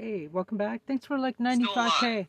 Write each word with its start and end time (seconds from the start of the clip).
Hey, 0.00 0.30
welcome 0.32 0.56
back. 0.56 0.80
Thanks 0.86 1.04
for 1.04 1.18
like 1.18 1.36
95k. 1.36 2.26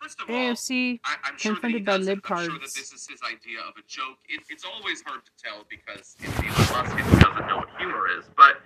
First 0.00 0.18
of 0.18 0.30
all, 0.30 0.34
AFC 0.34 0.98
I, 1.04 1.16
I'm 1.24 1.36
sure 1.36 1.52
that 1.52 1.60
confronted 1.60 1.84
by 1.84 1.98
lib 1.98 2.24
it. 2.24 2.30
I'm 2.30 2.44
sure 2.46 2.54
that 2.54 2.72
this 2.72 2.90
is 2.90 3.06
his 3.06 3.20
idea 3.20 3.60
of 3.60 3.76
a 3.76 3.84
joke. 3.86 4.16
It, 4.30 4.40
it's 4.48 4.64
always 4.64 5.02
hard 5.04 5.20
to 5.26 5.30
tell 5.36 5.66
because 5.68 6.16
it's 6.18 6.38
Elon 6.40 6.88
Musk 6.88 6.96
he 6.96 7.20
doesn't 7.20 7.46
know 7.48 7.58
what 7.58 7.68
humor 7.76 8.08
is. 8.16 8.24
But 8.34 8.64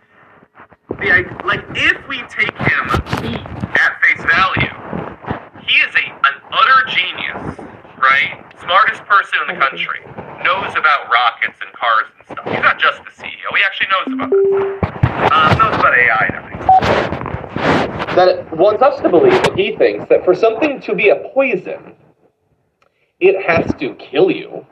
the 1.03 1.27
like, 1.42 1.66
if 1.75 2.07
we 2.07 2.23
take 2.30 2.55
him 2.55 2.87
at 2.87 3.98
face 3.98 4.23
value, 4.31 4.71
he 5.67 5.75
is 5.83 5.91
a 5.99 6.07
an 6.07 6.39
utter 6.55 6.87
genius, 6.95 7.59
right? 7.99 8.46
Smartest 8.62 9.03
person 9.11 9.41
in 9.43 9.59
the 9.59 9.59
country. 9.59 9.99
Knows 10.46 10.71
about 10.79 11.11
rockets 11.11 11.59
and 11.59 11.73
cars 11.75 12.07
and 12.15 12.27
stuff. 12.31 12.46
He's 12.46 12.62
not 12.62 12.79
just 12.79 13.03
the 13.03 13.11
CEO. 13.11 13.51
He 13.59 13.62
actually 13.67 13.91
knows 13.91 14.07
about 14.15 14.31
this 14.31 14.46
stuff. 14.46 15.35
Um, 15.35 15.59
knows 15.59 15.75
about 15.75 15.99
AI 15.99 16.31
and 16.31 16.35
everything. 16.37 17.14
That 18.14 18.57
wants 18.57 18.82
us 18.82 19.00
to 19.00 19.09
believe 19.09 19.32
that 19.32 19.54
he 19.57 19.77
thinks 19.77 20.09
that 20.09 20.25
for 20.25 20.35
something 20.35 20.81
to 20.82 20.95
be 20.95 21.09
a 21.09 21.17
poison, 21.35 21.95
it 23.21 23.45
has 23.45 23.72
to 23.81 23.95
kill 23.96 24.31
you. 24.31 24.64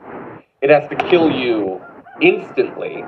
It 0.61 0.69
has 0.69 0.89
to 0.89 0.95
kill 1.09 1.29
you 1.29 1.81
instantly. 2.21 3.03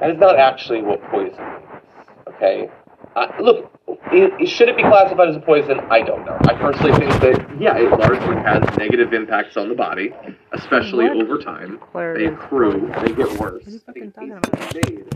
That 0.00 0.10
is 0.10 0.18
not 0.18 0.38
actually 0.38 0.82
what 0.82 1.02
poison 1.10 1.36
means. 1.44 1.82
Okay? 2.28 2.70
Uh, 3.16 3.26
look, 3.40 3.72
it, 4.12 4.46
should 4.48 4.68
it 4.68 4.76
be 4.76 4.82
classified 4.82 5.28
as 5.28 5.36
a 5.36 5.40
poison? 5.40 5.80
I 5.90 6.00
don't 6.02 6.24
know. 6.24 6.38
I 6.42 6.54
personally 6.54 6.92
think 6.98 7.12
that, 7.20 7.60
yeah, 7.60 7.76
it 7.76 7.90
largely 7.90 8.36
has 8.36 8.62
negative 8.78 9.12
impacts 9.12 9.56
on 9.56 9.68
the 9.68 9.74
body, 9.74 10.12
especially 10.52 11.06
What? 11.08 11.16
over 11.22 11.38
time. 11.38 11.78
Claire 11.90 12.16
They 12.16 12.26
accrue, 12.26 12.92
they 13.02 13.12
get 13.12 13.28
worse. 13.38 13.64
What 13.64 13.66
are 13.66 13.70
you 13.70 13.80
I 13.88 13.92
think 13.92 14.04
fucking 14.04 14.04
it's 14.04 14.14
talking 14.14 14.30
about? 14.32 14.76
easily 14.76 14.96
made. 14.96 15.10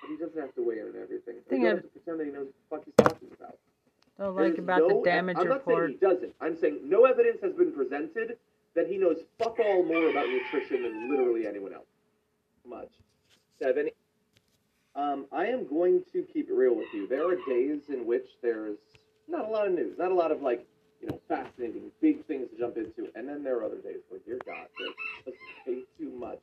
But 0.00 0.10
he 0.10 0.13
doesn't 0.24 0.40
have 0.40 0.54
to 0.54 0.62
weigh 0.62 0.78
in 0.80 0.88
on 0.88 0.94
everything. 1.02 1.36
He 1.50 1.56
doesn't 1.56 1.66
have 1.66 1.82
to 1.82 1.88
pretend 1.88 2.20
that 2.20 2.26
he 2.26 2.32
knows 2.32 2.48
what 2.68 2.84
the 2.84 3.02
fuck 3.02 3.18
he's 3.20 3.28
talking 3.28 3.28
about. 3.38 3.58
Don't 4.18 4.36
like 4.36 4.44
There's 4.46 4.58
about 4.58 4.78
no 4.78 4.88
the 5.00 5.04
damage 5.04 5.36
I'm 5.38 5.48
not 5.48 5.66
report. 5.66 5.88
saying 5.90 5.98
he 6.00 6.06
doesn't. 6.06 6.34
I'm 6.40 6.56
saying 6.56 6.80
no 6.84 7.04
evidence 7.04 7.38
has 7.42 7.52
been 7.52 7.72
presented 7.72 8.38
that 8.74 8.86
he 8.86 8.96
knows 8.96 9.18
fuck 9.38 9.58
all 9.58 9.84
more 9.84 10.10
about 10.10 10.26
nutrition 10.28 10.82
than 10.82 11.10
literally 11.10 11.46
anyone 11.46 11.72
else. 11.74 11.86
Much. 12.66 12.90
Seven. 13.60 13.88
Um, 14.96 15.26
I 15.32 15.46
am 15.46 15.66
going 15.66 16.02
to 16.12 16.22
keep 16.32 16.48
it 16.48 16.54
real 16.54 16.76
with 16.76 16.86
you. 16.94 17.08
There 17.08 17.28
are 17.28 17.36
days 17.48 17.82
in 17.88 18.06
which 18.06 18.26
there's 18.42 18.78
not 19.26 19.48
a 19.48 19.50
lot 19.50 19.66
of 19.66 19.72
news, 19.74 19.98
not 19.98 20.12
a 20.12 20.14
lot 20.14 20.30
of 20.30 20.40
like, 20.42 20.64
you 21.00 21.08
know, 21.08 21.20
fascinating 21.28 21.90
big 22.00 22.24
things 22.26 22.48
to 22.50 22.56
jump 22.58 22.76
into, 22.76 23.08
and 23.16 23.28
then 23.28 23.42
there 23.42 23.58
are 23.58 23.64
other 23.64 23.78
days 23.80 23.98
where, 24.08 24.20
dear 24.24 24.38
God, 24.46 24.66
there's 24.78 24.94
just 25.26 25.66
way 25.66 25.82
too 25.98 26.10
much 26.16 26.40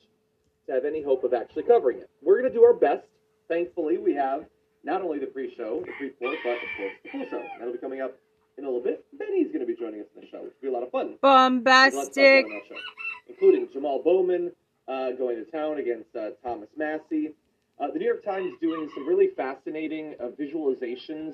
to 0.68 0.74
have 0.74 0.84
any 0.86 1.02
hope 1.02 1.24
of 1.24 1.34
actually 1.34 1.64
covering 1.64 2.00
it. 2.00 2.10
We're 2.22 2.42
gonna 2.42 2.54
do 2.54 2.64
our 2.64 2.74
best. 2.74 3.08
Thankfully, 3.52 3.98
we 3.98 4.16
have 4.16 4.46
not 4.86 5.02
only 5.02 5.20
the 5.20 5.26
pre-show, 5.26 5.84
the 5.86 5.92
pre-port, 5.98 6.38
but 6.42 6.54
of 6.54 6.60
course 6.78 6.94
the 7.04 7.10
full 7.10 7.26
show. 7.30 7.44
That'll 7.60 7.74
be 7.74 7.80
coming 7.80 8.00
up 8.00 8.16
in 8.58 8.64
a 8.64 8.68
little 8.68 8.82
bit. 8.82 9.04
Benny's 9.20 9.48
going 9.48 9.60
to 9.60 9.66
be 9.66 9.76
joining 9.76 10.00
us 10.00 10.08
in 10.16 10.22
the 10.22 10.28
show, 10.28 10.42
which 10.42 10.54
will 10.62 10.62
be 10.62 10.68
a 10.70 10.72
lot 10.72 10.84
of 10.84 10.92
fun. 10.92 11.18
There's 11.20 11.20
a 11.22 11.28
lot 11.28 11.52
to 11.60 11.60
talk 11.60 11.92
about 11.92 12.14
Bombastic. 12.14 12.46
that 12.48 12.62
show, 12.70 12.76
including 13.28 13.68
Jamal 13.74 14.02
Bowman 14.02 14.54
uh, 14.88 15.12
going 15.12 15.36
to 15.44 15.52
town 15.52 15.80
against 15.80 16.16
uh, 16.16 16.30
Thomas 16.42 16.70
Massie. 16.78 17.34
Uh, 17.78 17.88
the 17.92 18.00
New 18.00 18.06
York 18.06 18.24
Times 18.24 18.54
doing 18.62 18.90
some 18.96 19.06
really 19.06 19.32
fascinating 19.36 20.16
uh, 20.22 20.28
visualizations 20.40 21.34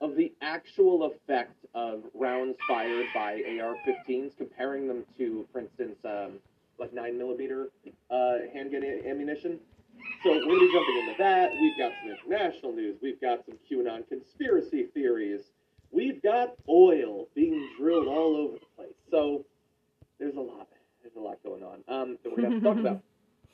of 0.00 0.16
the 0.16 0.32
actual 0.40 1.04
effect 1.12 1.66
of 1.74 2.02
rounds 2.14 2.56
fired 2.66 3.06
by 3.14 3.42
AR-15s, 3.60 4.34
comparing 4.38 4.88
them 4.88 5.04
to, 5.18 5.46
for 5.52 5.58
instance, 5.58 5.98
um, 6.06 6.38
like 6.78 6.94
nine 6.94 7.18
millimeter 7.18 7.68
uh, 8.10 8.36
handgun 8.54 8.84
ammunition. 9.06 9.60
So 10.22 10.30
we're 10.30 10.60
be 10.60 10.70
jumping 10.72 10.98
into 10.98 11.14
that. 11.18 11.50
We've 11.60 11.78
got 11.78 11.92
some 12.00 12.10
international 12.10 12.72
news. 12.72 12.96
We've 13.02 13.20
got 13.20 13.44
some 13.46 13.56
QAnon 13.70 14.08
conspiracy 14.08 14.88
theories. 14.94 15.42
We've 15.90 16.22
got 16.22 16.54
oil 16.68 17.28
being 17.34 17.68
drilled 17.78 18.08
all 18.08 18.36
over 18.36 18.54
the 18.54 18.66
place. 18.76 18.94
So 19.10 19.44
there's 20.18 20.36
a 20.36 20.40
lot. 20.40 20.68
There's 21.02 21.14
a 21.16 21.20
lot 21.20 21.38
going 21.44 21.62
on 21.62 21.84
um, 21.88 22.18
that 22.22 22.36
we're 22.36 22.42
gonna 22.42 22.60
talk 22.60 22.78
about. 22.78 23.02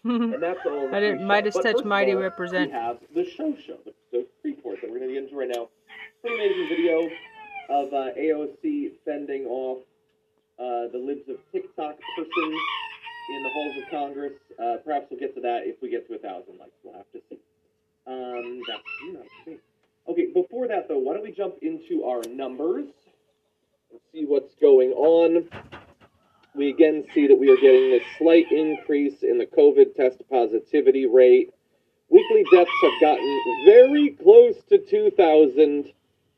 And 0.05 0.43
that's 0.43 0.61
all. 0.67 0.89
I 0.95 1.01
didn't-. 1.01 1.27
Midas 1.27 1.55
touch 1.55 1.85
mighty 1.85 2.13
all, 2.13 2.21
represent. 2.21 2.71
We 2.71 2.77
have 2.77 2.99
the 3.15 3.25
show 3.25 3.55
show, 3.57 3.79
the, 3.85 3.95
the 4.13 4.27
report 4.43 4.79
that 4.81 4.91
we're 4.91 5.01
gonna 5.01 5.13
get 5.13 5.25
into 5.25 5.37
right 5.37 5.51
now. 5.55 5.69
Pretty 6.23 6.37
amazing 6.37 6.69
video 6.69 7.09
of 7.69 7.93
uh, 7.93 8.11
AOC 8.19 8.93
fending 9.05 9.45
off 9.47 9.83
uh, 10.59 10.89
the 10.93 10.99
libs 10.99 11.29
of 11.29 11.37
TikTok 11.53 11.99
person 12.17 12.59
in 13.31 13.43
the 13.43 13.51
halls 13.51 13.77
of 13.83 13.91
Congress. 13.91 14.33
Uh, 14.59 14.77
perhaps 14.85 15.07
we'll 15.11 15.21
get 15.21 15.35
to 15.35 15.41
that 15.41 15.63
if 15.65 15.81
we 15.83 15.91
get 15.91 16.07
to 16.09 16.15
a 16.15 16.19
thousand 16.19 16.59
likes. 16.59 16.73
We'll 16.83 16.95
have 16.95 17.11
to 17.13 17.21
see. 17.29 17.39
Um, 18.07 18.61
that's 18.69 18.83
you 19.07 19.13
know. 19.15 19.59
Okay, 20.09 20.27
before 20.35 20.69
that 20.69 20.89
though, 20.89 20.99
why 20.99 21.15
don't 21.15 21.23
we 21.23 21.33
jump 21.33 21.55
into 21.63 22.05
our 22.05 22.23
numbers 22.29 22.87
and 23.91 24.01
see 24.13 24.25
what's 24.27 24.55
going 24.61 24.91
on? 24.91 25.49
We 26.55 26.71
again 26.71 27.05
see 27.15 27.27
that 27.27 27.37
we 27.37 27.51
are 27.51 27.57
getting 27.57 27.91
this 27.91 28.03
slight 28.19 28.53
increase 28.53 29.23
in 29.23 29.39
the 29.39 29.47
COVID 29.47 29.97
test 29.97 30.23
positivity 30.31 31.07
rate. 31.07 31.51
Weekly 32.11 32.45
deaths 32.53 32.71
have 32.83 33.01
gotten 33.01 33.41
very 33.65 34.11
close 34.11 34.55
to 34.69 34.79
2,000. 34.79 35.91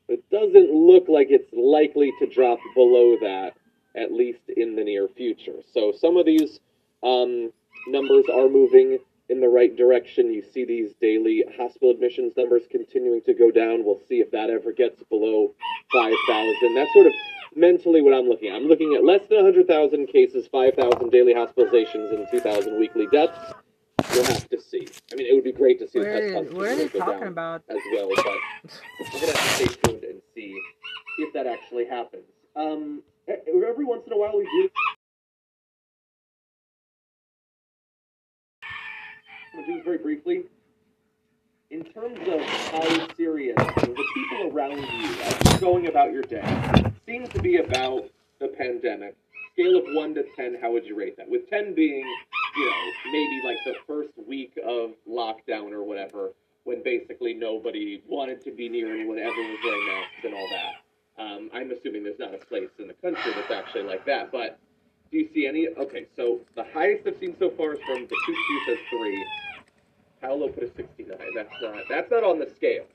It 0.07 0.29
doesn't 0.31 0.73
look 0.73 1.07
like 1.09 1.27
it's 1.29 1.51
likely 1.53 2.13
to 2.19 2.25
drop 2.25 2.57
below 2.73 3.17
that, 3.21 3.53
at 3.95 4.11
least 4.11 4.39
in 4.55 4.75
the 4.75 4.83
near 4.83 5.07
future. 5.09 5.61
So 5.73 5.91
some 5.91 6.17
of 6.17 6.25
these 6.25 6.59
um, 7.03 7.51
numbers 7.87 8.25
are 8.33 8.49
moving 8.49 8.99
in 9.29 9.41
the 9.41 9.47
right 9.47 9.75
direction. 9.75 10.31
You 10.33 10.41
see 10.41 10.65
these 10.65 10.93
daily 11.01 11.43
hospital 11.57 11.91
admissions 11.91 12.33
numbers 12.37 12.63
continuing 12.69 13.21
to 13.23 13.33
go 13.33 13.51
down. 13.51 13.83
We'll 13.85 14.01
see 14.07 14.19
if 14.19 14.31
that 14.31 14.49
ever 14.49 14.71
gets 14.71 15.03
below 15.03 15.53
5,000. 15.91 16.75
That's 16.75 16.93
sort 16.93 17.07
of 17.07 17.13
mentally 17.55 18.01
what 18.01 18.13
I'm 18.13 18.27
looking 18.27 18.49
at. 18.49 18.55
I'm 18.55 18.67
looking 18.67 18.93
at 18.95 19.03
less 19.03 19.27
than 19.27 19.37
100,000 19.37 20.07
cases, 20.07 20.47
5,000 20.47 21.09
daily 21.09 21.33
hospitalizations, 21.33 22.13
and 22.13 22.27
2,000 22.31 22.79
weekly 22.79 23.07
deaths. 23.11 23.53
We'll 24.11 24.23
have 24.25 24.47
to 24.49 24.61
see. 24.61 24.87
I 25.11 25.15
mean, 25.15 25.27
it 25.27 25.35
would 25.35 25.43
be 25.43 25.51
great 25.51 25.79
to 25.79 25.87
see 25.87 25.99
the 25.99 26.05
Where, 26.05 26.33
positivity 26.33 26.55
where 26.57 26.71
are 26.71 26.75
they 26.75 26.87
go 26.87 26.99
talking 26.99 27.19
down 27.19 27.27
about? 27.27 27.63
as 27.69 27.77
well, 27.93 28.09
but 28.15 28.25
we're 28.25 29.19
gonna 29.19 29.33
have 29.37 29.57
to 29.59 29.67
stay 29.67 29.75
tuned 29.83 30.03
and 30.05 30.21
see 30.33 30.59
if 31.19 31.33
that 31.33 31.45
actually 31.45 31.85
happens. 31.85 32.23
Um, 32.55 33.03
every 33.27 33.85
once 33.85 34.03
in 34.07 34.13
a 34.13 34.17
while 34.17 34.37
we 34.37 34.45
do. 34.45 34.69
Gonna 39.57 39.67
do 39.69 39.73
this 39.77 39.85
very 39.85 39.97
briefly. 39.97 40.43
In 41.71 41.83
terms 41.83 42.19
of 42.27 42.39
how 42.41 43.15
serious 43.15 43.55
the 43.57 44.05
people 44.13 44.51
around 44.51 44.77
you 44.77 45.09
you're 45.49 45.59
going 45.59 45.87
about 45.87 46.13
your 46.13 46.21
day 46.21 46.43
seems 47.07 47.27
to 47.29 47.41
be 47.41 47.57
about 47.57 48.07
the 48.39 48.49
pandemic. 48.49 49.15
Scale 49.53 49.77
of 49.77 49.85
one 49.95 50.13
to 50.13 50.23
ten, 50.35 50.57
how 50.61 50.71
would 50.73 50.85
you 50.85 50.95
rate 50.95 51.17
that? 51.17 51.27
With 51.27 51.49
ten 51.49 51.73
being, 51.73 52.05
you 52.55 52.65
know, 52.69 53.11
maybe 53.11 53.41
like 53.43 53.57
the 53.65 53.73
first 53.87 54.11
week 54.27 54.53
of 54.63 54.91
lockdown 55.09 55.71
or 55.71 55.83
whatever, 55.83 56.33
when 56.65 56.83
basically 56.83 57.33
nobody 57.33 58.03
wanted 58.07 58.43
to 58.43 58.51
be 58.51 58.69
near 58.69 58.93
anyone, 58.93 59.17
everyone 59.17 59.53
was 59.53 59.59
wearing 59.63 59.87
masks 59.87 60.23
and 60.23 60.33
all 60.35 60.49
that. 60.51 61.23
Um, 61.23 61.49
I'm 61.51 61.71
assuming 61.71 62.03
there's 62.03 62.19
not 62.19 62.35
a 62.35 62.45
place 62.45 62.69
in 62.77 62.87
the 62.87 62.93
country 62.93 63.31
that's 63.33 63.49
actually 63.49 63.83
like 63.83 64.05
that, 64.05 64.31
but 64.31 64.59
do 65.11 65.17
you 65.17 65.29
see 65.33 65.47
any? 65.47 65.67
Okay, 65.77 66.05
so 66.15 66.39
the 66.55 66.65
highest 66.73 67.07
I've 67.07 67.17
seen 67.19 67.35
so 67.39 67.49
far 67.51 67.73
is 67.73 67.79
from 67.85 68.01
the 68.07 68.15
two 68.25 68.33
Q 68.33 68.61
says 68.67 68.77
three. 68.89 69.25
Paolo 70.21 70.49
put 70.49 70.63
a 70.63 70.73
69. 70.75 71.17
That's 71.35 71.49
not 71.61 71.75
that's 71.89 72.11
not 72.11 72.23
on 72.23 72.39
the 72.39 72.49
scale. 72.55 72.85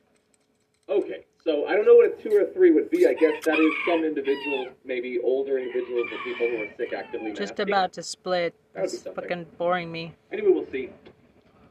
Okay, 0.89 1.25
so 1.45 1.67
I 1.67 1.75
don't 1.77 1.87
know 1.87 1.95
what 1.95 2.07
a 2.19 2.23
two 2.23 2.37
or 2.37 2.43
a 2.43 2.53
three 2.53 2.73
would 2.73 2.91
be. 2.91 3.07
I 3.07 3.15
guess 3.15 3.45
that 3.45 3.59
is 3.59 3.73
some 3.87 4.05
individuals, 4.05 4.69
maybe 4.85 5.19
older 5.23 5.59
individuals 5.59 6.07
or 6.13 6.19
people 6.25 6.49
who 6.49 6.63
are 6.65 6.69
sick 6.77 6.93
actively. 6.93 7.31
Just 7.33 7.53
masking. 7.57 7.69
about 7.69 7.93
to 7.95 8.03
split. 8.03 8.55
That 8.75 8.83
would 8.83 8.91
be 8.91 8.95
It's 8.97 9.05
something. 9.05 9.23
fucking 9.23 9.47
boring 9.59 9.93
me. 9.93 10.15
Anyway, 10.33 10.51
we'll 10.51 10.71
see. 10.73 10.91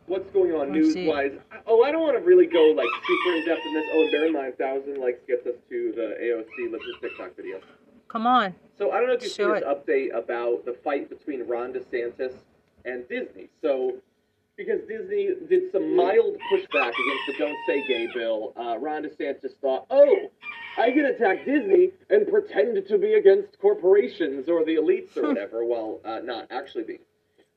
What's 0.07 0.29
going 0.31 0.51
on 0.51 0.71
We'll 0.71 0.81
news-wise? 0.81 1.33
Oh, 1.67 1.83
I 1.83 1.91
don't 1.91 2.01
want 2.01 2.17
to 2.17 2.23
really 2.23 2.47
go 2.47 2.73
like 2.75 2.87
super 3.05 3.35
in 3.37 3.45
depth 3.45 3.61
in 3.65 3.73
this. 3.73 3.85
Oh, 3.93 4.01
and 4.01 4.11
bear 4.11 4.25
in 4.27 4.33
mind, 4.33 4.57
thousand 4.57 4.97
likes 4.99 5.19
gets 5.27 5.45
us 5.45 5.55
to 5.69 5.93
the 5.95 6.15
AOC 6.23 6.71
Libs 6.71 6.83
TikTok 7.01 7.35
video. 7.35 7.59
Come 8.11 8.27
on. 8.27 8.53
So 8.77 8.91
I 8.91 8.97
don't 8.97 9.07
know 9.07 9.13
if 9.13 9.23
you 9.23 9.29
see 9.29 9.43
Show 9.43 9.53
this 9.53 9.63
update 9.63 10.13
about 10.13 10.65
the 10.65 10.73
fight 10.83 11.09
between 11.09 11.47
Ron 11.47 11.71
DeSantis 11.71 12.33
and 12.83 13.07
Disney. 13.07 13.47
So 13.61 13.95
because 14.57 14.81
Disney 14.81 15.29
did 15.47 15.71
some 15.71 15.95
mild 15.95 16.35
pushback 16.51 16.91
against 16.91 17.25
the 17.27 17.35
Don't 17.39 17.57
Say 17.65 17.87
Gay 17.87 18.09
bill, 18.13 18.51
uh, 18.57 18.77
Ron 18.79 19.03
DeSantis 19.03 19.53
thought, 19.61 19.85
oh, 19.89 20.29
I 20.77 20.91
can 20.91 21.05
attack 21.05 21.45
Disney 21.45 21.91
and 22.09 22.27
pretend 22.27 22.85
to 22.85 22.97
be 22.97 23.13
against 23.13 23.57
corporations 23.59 24.49
or 24.49 24.65
the 24.65 24.75
elites 24.75 25.15
or 25.15 25.27
whatever, 25.29 25.63
while 25.63 26.01
uh, 26.03 26.19
not 26.21 26.47
actually 26.51 26.83
being. 26.83 26.99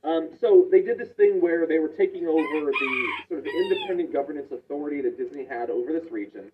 Um, 0.05 0.29
so 0.41 0.69
they 0.71 0.83
did 0.83 0.99
this 0.99 1.11
thing 1.17 1.41
where 1.41 1.67
they 1.67 1.81
were 1.81 1.89
taking 1.89 2.29
over 2.29 2.71
the 2.71 3.07
sort 3.29 3.41
of 3.41 3.47
independent 3.47 4.13
governance 4.13 4.53
authority 4.53 5.01
that 5.01 5.19
Disney 5.19 5.47
had 5.47 5.71
over 5.71 5.93
this 5.93 6.13
region, 6.13 6.53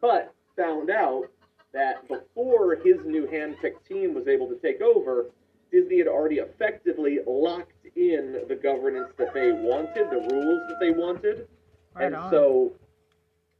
but 0.00 0.32
found 0.56 0.88
out 0.88 1.28
that 1.74 2.06
before 2.08 2.76
his 2.76 2.96
new 3.04 3.26
hand-picked 3.26 3.86
team 3.86 4.14
was 4.14 4.26
able 4.28 4.48
to 4.48 4.56
take 4.56 4.80
over, 4.80 5.26
Disney 5.70 5.98
had 5.98 6.06
already 6.06 6.36
effectively 6.36 7.18
locked 7.26 7.72
in 7.96 8.40
the 8.48 8.54
governance 8.54 9.08
that 9.18 9.34
they 9.34 9.52
wanted, 9.52 10.08
the 10.10 10.26
rules 10.32 10.62
that 10.68 10.76
they 10.80 10.90
wanted, 10.92 11.46
Right 11.94 12.06
and 12.06 12.14
on. 12.14 12.30
so 12.30 12.72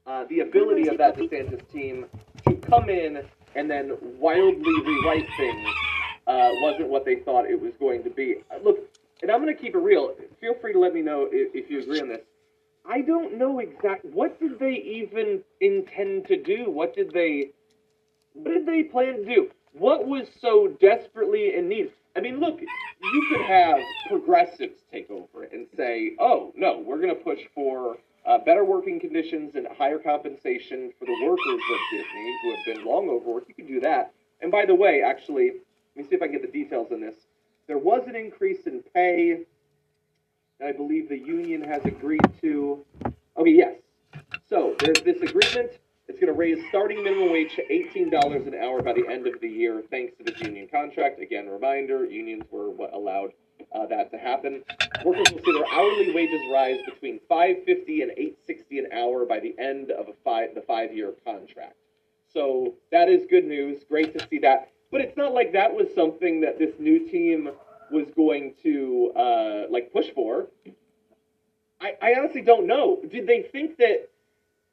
uh, 0.07 0.25
the 0.29 0.41
ability 0.41 0.89
of 0.89 0.99
that 0.99 1.17
DeSantis 1.17 1.69
team 1.73 2.07
to 2.49 2.55
come 2.57 2.89
in 2.89 3.23
and 3.57 3.71
then 3.71 3.97
wildly 4.19 4.75
rewrite 4.87 5.27
things 5.37 5.69
uh, 6.27 6.51
wasn't 6.63 6.89
what 6.89 7.05
they 7.05 7.17
thought 7.17 7.47
it 7.51 7.61
was 7.61 7.73
going 7.79 8.03
to 8.05 8.11
be. 8.11 8.37
Uh, 8.51 8.59
Look, 8.65 8.79
and 9.23 9.31
I'm 9.31 9.43
going 9.43 9.55
to 9.55 9.61
keep 9.61 9.75
it 9.75 9.79
real. 9.79 10.15
Feel 10.41 10.55
free 10.61 10.73
to 10.73 10.79
let 10.79 10.95
me 10.95 11.03
know 11.03 11.29
if, 11.31 11.55
if 11.55 11.71
you 11.71 11.81
agree 11.81 12.01
on 12.01 12.09
this. 12.09 12.21
I 12.89 13.01
don't 13.01 13.39
know 13.39 13.61
exact 13.61 14.05
what 14.05 14.39
did 14.41 14.59
they 14.59 14.75
even 14.75 15.41
intend 15.61 16.27
to 16.27 16.37
do. 16.41 16.71
What 16.71 16.95
did 16.95 17.13
they 17.13 17.51
what 18.35 18.53
did 18.53 18.67
they 18.67 18.83
plan 18.83 19.17
to 19.17 19.25
do? 19.25 19.51
What 19.73 20.07
was 20.07 20.29
so 20.41 20.69
desperately 20.81 21.57
in 21.57 21.69
need? 21.69 21.91
I 22.17 22.21
mean, 22.21 22.39
look, 22.39 22.61
you 22.61 23.27
could 23.29 23.45
have 23.47 23.79
progressives 24.09 24.83
take 24.93 25.11
over 25.11 25.45
and 25.45 25.67
say, 25.77 26.15
"Oh 26.21 26.53
no, 26.55 26.79
we're 26.79 27.01
going 27.01 27.09
to 27.09 27.23
push 27.23 27.41
for 27.55 27.99
uh, 28.27 28.39
better 28.39 28.65
working 28.65 29.01
conditions 29.01 29.57
and 29.57 29.67
higher 29.77 29.99
compensation 29.99 30.93
for 30.99 31.07
the 31.07 31.19
workers 31.25 31.63
of 31.73 31.79
Disney 31.91 32.39
who 32.43 32.55
have 32.55 32.65
been 32.67 32.85
long 32.85 33.09
overworked." 33.09 33.49
You 33.49 33.55
could 33.55 33.67
do 33.67 33.81
that. 33.81 34.13
And 34.41 34.53
by 34.53 34.67
the 34.67 34.75
way, 34.75 35.03
actually, 35.03 35.53
let 35.97 36.05
me 36.05 36.05
see 36.05 36.15
if 36.15 36.23
I 36.23 36.27
can 36.27 36.33
get 36.41 36.43
the 36.43 36.65
details 36.65 36.93
on 36.93 37.01
this. 37.01 37.17
There 37.67 37.79
was 37.79 38.07
an 38.07 38.15
increase 38.15 38.67
in 38.67 38.83
pay 38.95 39.41
that 40.61 40.69
I 40.69 40.73
believe 40.73 41.09
the 41.09 41.19
union 41.19 41.63
has 41.63 41.85
agreed 41.85 42.21
to. 42.43 42.85
Okay, 43.37 43.51
yes. 43.51 43.77
So 44.49 44.77
there's 44.81 45.01
this 45.03 45.21
agreement. 45.23 45.79
It's 46.07 46.21
going 46.21 46.33
to 46.33 46.39
raise 46.39 46.59
starting 46.69 47.03
minimum 47.03 47.33
wage 47.33 47.57
to 47.57 47.65
$18 47.67 48.47
an 48.47 48.55
hour 48.55 48.83
by 48.83 48.93
the 48.93 49.07
end 49.11 49.27
of 49.27 49.41
the 49.41 49.49
year, 49.49 49.83
thanks 49.91 50.13
to 50.19 50.25
this 50.25 50.39
union 50.41 50.69
contract. 50.71 51.21
Again, 51.21 51.49
reminder: 51.49 52.05
unions 52.05 52.45
were 52.51 52.71
what 52.71 52.93
allowed 52.93 53.33
uh, 53.73 53.87
that 53.87 54.11
to 54.11 54.19
happen. 54.19 54.63
Workers 55.05 55.33
will 55.33 55.43
see 55.45 55.53
their 55.53 55.67
hourly 55.73 56.13
wages 56.15 56.41
rise 56.53 56.79
between 56.85 57.21
5.50 57.31 58.03
and 58.03 58.11
8.60 58.49 58.79
an 58.79 58.93
hour 58.93 59.25
by 59.25 59.41
the 59.41 59.55
end 59.59 59.91
of 59.91 60.07
five, 60.25 60.55
the 60.55 60.63
five-year 60.63 61.15
contract. 61.25 61.77
So 62.33 62.75
that 62.93 63.09
is 63.09 63.25
good 63.31 63.45
news. 63.45 63.83
Great 63.89 64.17
to 64.19 64.27
see 64.29 64.39
that. 64.41 64.71
But 64.91 65.01
it's 65.01 65.17
not 65.17 65.33
like 65.33 65.53
that 65.53 65.75
was 65.75 65.89
something 65.95 66.41
that 66.43 66.59
this 66.59 66.75
new 66.79 67.09
team 67.09 67.51
was 67.91 68.07
going 68.15 68.55
to 68.63 69.13
uh, 69.17 69.63
like 69.71 69.93
push 69.93 70.11
for. 70.15 70.49
I, 71.81 71.95
I 72.03 72.15
honestly 72.19 72.43
don't 72.43 72.67
know. 72.67 73.01
Did 73.11 73.27
they 73.27 73.43
think 73.43 73.77
that 73.79 74.09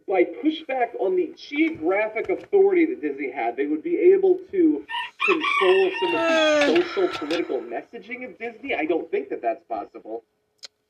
by 0.07 0.24
pushback 0.24 0.89
on 1.00 1.15
the 1.15 1.33
geographic 1.38 2.30
authority 2.30 2.86
that 2.86 3.01
Disney 3.01 3.31
had, 3.31 3.56
they 3.56 3.65
would 3.65 3.83
be 3.83 3.98
able 3.98 4.39
to 4.51 4.86
control 5.25 5.92
some 6.00 6.15
of 6.15 6.21
the 6.21 6.86
social 6.95 7.18
political 7.18 7.59
messaging 7.59 8.25
of 8.25 8.38
Disney? 8.38 8.75
I 8.75 8.86
don't 8.86 9.09
think 9.12 9.30
that 9.30 9.42
that's 9.42 9.63
possible. 9.65 10.24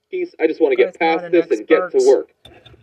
Peace. 0.09 0.33
I 0.39 0.47
just 0.47 0.59
want 0.59 0.73
to 0.73 0.75
get 0.75 0.97
past 0.99 1.31
this 1.31 1.47
and 1.51 1.67
get 1.67 1.91
to 1.91 2.05
work. 2.07 2.33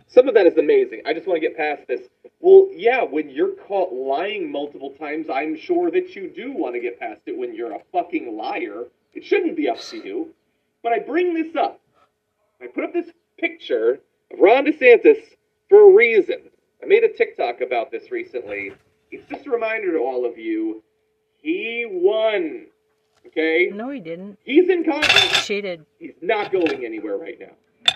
Some 0.07 0.27
of 0.27 0.33
that 0.33 0.47
is 0.47 0.57
amazing. 0.57 1.03
I 1.05 1.13
just 1.13 1.27
want 1.27 1.39
to 1.39 1.47
get 1.47 1.55
past 1.55 1.87
this. 1.87 2.01
Well, 2.39 2.69
yeah, 2.71 3.03
when 3.03 3.29
you're 3.29 3.53
caught 3.67 3.93
lying 3.93 4.51
multiple 4.51 4.95
times, 4.99 5.27
I'm 5.31 5.55
sure 5.55 5.91
that 5.91 6.15
you 6.15 6.29
do 6.29 6.51
want 6.51 6.73
to 6.73 6.79
get 6.79 6.99
past 6.99 7.21
it 7.27 7.37
when 7.37 7.53
you're 7.53 7.73
a 7.73 7.81
fucking 7.91 8.35
liar. 8.35 8.85
It 9.13 9.23
shouldn't 9.23 9.55
be 9.55 9.69
up 9.69 9.79
to 9.79 9.97
you. 9.97 10.33
But 10.81 10.93
I 10.93 10.99
bring 10.99 11.33
this 11.33 11.55
up. 11.55 11.79
I 12.61 12.67
put 12.67 12.83
up 12.83 12.93
this 12.93 13.11
picture 13.37 13.99
of 14.31 14.39
Ron 14.39 14.65
DeSantis 14.65 15.21
for 15.69 15.89
a 15.89 15.93
reason. 15.95 16.49
I 16.81 16.85
made 16.85 17.03
a 17.03 17.09
TikTok 17.09 17.61
about 17.61 17.91
this 17.91 18.11
recently. 18.11 18.73
It's 19.11 19.27
just 19.29 19.47
a 19.47 19.49
reminder 19.49 19.91
to 19.93 19.99
all 19.99 20.25
of 20.25 20.37
you 20.37 20.83
he 21.41 21.85
won. 21.89 22.67
Okay? 23.27 23.71
No, 23.73 23.89
he 23.89 23.99
didn't. 23.99 24.37
He's 24.43 24.69
in 24.69 24.83
Congress. 24.83 25.45
Cheated. 25.45 25.85
He's 25.99 26.15
not 26.21 26.51
going 26.51 26.85
anywhere 26.85 27.17
right 27.17 27.39
now. 27.39 27.51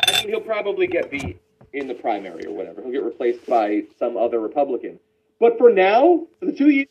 I 0.08 0.22
mean, 0.22 0.30
he'll 0.30 0.42
probably 0.42 0.88
get 0.88 1.12
beat 1.12 1.40
in 1.74 1.88
the 1.88 1.94
primary 1.94 2.46
or 2.46 2.54
whatever. 2.54 2.82
He'll 2.82 2.92
get 2.92 3.04
replaced 3.04 3.46
by 3.48 3.84
some 3.98 4.16
other 4.16 4.40
Republican. 4.40 5.00
But 5.40 5.58
for 5.58 5.72
now, 5.72 6.28
for 6.40 6.46
the 6.46 6.54
two 6.54 6.70
years. 6.70 6.88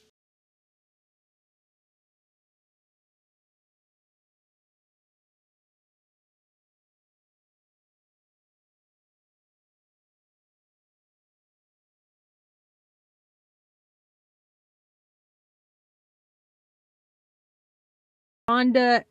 Honda. 18.52 19.02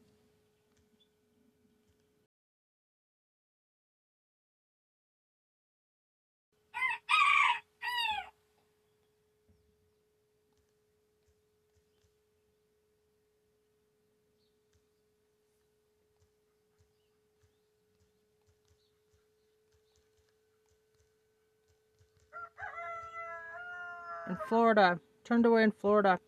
In 24.29 24.37
Florida. 24.47 24.99
Turned 25.23 25.47
away 25.47 25.63
in 25.63 25.71
Florida. 25.71 26.19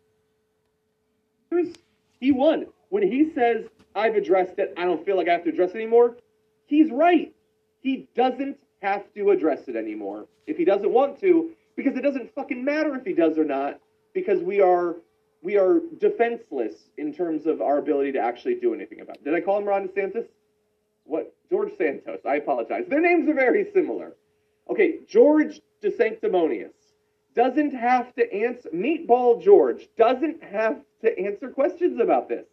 He 2.18 2.32
won. 2.32 2.73
When 2.88 3.02
he 3.02 3.32
says, 3.34 3.64
I've 3.94 4.16
addressed 4.16 4.58
it, 4.58 4.74
I 4.76 4.84
don't 4.84 5.04
feel 5.04 5.16
like 5.16 5.28
I 5.28 5.32
have 5.32 5.44
to 5.44 5.50
address 5.50 5.70
it 5.70 5.76
anymore, 5.76 6.16
he's 6.66 6.90
right. 6.90 7.32
He 7.80 8.08
doesn't 8.14 8.58
have 8.82 9.12
to 9.14 9.30
address 9.30 9.68
it 9.68 9.76
anymore 9.76 10.26
if 10.46 10.56
he 10.56 10.64
doesn't 10.64 10.90
want 10.90 11.20
to, 11.20 11.50
because 11.76 11.96
it 11.96 12.02
doesn't 12.02 12.34
fucking 12.34 12.64
matter 12.64 12.94
if 12.94 13.04
he 13.04 13.12
does 13.12 13.38
or 13.38 13.44
not, 13.44 13.80
because 14.12 14.42
we 14.42 14.60
are 14.60 14.96
we 15.42 15.58
are 15.58 15.80
defenseless 16.00 16.74
in 16.96 17.12
terms 17.12 17.46
of 17.46 17.60
our 17.60 17.78
ability 17.78 18.12
to 18.12 18.18
actually 18.18 18.54
do 18.54 18.72
anything 18.72 19.00
about 19.00 19.16
it. 19.16 19.24
Did 19.24 19.34
I 19.34 19.42
call 19.42 19.58
him 19.58 19.66
Ron 19.66 19.88
DeSantis? 19.88 20.26
What? 21.04 21.34
George 21.50 21.76
Santos. 21.76 22.20
I 22.26 22.36
apologize. 22.36 22.84
Their 22.88 23.02
names 23.02 23.28
are 23.28 23.34
very 23.34 23.70
similar. 23.72 24.14
Okay, 24.70 25.00
George 25.06 25.60
De 25.82 25.90
DeSanctimonious 25.90 26.72
doesn't 27.34 27.74
have 27.74 28.14
to 28.14 28.32
answer. 28.32 28.70
Meatball 28.70 29.42
George 29.42 29.86
doesn't 29.98 30.42
have 30.42 30.80
to 31.02 31.18
answer 31.18 31.50
questions 31.50 32.00
about 32.00 32.28
this. 32.28 32.46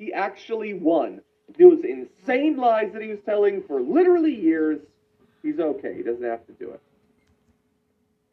He 0.00 0.14
actually 0.14 0.72
won. 0.72 1.20
Those 1.58 1.84
insane 1.84 2.56
lies 2.56 2.90
that 2.94 3.02
he 3.02 3.08
was 3.08 3.18
telling 3.26 3.62
for 3.64 3.82
literally 3.82 4.34
years. 4.34 4.80
He's 5.42 5.60
okay. 5.60 5.94
He 5.94 6.02
doesn't 6.02 6.24
have 6.24 6.46
to 6.46 6.52
do 6.52 6.70
it. 6.70 6.80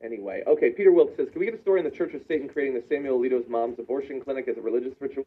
Anyway, 0.01 0.43
okay. 0.47 0.69
Peter 0.69 0.93
Wilkes 0.93 1.17
says, 1.17 1.29
"Can 1.29 1.39
we 1.39 1.45
get 1.45 1.55
a 1.55 1.61
story 1.61 1.81
in 1.81 1.83
the 1.83 1.91
Church 1.91 2.13
of 2.13 2.21
Satan 2.25 2.47
creating 2.47 2.75
the 2.75 2.87
Samuel 2.87 3.19
Alito's 3.19 3.49
mom's 3.49 3.79
abortion 3.79 4.21
clinic 4.21 4.47
as 4.47 4.57
a 4.57 4.61
religious 4.61 4.93
ritual?" 5.01 5.25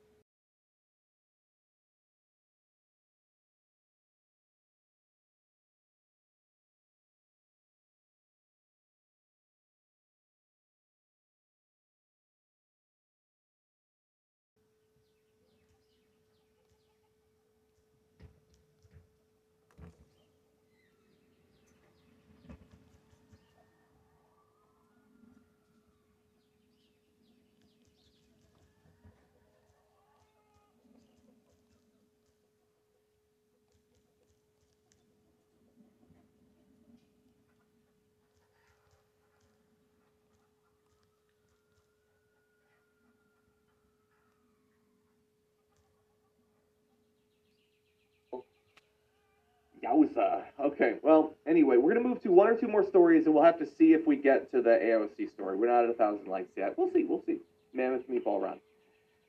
Yowza. 49.84 50.42
Okay, 50.58 50.94
well, 51.02 51.34
anyway, 51.46 51.76
we're 51.76 51.92
going 51.94 52.02
to 52.02 52.08
move 52.08 52.22
to 52.22 52.30
one 52.30 52.48
or 52.48 52.56
two 52.56 52.68
more 52.68 52.84
stories, 52.86 53.26
and 53.26 53.34
we'll 53.34 53.44
have 53.44 53.58
to 53.58 53.66
see 53.66 53.92
if 53.92 54.06
we 54.06 54.16
get 54.16 54.50
to 54.52 54.60
the 54.62 54.70
AOC 54.70 55.30
story. 55.32 55.56
We're 55.56 55.68
not 55.68 55.84
at 55.84 55.90
a 55.90 55.94
thousand 55.94 56.26
likes 56.28 56.50
yet. 56.56 56.76
We'll 56.76 56.90
see, 56.92 57.04
we'll 57.04 57.22
see. 57.26 57.38
Mammoth 57.72 58.08
Meatball 58.08 58.40
Run. 58.42 58.60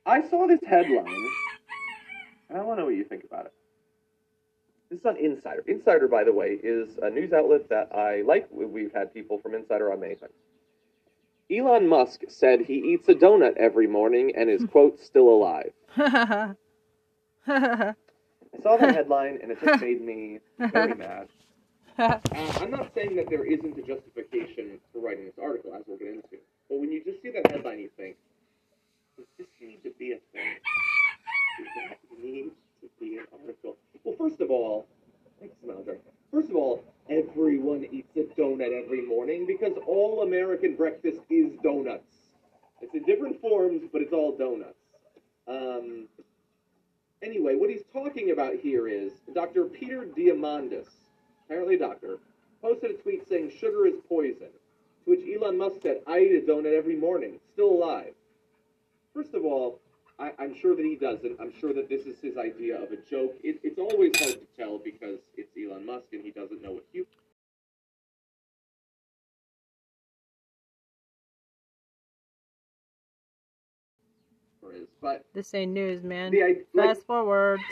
I 0.05 0.27
saw 0.29 0.47
this 0.47 0.59
headline, 0.65 1.05
and 2.49 2.57
I 2.57 2.61
want 2.63 2.77
to 2.77 2.81
know 2.81 2.85
what 2.87 2.95
you 2.95 3.03
think 3.03 3.23
about 3.23 3.45
it. 3.45 3.53
This 4.89 4.99
is 4.99 5.05
on 5.05 5.15
Insider. 5.17 5.63
Insider, 5.67 6.07
by 6.07 6.23
the 6.25 6.33
way, 6.33 6.59
is 6.61 6.97
a 7.01 7.09
news 7.09 7.31
outlet 7.33 7.69
that 7.69 7.95
I 7.95 8.21
like. 8.23 8.47
We- 8.51 8.65
We've 8.65 8.91
had 8.93 9.13
people 9.13 9.37
from 9.39 9.53
Insider 9.55 9.91
on 9.93 9.99
many 10.01 10.15
times. 10.15 10.33
Elon 11.49 11.87
Musk 11.87 12.21
said 12.29 12.61
he 12.61 12.75
eats 12.75 13.07
a 13.09 13.13
donut 13.13 13.55
every 13.57 13.85
morning 13.87 14.33
and 14.35 14.49
is, 14.49 14.65
quote, 14.65 14.99
still 15.01 15.27
alive. 15.29 15.71
I 18.57 18.61
saw 18.61 18.77
that 18.77 18.95
headline, 18.95 19.39
and 19.41 19.51
it 19.51 19.59
just 19.63 19.81
made 19.81 20.01
me 20.01 20.39
very 20.59 20.93
mad. 20.95 21.27
Uh, 21.99 22.17
I'm 22.61 22.71
not 22.71 22.93
saying 22.95 23.17
that 23.17 23.29
there 23.29 23.43
isn't 23.43 23.77
a 23.77 23.81
justification 23.81 24.79
for 24.91 25.01
writing 25.01 25.25
this 25.25 25.37
article, 25.39 25.73
as 25.75 25.83
we'll 25.85 25.97
get 25.97 26.07
into. 26.07 26.37
But 26.69 26.79
when 26.79 26.91
you 26.91 27.03
just 27.03 27.21
see 27.21 27.29
that 27.31 27.51
headline, 27.51 27.79
you 27.79 27.89
think, 27.97 28.15
does 29.17 29.27
this 29.37 29.47
need 29.61 29.83
to 29.83 29.91
be 29.99 30.13
a 30.13 30.19
thing? 30.31 30.55
Does 31.59 31.67
that 31.75 31.97
need 32.23 32.51
to 32.81 32.89
be 32.99 33.17
an 33.17 33.25
article? 33.39 33.75
Well, 34.03 34.15
first 34.17 34.39
of 34.39 34.49
all, 34.49 34.87
thanks, 35.39 35.55
Smelter. 35.63 35.97
First 36.31 36.49
of 36.49 36.55
all, 36.55 36.83
everyone 37.09 37.85
eats 37.91 38.15
a 38.15 38.21
donut 38.39 38.71
every 38.83 39.05
morning 39.05 39.45
because 39.45 39.73
all 39.85 40.23
American 40.23 40.75
breakfast 40.75 41.19
is 41.29 41.51
donuts. 41.61 42.15
It's 42.81 42.95
in 42.95 43.03
different 43.03 43.39
forms, 43.41 43.83
but 43.91 44.01
it's 44.01 44.13
all 44.13 44.35
donuts. 44.37 44.79
Um, 45.47 46.07
anyway, 47.21 47.55
what 47.55 47.69
he's 47.69 47.83
talking 47.93 48.31
about 48.31 48.55
here 48.55 48.87
is 48.87 49.11
Dr. 49.33 49.65
Peter 49.65 50.05
Diamandis, 50.05 50.87
apparently 51.45 51.75
a 51.75 51.79
doctor, 51.79 52.19
posted 52.61 52.91
a 52.91 52.93
tweet 52.95 53.27
saying 53.27 53.51
sugar 53.59 53.85
is 53.85 53.95
poison, 54.07 54.49
to 55.05 55.11
which 55.11 55.21
Elon 55.27 55.57
Musk 55.57 55.81
said, 55.81 56.01
I 56.07 56.19
eat 56.19 56.43
a 56.43 56.51
donut 56.51 56.77
every 56.77 56.95
morning, 56.95 57.39
still 57.53 57.69
alive. 57.69 58.13
First 59.13 59.33
of 59.33 59.45
all, 59.45 59.79
I, 60.19 60.31
I'm 60.39 60.55
sure 60.55 60.75
that 60.75 60.85
he 60.85 60.95
doesn't. 60.95 61.39
I'm 61.39 61.51
sure 61.59 61.73
that 61.73 61.89
this 61.89 62.05
is 62.05 62.19
his 62.21 62.37
idea 62.37 62.81
of 62.81 62.91
a 62.91 62.97
joke. 62.97 63.35
It, 63.43 63.59
it's 63.63 63.79
always 63.79 64.11
hard 64.19 64.39
to 64.39 64.47
tell 64.55 64.77
because 64.77 65.19
it's 65.35 65.51
Elon 65.57 65.85
Musk 65.85 66.05
and 66.13 66.23
he 66.23 66.31
doesn't 66.31 66.61
know 66.61 66.73
what 66.73 66.85
humor 66.91 67.07
is. 74.75 74.87
But 75.01 75.25
This 75.33 75.53
ain't 75.53 75.71
news, 75.73 76.03
man. 76.03 76.31
the 76.31 76.43
I 76.43 76.47
like, 76.73 76.87
Fast 76.95 77.05
forwards. 77.07 77.63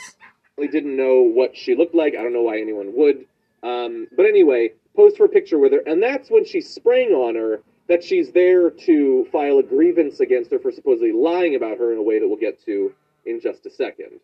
really 0.58 0.70
didn't 0.72 0.96
know 0.96 1.22
what 1.22 1.56
she 1.56 1.76
looked 1.76 1.96
like. 1.96 2.16
I 2.16 2.22
don't 2.24 2.34
know 2.34 2.42
why 2.44 2.60
anyone 2.60 2.94
would. 2.96 3.26
Um, 3.64 4.08
but 4.16 4.26
anyway, 4.26 4.72
post 4.96 5.18
for 5.18 5.26
a 5.26 5.30
picture 5.30 5.58
with 5.60 5.72
her, 5.74 5.82
and 5.86 6.02
that's 6.02 6.30
when 6.30 6.46
she 6.46 6.62
sprang 6.62 7.10
on 7.12 7.36
her 7.36 7.62
that 7.88 8.04
she's 8.04 8.32
there 8.32 8.70
to 8.70 9.26
file 9.32 9.58
a 9.58 9.64
grievance 9.64 10.20
against 10.20 10.52
her 10.52 10.60
for 10.60 10.72
supposedly 10.72 11.12
lying 11.12 11.56
about 11.56 11.78
her 11.78 11.92
in 11.92 11.98
a 11.98 12.04
way 12.04 12.20
that 12.20 12.28
we'll 12.28 12.38
get 12.38 12.64
to 12.66 12.94
in 13.26 13.40
just 13.42 13.66
a 13.66 13.70
second. 13.70 14.20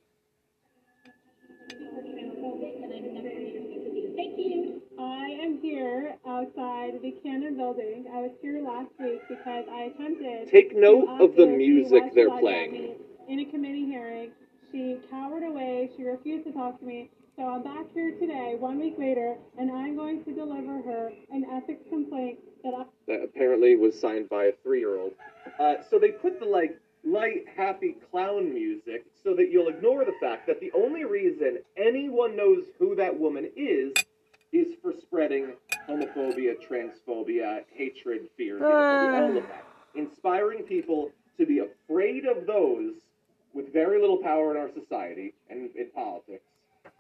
Thank 4.16 4.38
you. 4.38 4.82
I 5.00 5.38
am 5.42 5.60
here 5.62 6.16
outside 6.46 6.94
the 7.02 7.12
Cannon 7.24 7.58
building. 7.58 8.06
I 8.14 8.22
was 8.22 8.32
here 8.42 8.62
last 8.64 8.90
week 9.00 9.22
because 9.28 9.66
I 9.72 9.92
attempted 9.94 10.50
Take 10.50 10.76
note 10.76 11.08
ask 11.10 11.22
of 11.22 11.36
the 11.36 11.46
her 11.46 11.52
if 11.52 11.60
she 11.60 11.68
music 11.68 12.04
they're 12.14 12.40
playing. 12.40 12.96
In 13.28 13.40
a 13.40 13.46
committee 13.46 13.86
hearing, 13.86 14.32
she 14.72 14.98
cowered 15.10 15.44
away. 15.44 15.90
She 15.98 16.04
refused 16.04 16.46
to 16.46 16.52
talk 16.52 16.80
to 16.80 16.86
me. 16.86 17.10
So 17.36 17.44
I'm 17.44 17.64
back 17.64 17.86
here 17.94 18.12
today, 18.12 18.56
one 18.60 18.80
week 18.80 18.96
later, 18.98 19.36
and 19.58 19.70
I'm 19.72 19.96
going 19.96 20.24
to 20.24 20.34
deliver 20.34 20.82
her 20.82 21.12
an 21.32 21.46
ethics 21.52 21.84
complaint 21.90 22.40
that 22.64 22.74
I 22.74 22.84
that 23.08 23.24
apparently 23.24 23.76
was 23.76 24.00
signed 24.00 24.30
by 24.30 24.46
a 24.46 24.52
three-year-old. 24.64 25.14
Uh, 25.60 25.76
so 25.90 26.00
they 26.00 26.12
put 26.12 26.40
the 26.40 26.46
like 26.46 26.80
light, 27.04 27.46
happy 27.56 27.98
clown 28.12 28.54
music 28.54 29.06
so 29.24 29.36
that 29.36 29.50
you'll 29.52 29.68
ignore 29.68 30.06
the 30.06 30.16
fact 30.22 30.48
that 30.48 30.60
the 30.60 30.72
only 30.74 31.04
reason 31.04 31.60
anyone 31.76 32.38
knows 32.38 32.64
who 32.80 32.96
that 32.96 33.20
woman 33.20 33.50
is 33.56 33.94
is 34.54 34.68
for 34.82 34.94
spreading 34.94 35.54
homophobia, 35.88 36.54
transphobia, 36.70 37.62
hatred, 37.74 38.28
fear, 38.38 38.60
xenophobia, 38.60 39.22
all 39.22 39.38
of 39.38 39.44
that, 39.48 39.66
inspiring 39.96 40.64
people 40.64 41.12
to 41.40 41.46
be 41.46 41.60
afraid 41.60 42.26
of 42.26 42.46
those 42.46 42.94
with 43.54 43.72
very 43.72 44.00
little 44.02 44.18
power 44.18 44.52
in 44.52 44.58
our 44.58 44.70
society 44.74 45.34
and 45.50 45.70
in 45.76 45.90
politics, 45.94 46.44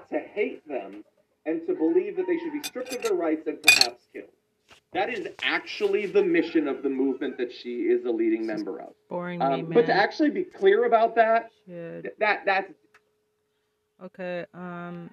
to 0.10 0.20
hate 0.20 0.66
them, 0.68 1.04
and 1.46 1.66
to 1.68 1.74
believe 1.76 2.16
that 2.16 2.26
they 2.28 2.38
should 2.40 2.54
be 2.54 2.64
stripped 2.64 2.94
of 2.94 3.02
their 3.04 3.14
rights 3.14 3.48
and 3.48 3.62
perhaps 3.62 4.04
killed. 4.14 4.30
That 4.94 5.10
is 5.10 5.28
actually 5.44 6.06
the 6.06 6.24
mission 6.24 6.68
of 6.68 6.82
the 6.82 6.90
movement 6.90 7.38
that 7.38 7.52
she 7.52 7.82
is 7.82 8.06
a 8.06 8.10
leading 8.10 8.48
member 8.48 8.80
of. 8.80 8.94
Boring 9.10 9.40
me, 9.40 9.46
Um, 9.46 9.52
man. 9.64 9.70
but 9.72 9.86
to 9.88 9.94
actually 9.94 10.30
be 10.30 10.44
clear 10.44 10.86
about 10.86 11.16
that, 11.16 11.52
Shit. 11.68 12.04
th- 12.04 12.16
that 12.20 12.44
that's 12.46 12.72
Okay, 14.04 14.46
um, 14.54 15.10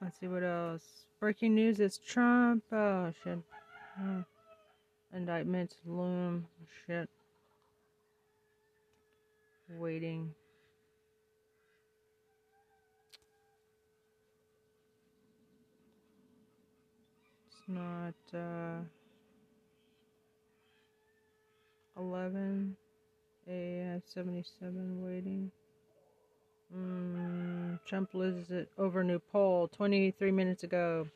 let's 0.00 0.16
see 0.18 0.28
what 0.28 0.42
else. 0.44 1.06
Breaking 1.20 1.54
news 1.54 1.80
is 1.80 1.98
Trump. 1.98 2.64
Oh, 2.72 3.12
shit. 3.22 3.38
Oh. 4.00 4.24
Indictments 5.14 5.76
loom. 5.84 6.46
Shit. 6.86 7.10
Waiting. 9.76 10.32
It's 17.50 17.68
not, 17.68 18.14
uh, 18.32 18.80
11 21.98 22.74
a 23.46 24.00
77 24.06 25.04
waiting. 25.04 25.52
Mm, 26.76 27.78
Trump 27.84 28.14
loses 28.14 28.50
it 28.50 28.68
over 28.78 29.02
new 29.02 29.18
poll 29.18 29.68
23 29.68 30.30
minutes 30.30 30.62
ago. 30.62 31.08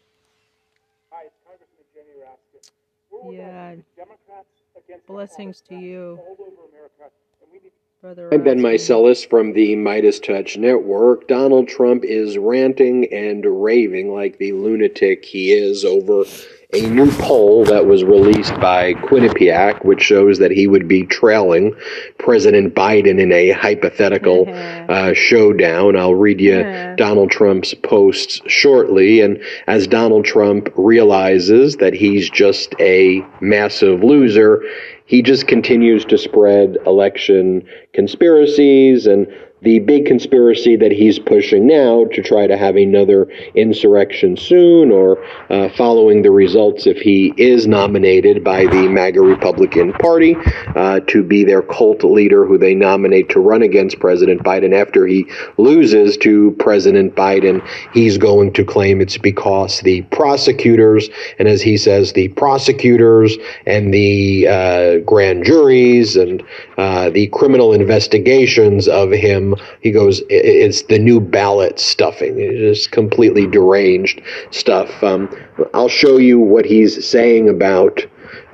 Hi, 1.10 1.24
it's 1.26 1.34
Congressman 1.46 1.84
Jamie 1.94 2.20
Raskin. 2.20 2.70
We're 3.10 3.32
Yeah. 3.32 3.76
Democrats 3.96 4.48
against 4.76 5.06
Blessings 5.06 5.60
to 5.62 5.76
you, 5.76 6.18
all 6.20 6.32
over 6.32 6.50
America, 6.68 7.10
and 7.40 7.52
we 7.52 7.60
need 7.60 7.72
brother. 8.00 8.34
I'm 8.34 8.42
Ben 8.42 8.58
Raskin. 8.58 8.62
Meiselas 8.62 9.24
from 9.28 9.52
the 9.52 9.76
Midas 9.76 10.18
Touch 10.18 10.56
Network. 10.56 11.28
Donald 11.28 11.68
Trump 11.68 12.04
is 12.04 12.36
ranting 12.36 13.12
and 13.12 13.44
raving 13.62 14.12
like 14.12 14.38
the 14.38 14.52
lunatic 14.52 15.24
he 15.24 15.52
is 15.52 15.84
over 15.84 16.24
a 16.72 16.88
new 16.88 17.10
poll 17.12 17.64
that 17.64 17.86
was 17.86 18.02
released 18.02 18.54
by 18.60 18.94
Quinnipiac, 18.94 19.84
which 19.84 20.02
shows 20.02 20.38
that 20.38 20.50
he 20.50 20.66
would 20.66 20.88
be 20.88 21.04
trailing 21.04 21.74
President 22.18 22.74
Biden 22.74 23.20
in 23.20 23.30
a 23.32 23.50
hypothetical 23.50 24.46
uh, 24.48 25.12
showdown. 25.12 25.96
I'll 25.96 26.14
read 26.14 26.40
you 26.40 26.58
Yeah. 26.58 26.96
Donald 26.96 27.30
Trump's 27.30 27.74
posts 27.74 28.40
shortly. 28.46 29.20
And 29.20 29.42
as 29.66 29.86
Donald 29.86 30.24
Trump 30.24 30.68
realizes 30.76 31.76
that 31.76 31.92
he's 31.92 32.30
just 32.30 32.74
a 32.80 33.24
massive 33.40 34.02
loser, 34.02 34.62
he 35.06 35.22
just 35.22 35.46
continues 35.46 36.04
to 36.06 36.16
spread 36.18 36.78
election 36.86 37.66
conspiracies 37.92 39.06
and 39.06 39.26
the 39.64 39.78
big 39.80 40.06
conspiracy 40.06 40.76
that 40.76 40.92
he's 40.92 41.18
pushing 41.18 41.66
now 41.66 42.04
to 42.12 42.22
try 42.22 42.46
to 42.46 42.56
have 42.56 42.76
another 42.76 43.26
insurrection 43.54 44.36
soon 44.36 44.90
or 44.90 45.24
uh, 45.50 45.68
following 45.70 46.22
the 46.22 46.30
results 46.30 46.86
if 46.86 46.98
he 46.98 47.32
is 47.36 47.66
nominated 47.66 48.44
by 48.44 48.66
the 48.66 48.88
MAGA 48.88 49.20
Republican 49.20 49.92
Party 49.94 50.36
uh, 50.76 51.00
to 51.00 51.22
be 51.22 51.44
their 51.44 51.62
cult 51.62 52.04
leader 52.04 52.46
who 52.46 52.58
they 52.58 52.74
nominate 52.74 53.28
to 53.30 53.40
run 53.40 53.62
against 53.62 53.98
President 53.98 54.42
Biden 54.42 54.78
after 54.78 55.06
he 55.06 55.26
loses 55.56 56.16
to 56.18 56.54
President 56.58 57.14
Biden. 57.14 57.66
He's 57.92 58.18
going 58.18 58.52
to 58.52 58.64
claim 58.64 59.00
it's 59.00 59.18
because 59.18 59.80
the 59.80 60.02
prosecutors, 60.02 61.08
and 61.38 61.48
as 61.48 61.62
he 61.62 61.76
says, 61.78 62.12
the 62.12 62.28
prosecutors 62.28 63.36
and 63.66 63.94
the 63.94 64.46
uh, 64.46 64.98
grand 64.98 65.44
juries 65.44 66.16
and 66.16 66.42
uh, 66.76 67.08
the 67.10 67.28
criminal 67.28 67.72
investigations 67.72 68.88
of 68.88 69.10
him, 69.10 69.53
he 69.80 69.90
goes, 69.90 70.22
it's 70.28 70.82
the 70.82 70.98
new 70.98 71.20
ballot 71.20 71.78
stuffing. 71.78 72.38
It's 72.38 72.58
just 72.58 72.90
completely 72.92 73.46
deranged 73.46 74.20
stuff. 74.50 75.02
Um, 75.02 75.34
I'll 75.72 75.88
show 75.88 76.16
you 76.16 76.38
what 76.38 76.64
he's 76.64 77.06
saying 77.06 77.48
about 77.48 78.04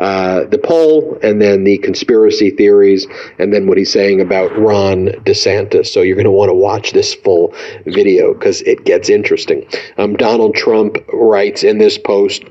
uh, 0.01 0.45
the 0.47 0.59
poll 0.59 1.19
and 1.23 1.43
then 1.43 1.65
the 1.65 1.77
conspiracy 1.79 2.51
theories 2.51 3.07
and 3.39 3.53
then 3.53 3.67
what 3.67 3.77
he's 3.77 3.93
saying 3.93 4.21
about 4.21 4.51
Ron 4.59 5.09
DeSantis. 5.25 5.89
So 5.89 6.01
you're 6.01 6.17
going 6.17 6.25
to 6.25 6.31
want 6.31 6.49
to 6.49 6.55
watch 6.55 6.93
this 6.93 7.15
full 7.15 7.55
video 7.85 8.33
because 8.33 8.63
it 8.63 8.85
gets 8.85 9.11
interesting. 9.11 9.69
Um, 9.99 10.17
Donald 10.17 10.55
Trump 10.55 10.97
writes 11.13 11.65
in 11.65 11.77
this 11.77 11.99
post, 11.99 12.45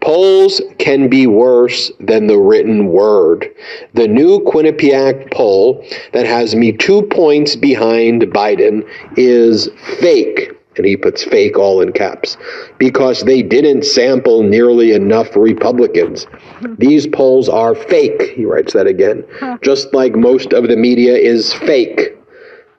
polls 0.00 0.60
can 0.78 1.08
be 1.08 1.28
worse 1.28 1.92
than 2.00 2.26
the 2.26 2.38
written 2.38 2.88
word. 2.88 3.46
The 3.94 4.08
new 4.08 4.40
Quinnipiac 4.40 5.32
poll 5.32 5.84
that 6.12 6.26
has 6.26 6.56
me 6.56 6.72
two 6.72 7.02
points 7.02 7.54
behind 7.54 8.22
Biden 8.22 8.82
is 9.16 9.68
fake 10.00 10.57
and 10.78 10.86
he 10.86 10.96
puts 10.96 11.24
fake 11.24 11.58
all 11.58 11.80
in 11.80 11.92
caps 11.92 12.36
because 12.78 13.22
they 13.22 13.42
didn't 13.42 13.84
sample 13.84 14.42
nearly 14.42 14.92
enough 14.92 15.36
Republicans. 15.36 16.26
These 16.78 17.06
polls 17.06 17.48
are 17.48 17.74
fake, 17.74 18.22
he 18.34 18.44
writes 18.44 18.72
that 18.72 18.86
again. 18.86 19.24
Just 19.62 19.92
like 19.92 20.14
most 20.14 20.52
of 20.52 20.68
the 20.68 20.76
media 20.76 21.16
is 21.16 21.52
fake. 21.54 22.16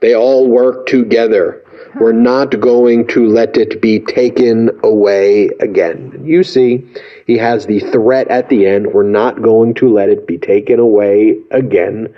They 0.01 0.15
all 0.15 0.47
work 0.47 0.87
together. 0.87 1.63
We're 1.99 2.11
not 2.11 2.59
going 2.59 3.07
to 3.07 3.27
let 3.27 3.57
it 3.57 3.81
be 3.81 3.99
taken 3.99 4.69
away 4.83 5.49
again. 5.59 6.21
You 6.23 6.43
see, 6.43 6.87
he 7.25 7.35
has 7.37 7.65
the 7.65 7.79
threat 7.79 8.27
at 8.27 8.49
the 8.49 8.67
end. 8.67 8.93
We're 8.93 9.03
not 9.03 9.41
going 9.41 9.73
to 9.75 9.89
let 9.91 10.09
it 10.09 10.27
be 10.27 10.37
taken 10.37 10.79
away 10.79 11.37
again 11.51 12.13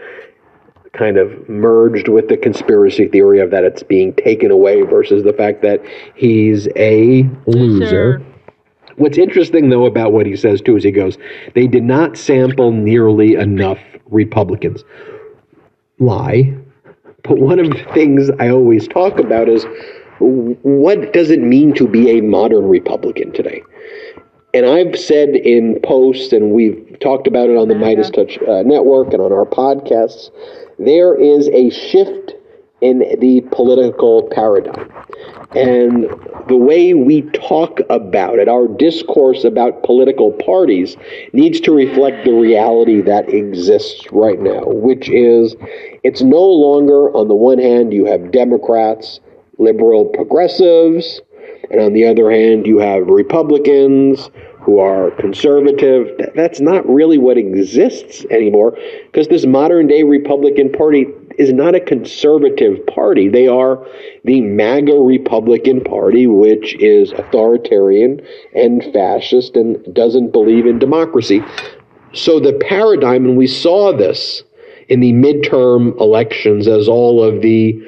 kind 0.93 1.17
of 1.17 1.47
merged 1.47 2.07
with 2.07 2.27
the 2.27 2.37
conspiracy 2.37 3.07
theory 3.07 3.39
of 3.39 3.49
that 3.51 3.63
it's 3.63 3.83
being 3.83 4.13
taken 4.15 4.51
away 4.51 4.81
versus 4.81 5.23
the 5.23 5.33
fact 5.33 5.61
that 5.61 5.81
he's 6.15 6.67
a 6.75 7.23
loser. 7.47 7.87
Sure. 7.87 8.21
What's 8.97 9.17
interesting, 9.17 9.69
though, 9.69 9.85
about 9.85 10.11
what 10.11 10.25
he 10.25 10.35
says, 10.35 10.61
too, 10.61 10.75
is 10.75 10.83
he 10.83 10.91
goes, 10.91 11.17
they 11.55 11.65
did 11.65 11.83
not 11.83 12.17
sample 12.17 12.71
nearly 12.71 13.35
enough 13.35 13.79
Republicans. 14.07 14.83
Lie. 15.99 16.53
But 17.23 17.39
one 17.39 17.59
of 17.59 17.69
the 17.69 17.83
things 17.93 18.29
I 18.39 18.49
always 18.49 18.87
talk 18.87 19.17
about 19.17 19.47
is 19.47 19.65
what 20.19 21.13
does 21.13 21.31
it 21.31 21.39
mean 21.39 21.73
to 21.75 21.87
be 21.87 22.17
a 22.17 22.21
modern 22.21 22.67
Republican 22.67 23.31
today? 23.31 23.63
And 24.53 24.65
I've 24.65 24.99
said 24.99 25.29
in 25.29 25.79
posts, 25.81 26.33
and 26.33 26.51
we've 26.51 26.97
talked 26.99 27.25
about 27.25 27.49
it 27.49 27.55
on 27.55 27.69
the 27.69 27.75
Midas 27.75 28.09
Touch 28.09 28.37
uh, 28.39 28.63
Network 28.63 29.13
and 29.13 29.21
on 29.21 29.31
our 29.31 29.45
podcasts, 29.45 30.29
there 30.79 31.15
is 31.15 31.47
a 31.49 31.69
shift 31.69 32.33
in 32.81 32.99
the 33.19 33.41
political 33.51 34.27
paradigm. 34.29 34.91
And 35.55 36.09
the 36.47 36.55
way 36.55 36.93
we 36.93 37.23
talk 37.31 37.81
about 37.89 38.39
it, 38.39 38.47
our 38.47 38.67
discourse 38.67 39.43
about 39.43 39.83
political 39.83 40.31
parties, 40.31 40.95
needs 41.33 41.59
to 41.61 41.71
reflect 41.71 42.25
the 42.25 42.33
reality 42.33 43.01
that 43.01 43.29
exists 43.29 44.07
right 44.11 44.39
now, 44.39 44.63
which 44.65 45.09
is 45.09 45.55
it's 46.03 46.21
no 46.21 46.41
longer, 46.41 47.11
on 47.15 47.27
the 47.27 47.35
one 47.35 47.59
hand, 47.59 47.93
you 47.93 48.05
have 48.05 48.31
Democrats, 48.31 49.19
liberal 49.57 50.05
progressives, 50.05 51.21
and 51.69 51.79
on 51.79 51.93
the 51.93 52.05
other 52.05 52.31
hand, 52.31 52.65
you 52.65 52.79
have 52.79 53.07
Republicans 53.07 54.29
who 54.71 54.79
are 54.79 55.11
conservative. 55.11 56.07
That's 56.33 56.61
not 56.61 56.87
really 56.87 57.17
what 57.17 57.37
exists 57.37 58.23
anymore 58.31 58.77
because 59.05 59.27
this 59.27 59.45
modern 59.45 59.87
day 59.87 60.03
Republican 60.03 60.71
Party 60.71 61.07
is 61.37 61.51
not 61.51 61.75
a 61.75 61.79
conservative 61.81 62.85
party. 62.87 63.27
They 63.27 63.49
are 63.49 63.85
the 64.23 64.39
MAGA 64.39 64.93
Republican 64.93 65.83
Party, 65.83 66.25
which 66.25 66.75
is 66.75 67.11
authoritarian 67.11 68.21
and 68.55 68.81
fascist 68.93 69.57
and 69.57 69.93
doesn't 69.93 70.31
believe 70.31 70.65
in 70.65 70.79
democracy. 70.79 71.43
So 72.13 72.39
the 72.39 72.53
paradigm, 72.53 73.25
and 73.25 73.37
we 73.37 73.47
saw 73.47 73.91
this 73.91 74.43
in 74.87 75.01
the 75.01 75.11
midterm 75.11 75.99
elections 75.99 76.69
as 76.69 76.87
all 76.87 77.21
of 77.21 77.41
the 77.41 77.81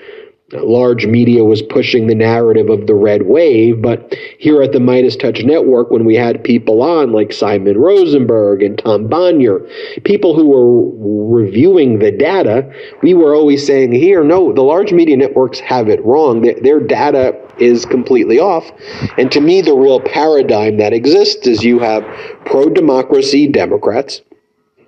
large 0.54 1.06
media 1.06 1.44
was 1.44 1.62
pushing 1.62 2.08
the 2.08 2.16
narrative 2.16 2.70
of 2.70 2.88
the 2.88 2.96
red 2.96 3.24
wave. 3.24 3.82
But 3.82 4.14
here 4.38 4.62
at 4.62 4.72
the 4.72 4.80
Midas 4.80 5.16
Touch 5.16 5.44
Network, 5.44 5.92
when 5.92 6.06
we 6.06 6.16
had 6.16 6.44
people 6.44 6.82
on 6.82 7.12
like 7.12 7.34
Simon 7.34 7.78
Rosenberg 7.78 8.62
and 8.62 8.78
Tom 8.78 9.08
Bonier, 9.08 9.68
people 10.04 10.36
who 10.36 10.50
were 10.50 11.42
reviewing 11.42 12.00
the 12.00 12.12
data, 12.12 12.72
we 13.02 13.14
were 13.14 13.36
always 13.36 13.66
saying 13.66 13.92
here, 13.92 14.24
no, 14.24 14.54
the 14.54 14.62
large 14.62 14.94
media 14.94 15.18
networks 15.18 15.60
have 15.60 15.90
it 15.90 16.04
wrong. 16.06 16.42
Their, 16.42 16.60
their 16.62 16.80
data 16.80 17.40
is 17.60 17.86
completely 17.86 18.40
off. 18.40 18.72
And 19.18 19.32
to 19.32 19.42
me, 19.42 19.62
the 19.62 19.76
real 19.76 20.00
paradigm 20.00 20.78
that 20.78 20.94
exists 20.94 21.48
is 21.48 21.64
you 21.64 21.80
have 21.80 22.04
pro 22.46 22.70
democracy 22.70 23.48
Democrats, 23.48 24.22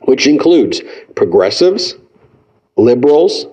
which 0.01 0.27
includes 0.27 0.81
progressives, 1.15 1.95
liberals, 2.77 3.47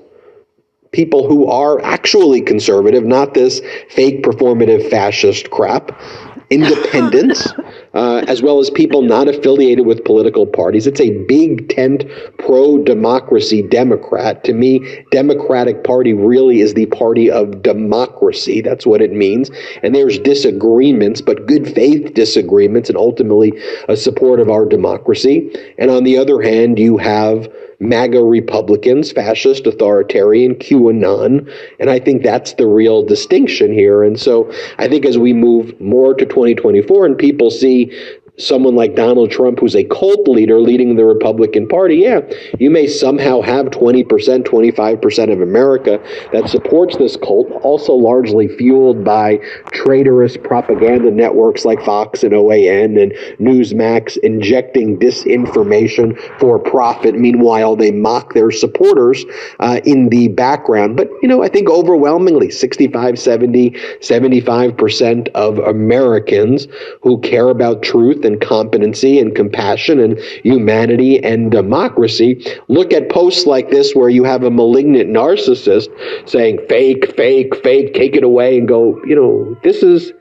people 0.93 1.27
who 1.27 1.47
are 1.47 1.83
actually 1.83 2.41
conservative, 2.41 3.05
not 3.05 3.35
this 3.35 3.61
fake 3.91 4.23
performative 4.23 4.89
fascist 4.91 5.51
crap, 5.51 6.01
independents, 6.51 7.53
uh, 7.95 8.25
as 8.29 8.43
well 8.43 8.59
as 8.59 8.71
people 8.71 9.03
not 9.03 9.29
affiliated 9.29 9.87
with 9.87 10.05
political 10.05 10.47
parties. 10.47 10.87
It's 10.87 11.01
a 11.01 11.25
big 11.25 11.69
tent 11.69 12.05
pro 12.39 12.79
democracy 12.79 13.63
Democrat. 13.63 14.45
To 14.45 14.53
me, 14.53 15.05
Democratic 15.11 15.85
Party 15.85 16.13
really 16.13 16.61
is 16.61 16.75
the 16.75 16.87
party 16.87 17.31
of 17.31 17.63
democracy. 17.63 18.61
That's 18.61 18.87
what 18.87 19.03
it 19.03 19.13
means. 19.13 19.51
And 19.83 19.95
there's 19.95 20.19
disagreements, 20.19 21.21
but 21.21 21.47
good 21.47 21.75
faith 21.75 22.15
disagreements, 22.15 22.89
and 22.89 22.99
ultimately 22.99 23.53
a 23.89 23.97
support 23.97 24.41
of 24.41 24.51
our 24.51 24.65
democracy. 24.65 25.55
And 25.79 25.91
on 25.91 26.05
the 26.05 26.17
other 26.17 26.41
hand, 26.41 26.79
you 26.79 26.97
have 26.99 27.49
MAGA 27.83 28.23
Republicans, 28.23 29.11
fascist, 29.11 29.67
authoritarian, 29.67 30.55
QAnon. 30.55 31.53
And 31.81 31.91
I 31.91 31.99
think 31.99 32.23
that's 32.23 32.53
the 32.55 32.67
real 32.67 33.03
distinction 33.03 33.73
here. 33.73 34.05
And 34.05 34.19
so 34.19 34.53
I 34.79 34.87
think 34.89 35.05
as 35.05 35.19
we 35.19 35.33
move 35.33 35.79
more 35.81 36.15
to 36.15 36.25
2024 36.25 37.07
and 37.07 37.19
people 37.19 37.51
see 37.51 37.82
the 37.87 38.22
someone 38.39 38.75
like 38.75 38.95
Donald 38.95 39.31
Trump, 39.31 39.61
who's 39.61 39.77
a 39.77 39.85
cult 39.85 40.27
leader 40.27 40.59
leading 40.59 40.97
the 40.97 41.05
Republican 41.05 41.69
Party, 41.69 41.97
yeah, 41.97 42.21
you 42.59 42.71
may 42.71 42.87
somehow 42.87 43.43
have 43.43 43.67
20%, 43.67 44.05
25% 44.07 45.33
of 45.33 45.41
America 45.41 46.03
that 46.33 46.49
supports 46.49 46.97
this 46.97 47.17
cult, 47.17 47.51
also 47.63 47.93
largely 47.93 48.49
fueled 48.49 49.05
by 49.05 49.37
traitorous 49.73 50.37
propaganda 50.39 51.11
networks 51.11 51.65
like 51.67 51.83
Fox 51.85 52.25
and 52.25 52.33
OAN 52.33 53.01
and 53.03 53.13
Newsmax 53.39 54.17
injecting 54.19 54.99
disinformation 54.99 56.19
for 56.39 56.59
profit. 56.59 57.15
Meanwhile, 57.15 57.77
they 57.77 57.91
mock 57.91 58.33
their 58.33 58.51
supporters 58.51 59.25
uh, 59.61 59.81
in 59.85 60.09
the 60.09 60.29
background. 60.29 60.97
But, 60.97 61.11
you 61.21 61.29
know, 61.29 61.43
I 61.43 61.49
think 61.49 61.69
overwhelmingly 61.69 62.51
65, 62.51 63.19
70, 63.19 63.71
75% 63.71 65.29
of 65.35 65.59
Americans 65.59 66.67
who 67.03 67.21
care 67.21 67.49
about 67.49 67.83
truth 67.83 68.22
and 68.25 68.41
competency 68.41 69.19
and 69.19 69.35
compassion 69.35 69.99
and 70.01 70.19
humanity 70.43 71.23
and 71.23 71.51
democracy 71.51 72.45
look 72.69 72.93
at 72.93 73.09
posts 73.11 73.47
like 73.47 73.71
this 73.71 73.95
where 73.95 74.09
you 74.09 74.25
have 74.25 74.43
a 74.43 74.51
malignant 74.51 75.11
narcissist 75.11 75.89
saying 76.29 76.59
fake, 76.69 77.15
fake, 77.17 77.55
fake, 77.63 77.95
take 77.95 78.17
it 78.17 78.25
away 78.25 78.59
and 78.59 78.69
go, 78.69 79.01
you 79.05 79.15
know, 79.15 79.57
this 79.63 79.83
is 79.83 80.13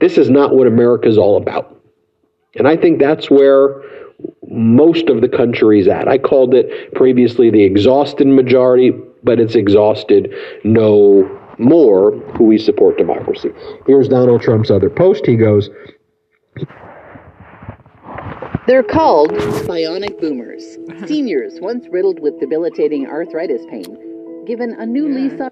this 0.00 0.18
is 0.18 0.28
not 0.28 0.54
what 0.54 0.66
America 0.66 1.08
is 1.08 1.16
all 1.16 1.36
about. 1.36 1.80
And 2.56 2.68
I 2.68 2.76
think 2.76 2.98
that's 2.98 3.30
where 3.30 3.82
most 4.48 5.08
of 5.08 5.20
the 5.20 5.28
country 5.28 5.80
is 5.80 5.88
at. 5.88 6.08
I 6.08 6.18
called 6.18 6.54
it 6.54 6.94
previously 6.94 7.50
the 7.50 7.64
exhausted 7.64 8.26
majority, 8.26 8.92
but 9.22 9.40
it's 9.40 9.54
exhausted 9.54 10.32
no 10.62 11.28
more 11.58 12.12
who 12.36 12.44
we 12.44 12.58
support 12.58 12.98
democracy. 12.98 13.50
Here's 13.86 14.08
Donald 14.08 14.42
Trump's 14.42 14.70
other 14.70 14.90
post. 14.90 15.26
He 15.26 15.36
goes, 15.36 15.70
they're 18.66 18.82
called 18.82 19.30
bionic 19.66 20.20
boomers. 20.20 20.78
Seniors, 21.06 21.60
once 21.60 21.86
riddled 21.90 22.20
with 22.20 22.38
debilitating 22.40 23.06
arthritis 23.06 23.64
pain, 23.70 24.44
given 24.46 24.74
a 24.78 24.86
new 24.86 25.06
hmm. 25.06 25.14
lease 25.14 25.40
on. 25.40 25.50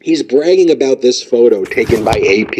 He's 0.00 0.22
bragging 0.22 0.70
about 0.70 1.00
this 1.00 1.22
photo 1.22 1.64
taken 1.64 2.04
by 2.04 2.12
AP. 2.12 2.54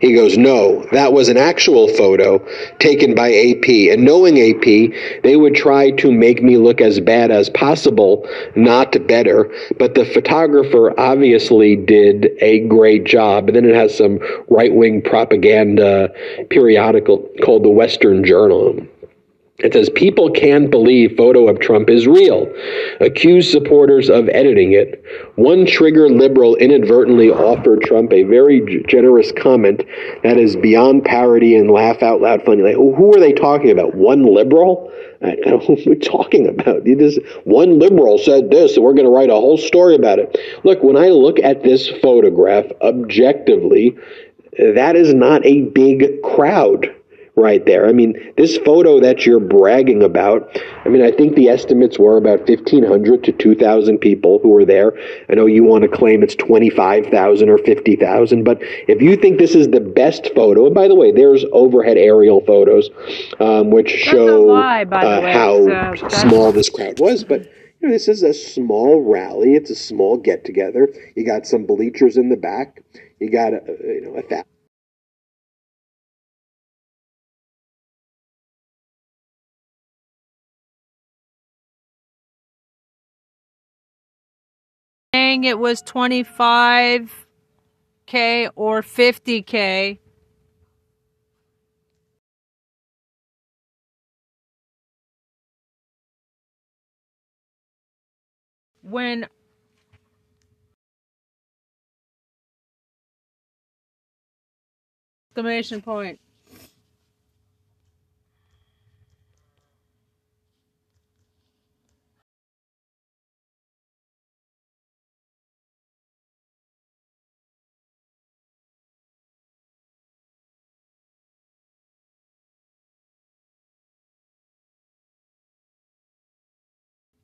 He 0.00 0.14
goes, 0.14 0.38
No, 0.38 0.86
that 0.90 1.12
was 1.12 1.28
an 1.28 1.36
actual 1.36 1.86
photo 1.86 2.44
taken 2.78 3.14
by 3.14 3.30
AP. 3.30 3.92
And 3.92 4.04
knowing 4.04 4.40
AP, 4.40 5.22
they 5.22 5.36
would 5.36 5.54
try 5.54 5.90
to 5.90 6.10
make 6.10 6.42
me 6.42 6.56
look 6.56 6.80
as 6.80 6.98
bad 6.98 7.30
as 7.30 7.50
possible, 7.50 8.26
not 8.56 9.06
better. 9.06 9.54
But 9.78 9.94
the 9.94 10.06
photographer 10.06 10.98
obviously 10.98 11.76
did 11.76 12.30
a 12.40 12.60
great 12.60 13.04
job. 13.04 13.48
And 13.48 13.56
then 13.56 13.66
it 13.66 13.74
has 13.74 13.94
some 13.96 14.18
right 14.48 14.74
wing 14.74 15.02
propaganda 15.02 16.08
periodical 16.48 17.28
called 17.42 17.64
the 17.64 17.70
Western 17.70 18.24
Journal. 18.24 18.80
It 19.62 19.72
says 19.72 19.90
people 19.90 20.30
can't 20.30 20.70
believe 20.70 21.16
photo 21.16 21.48
of 21.48 21.60
Trump 21.60 21.88
is 21.88 22.06
real. 22.06 22.52
Accuse 23.00 23.50
supporters 23.50 24.10
of 24.10 24.28
editing 24.30 24.72
it. 24.72 25.04
One 25.36 25.66
trigger 25.66 26.08
liberal 26.08 26.56
inadvertently 26.56 27.30
offered 27.30 27.82
Trump 27.82 28.12
a 28.12 28.24
very 28.24 28.82
generous 28.88 29.32
comment 29.32 29.84
that 30.24 30.36
is 30.36 30.56
beyond 30.56 31.04
parody 31.04 31.56
and 31.56 31.70
laugh 31.70 32.02
out 32.02 32.20
loud 32.20 32.42
funny. 32.44 32.62
Like, 32.62 32.74
who 32.74 33.16
are 33.16 33.20
they 33.20 33.32
talking 33.32 33.70
about? 33.70 33.94
One 33.94 34.22
liberal? 34.24 34.92
I 35.22 35.36
don't 35.36 35.46
know 35.46 35.58
what 35.58 35.86
we're 35.86 35.94
talking 35.94 36.48
about. 36.48 36.84
This, 36.84 37.18
one 37.44 37.78
liberal 37.78 38.18
said 38.18 38.50
this, 38.50 38.76
and 38.76 38.84
we're 38.84 38.94
going 38.94 39.06
to 39.06 39.12
write 39.12 39.30
a 39.30 39.34
whole 39.34 39.58
story 39.58 39.94
about 39.94 40.18
it. 40.18 40.36
Look, 40.64 40.82
when 40.82 40.96
I 40.96 41.08
look 41.08 41.38
at 41.38 41.62
this 41.62 41.88
photograph 42.02 42.66
objectively, 42.80 43.96
that 44.58 44.96
is 44.96 45.14
not 45.14 45.46
a 45.46 45.62
big 45.62 46.20
crowd 46.22 46.92
right 47.34 47.64
there. 47.64 47.86
I 47.86 47.92
mean, 47.92 48.14
this 48.36 48.58
photo 48.58 49.00
that 49.00 49.24
you're 49.24 49.40
bragging 49.40 50.02
about, 50.02 50.58
I 50.84 50.88
mean, 50.90 51.02
I 51.02 51.10
think 51.10 51.34
the 51.34 51.48
estimates 51.48 51.98
were 51.98 52.16
about 52.16 52.46
1,500 52.46 53.24
to 53.24 53.32
2,000 53.32 53.98
people 53.98 54.38
who 54.42 54.50
were 54.50 54.64
there. 54.64 54.92
I 55.30 55.34
know 55.34 55.46
you 55.46 55.64
want 55.64 55.82
to 55.82 55.88
claim 55.88 56.22
it's 56.22 56.34
25,000 56.34 57.48
or 57.48 57.58
50,000, 57.58 58.44
but 58.44 58.58
if 58.60 59.00
you 59.00 59.16
think 59.16 59.38
this 59.38 59.54
is 59.54 59.68
the 59.68 59.80
best 59.80 60.30
photo, 60.34 60.66
and 60.66 60.74
by 60.74 60.88
the 60.88 60.94
way, 60.94 61.10
there's 61.10 61.44
overhead 61.52 61.96
aerial 61.96 62.42
photos, 62.42 62.90
um, 63.40 63.70
which 63.70 63.90
show 63.90 64.44
lie, 64.44 64.84
uh, 64.84 65.32
how 65.32 65.68
uh, 65.68 66.08
small 66.10 66.52
this 66.52 66.68
crowd 66.68 67.00
was, 67.00 67.24
but 67.24 67.48
you 67.80 67.88
know, 67.88 67.94
this 67.94 68.08
is 68.08 68.22
a 68.22 68.32
small 68.32 69.02
rally. 69.02 69.56
It's 69.56 69.70
a 69.70 69.74
small 69.74 70.16
get 70.16 70.44
together. 70.44 70.88
You 71.16 71.26
got 71.26 71.46
some 71.46 71.66
bleachers 71.66 72.16
in 72.16 72.28
the 72.28 72.36
back. 72.36 72.80
You 73.18 73.28
got, 73.28 73.54
a, 73.54 73.60
you 73.66 74.02
know, 74.02 74.14
a 74.16 74.22
thousand 74.22 74.51
saying 85.14 85.44
it 85.44 85.58
was 85.58 85.82
25K 85.82 88.48
or 88.56 88.82
50K. 88.82 89.98
When 98.82 99.28
exclamation 105.30 105.82
point. 105.82 106.20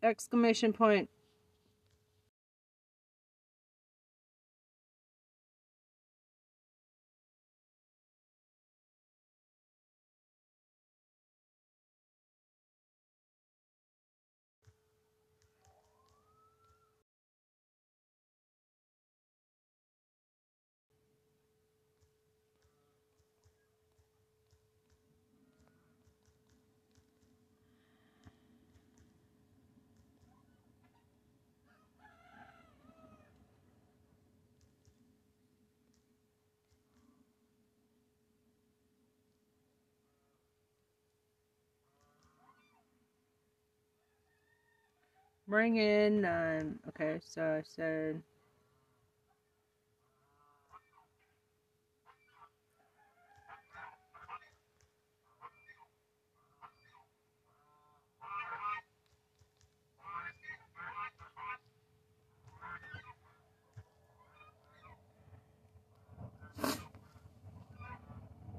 Exclamation 0.03 0.73
point 0.73 1.09
bring 45.49 45.77
in 45.77 46.25
um 46.27 46.79
okay 46.89 47.19
so 47.25 47.43
i 47.59 47.63
said 47.65 48.23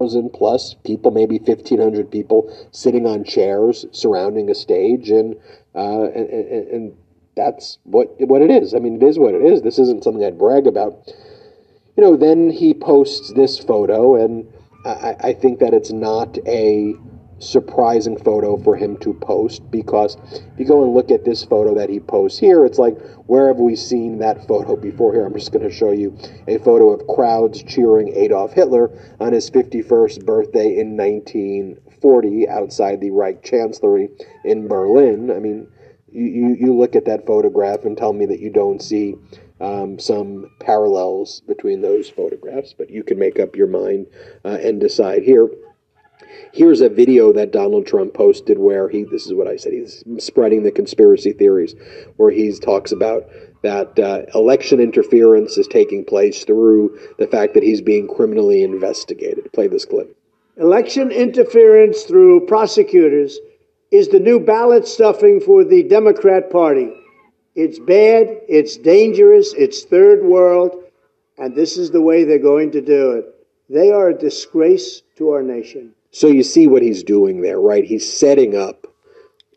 thousand 0.00 0.30
plus 0.32 0.74
people, 0.82 1.10
maybe 1.10 1.38
fifteen 1.38 1.78
hundred 1.80 2.10
people 2.10 2.50
sitting 2.72 3.06
on 3.06 3.22
chairs 3.22 3.84
surrounding 3.92 4.50
a 4.50 4.54
stage, 4.54 5.10
and, 5.10 5.36
uh, 5.74 6.04
and 6.04 6.28
and 6.28 6.68
and 6.68 6.96
that's 7.36 7.78
what 7.84 8.14
what 8.20 8.42
it 8.42 8.50
is. 8.50 8.74
I 8.74 8.78
mean, 8.78 8.96
it 8.96 9.02
is 9.02 9.18
what 9.18 9.34
it 9.34 9.42
is. 9.42 9.62
This 9.62 9.78
isn't 9.78 10.04
something 10.04 10.24
I'd 10.24 10.38
brag 10.38 10.66
about. 10.66 11.12
You 11.96 12.04
know, 12.04 12.16
then 12.16 12.50
he 12.50 12.74
posts 12.74 13.32
this 13.34 13.58
photo, 13.58 14.14
and 14.14 14.46
I, 14.84 15.16
I 15.20 15.32
think 15.34 15.58
that 15.60 15.74
it's 15.74 15.92
not 15.92 16.38
a 16.46 16.94
surprising 17.40 18.18
photo 18.18 18.56
for 18.58 18.76
him 18.76 18.96
to 18.98 19.14
post 19.14 19.68
because 19.70 20.16
if 20.26 20.58
you 20.58 20.66
go 20.66 20.84
and 20.84 20.94
look 20.94 21.10
at 21.10 21.24
this 21.24 21.42
photo 21.44 21.74
that 21.74 21.88
he 21.88 21.98
posts 21.98 22.38
here, 22.38 22.64
it's 22.64 22.78
like, 22.78 23.00
where 23.26 23.48
have 23.48 23.56
we 23.56 23.74
seen 23.74 24.18
that 24.18 24.46
photo 24.46 24.76
before 24.76 25.12
here? 25.14 25.24
I'm 25.24 25.34
just 25.34 25.52
going 25.52 25.66
to 25.68 25.74
show 25.74 25.90
you 25.90 26.16
a 26.46 26.58
photo 26.58 26.90
of 26.90 27.06
crowds 27.06 27.62
cheering 27.62 28.14
Adolf 28.14 28.52
Hitler 28.52 28.90
on 29.18 29.32
his 29.32 29.50
51st 29.50 30.24
birthday 30.24 30.78
in 30.78 30.96
1940 32.02 32.48
outside 32.48 33.00
the 33.00 33.10
Reich 33.10 33.42
Chancellery 33.42 34.08
in 34.44 34.68
Berlin. 34.68 35.30
I 35.30 35.38
mean, 35.38 35.68
you, 36.10 36.24
you, 36.24 36.56
you 36.58 36.78
look 36.78 36.96
at 36.96 37.04
that 37.04 37.26
photograph 37.26 37.84
and 37.84 37.96
tell 37.96 38.12
me 38.12 38.26
that 38.26 38.40
you 38.40 38.50
don't 38.50 38.82
see 38.82 39.16
um, 39.60 39.98
some 39.98 40.50
parallels 40.60 41.42
between 41.46 41.82
those 41.82 42.08
photographs, 42.08 42.74
but 42.76 42.90
you 42.90 43.04
can 43.04 43.18
make 43.18 43.38
up 43.38 43.56
your 43.56 43.66
mind 43.66 44.06
uh, 44.44 44.58
and 44.62 44.80
decide 44.80 45.22
here. 45.22 45.48
Here's 46.52 46.80
a 46.80 46.88
video 46.88 47.32
that 47.32 47.52
Donald 47.52 47.86
Trump 47.86 48.14
posted 48.14 48.58
where 48.58 48.88
he, 48.88 49.04
this 49.04 49.26
is 49.26 49.34
what 49.34 49.46
I 49.46 49.56
said, 49.56 49.72
he's 49.72 50.02
spreading 50.18 50.62
the 50.62 50.72
conspiracy 50.72 51.32
theories, 51.32 51.74
where 52.16 52.30
he 52.30 52.52
talks 52.58 52.92
about 52.92 53.28
that 53.62 53.98
uh, 53.98 54.22
election 54.34 54.80
interference 54.80 55.58
is 55.58 55.66
taking 55.66 56.04
place 56.04 56.44
through 56.44 56.98
the 57.18 57.26
fact 57.26 57.54
that 57.54 57.62
he's 57.62 57.82
being 57.82 58.08
criminally 58.08 58.62
investigated. 58.62 59.52
Play 59.52 59.68
this 59.68 59.84
clip. 59.84 60.16
Election 60.60 61.10
interference 61.10 62.02
through 62.02 62.44
prosecutors 62.44 63.38
is 63.90 64.08
the 64.08 64.20
new 64.20 64.38
ballot 64.38 64.86
stuffing 64.86 65.40
for 65.40 65.64
the 65.64 65.82
Democrat 65.84 66.50
Party. 66.50 66.92
It's 67.54 67.78
bad, 67.78 68.26
it's 68.46 68.76
dangerous, 68.76 69.54
it's 69.54 69.84
third 69.84 70.22
world, 70.22 70.84
and 71.38 71.56
this 71.56 71.78
is 71.78 71.90
the 71.90 72.02
way 72.02 72.24
they're 72.24 72.38
going 72.38 72.72
to 72.72 72.82
do 72.82 73.12
it. 73.12 73.24
They 73.70 73.90
are 73.90 74.10
a 74.10 74.18
disgrace 74.18 75.00
to 75.16 75.30
our 75.30 75.42
nation. 75.42 75.94
So 76.10 76.26
you 76.26 76.42
see 76.42 76.66
what 76.66 76.82
he's 76.82 77.04
doing 77.04 77.40
there, 77.40 77.58
right? 77.58 77.84
He's 77.84 78.12
setting 78.12 78.54
up 78.54 78.86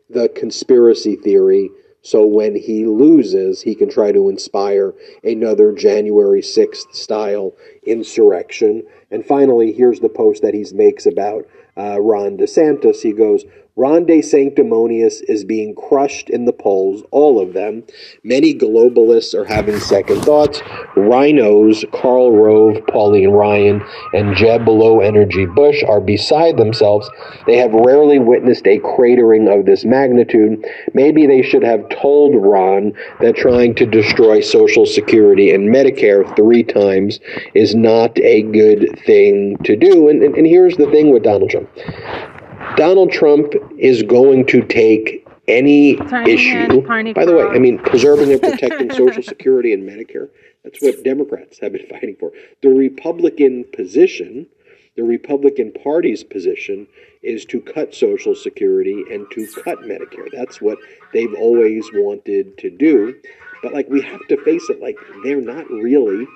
the 0.08 0.30
conspiracy 0.30 1.16
theory 1.16 1.70
so 2.04 2.26
when 2.26 2.54
he 2.54 2.84
loses, 2.84 3.62
he 3.62 3.74
can 3.74 3.88
try 3.88 4.12
to 4.12 4.28
inspire 4.28 4.92
another 5.24 5.72
January 5.72 6.42
6th 6.42 6.94
style 6.94 7.54
insurrection. 7.86 8.82
And 9.10 9.24
finally, 9.24 9.72
here's 9.72 10.00
the 10.00 10.10
post 10.10 10.42
that 10.42 10.52
he 10.52 10.66
makes 10.74 11.06
about 11.06 11.48
uh, 11.78 11.98
Ron 11.98 12.36
DeSantis. 12.36 13.00
He 13.00 13.12
goes, 13.12 13.44
Ron 13.76 14.06
Sanctimonious 14.22 15.20
is 15.22 15.44
being 15.44 15.74
crushed 15.74 16.30
in 16.30 16.44
the 16.44 16.52
polls, 16.52 17.02
all 17.10 17.40
of 17.40 17.54
them. 17.54 17.82
Many 18.22 18.54
globalists 18.54 19.34
are 19.34 19.44
having 19.44 19.80
second 19.80 20.22
thoughts. 20.22 20.62
Rhinos, 20.94 21.84
Karl 21.92 22.30
Rove, 22.30 22.86
Pauline 22.86 23.30
Ryan, 23.30 23.82
and 24.12 24.36
Jeb 24.36 24.68
Low 24.68 25.00
Energy 25.00 25.44
Bush 25.44 25.82
are 25.82 26.00
beside 26.00 26.56
themselves. 26.56 27.10
They 27.48 27.56
have 27.56 27.72
rarely 27.72 28.20
witnessed 28.20 28.64
a 28.68 28.78
cratering 28.78 29.52
of 29.52 29.66
this 29.66 29.84
magnitude. 29.84 30.64
Maybe 30.92 31.26
they 31.26 31.42
should 31.42 31.64
have 31.64 31.88
told 31.88 32.36
Ron 32.36 32.92
that 33.18 33.34
trying 33.34 33.74
to 33.74 33.86
destroy 33.86 34.40
Social 34.40 34.86
Security 34.86 35.52
and 35.52 35.74
Medicare 35.74 36.24
three 36.36 36.62
times 36.62 37.18
is 37.54 37.74
not 37.74 38.16
a 38.20 38.42
good 38.42 39.00
thing 39.04 39.56
to 39.64 39.74
do. 39.74 40.08
And, 40.08 40.22
and, 40.22 40.36
and 40.36 40.46
here's 40.46 40.76
the 40.76 40.88
thing 40.92 41.12
with 41.12 41.24
Donald 41.24 41.50
Trump. 41.50 41.68
Donald 42.76 43.12
Trump 43.12 43.52
is 43.78 44.02
going 44.02 44.46
to 44.46 44.62
take 44.62 45.26
any 45.48 45.92
issue. 46.26 46.50
hand, 46.50 47.14
By 47.14 47.24
the 47.24 47.34
way. 47.34 47.44
I 47.44 47.58
mean, 47.58 47.78
preserving 47.78 48.32
and 48.32 48.40
protecting 48.42 48.90
Social 48.90 49.22
Security 49.22 49.72
and 49.72 49.88
Medicare, 49.88 50.28
that's 50.62 50.80
what 50.80 51.02
Democrats 51.04 51.58
have 51.60 51.72
been 51.72 51.86
fighting 51.90 52.16
for. 52.18 52.32
The 52.62 52.70
Republican 52.70 53.64
position, 53.74 54.46
the 54.96 55.04
Republican 55.04 55.72
Party's 55.72 56.24
position, 56.24 56.86
is 57.22 57.44
to 57.46 57.60
cut 57.60 57.94
Social 57.94 58.34
Security 58.34 59.04
and 59.10 59.26
to 59.32 59.46
cut 59.62 59.80
Medicare. 59.80 60.28
That's 60.32 60.60
what 60.60 60.78
they've 61.12 61.34
always 61.34 61.90
wanted 61.92 62.56
to 62.58 62.70
do. 62.70 63.14
But, 63.62 63.72
like, 63.72 63.88
we 63.88 64.02
have 64.02 64.26
to 64.28 64.42
face 64.44 64.68
it, 64.68 64.80
like, 64.80 64.98
they're 65.22 65.40
not 65.40 65.68
really 65.70 66.26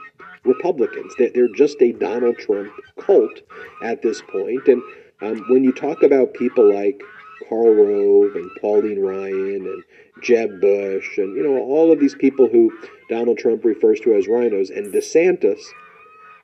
Republicans. 0.44 1.14
They're 1.18 1.52
just 1.54 1.80
a 1.82 1.92
Donald 1.92 2.38
Trump 2.38 2.72
cult 2.98 3.40
at 3.82 4.02
this 4.02 4.22
point. 4.22 4.66
And 4.66 4.82
um, 5.20 5.44
when 5.48 5.64
you 5.64 5.72
talk 5.72 6.02
about 6.02 6.34
people 6.34 6.72
like 6.72 7.02
Karl 7.48 7.74
Rove 7.74 8.34
and 8.34 8.50
Pauline 8.60 9.00
Ryan 9.00 9.66
and 9.66 9.84
Jeb 10.22 10.60
Bush 10.60 11.18
and 11.18 11.36
you 11.36 11.42
know 11.42 11.58
all 11.58 11.92
of 11.92 12.00
these 12.00 12.14
people 12.14 12.48
who 12.48 12.72
Donald 13.08 13.38
Trump 13.38 13.64
refers 13.64 14.00
to 14.00 14.14
as 14.14 14.28
rhinos 14.28 14.70
and 14.70 14.92
DeSantis, 14.92 15.60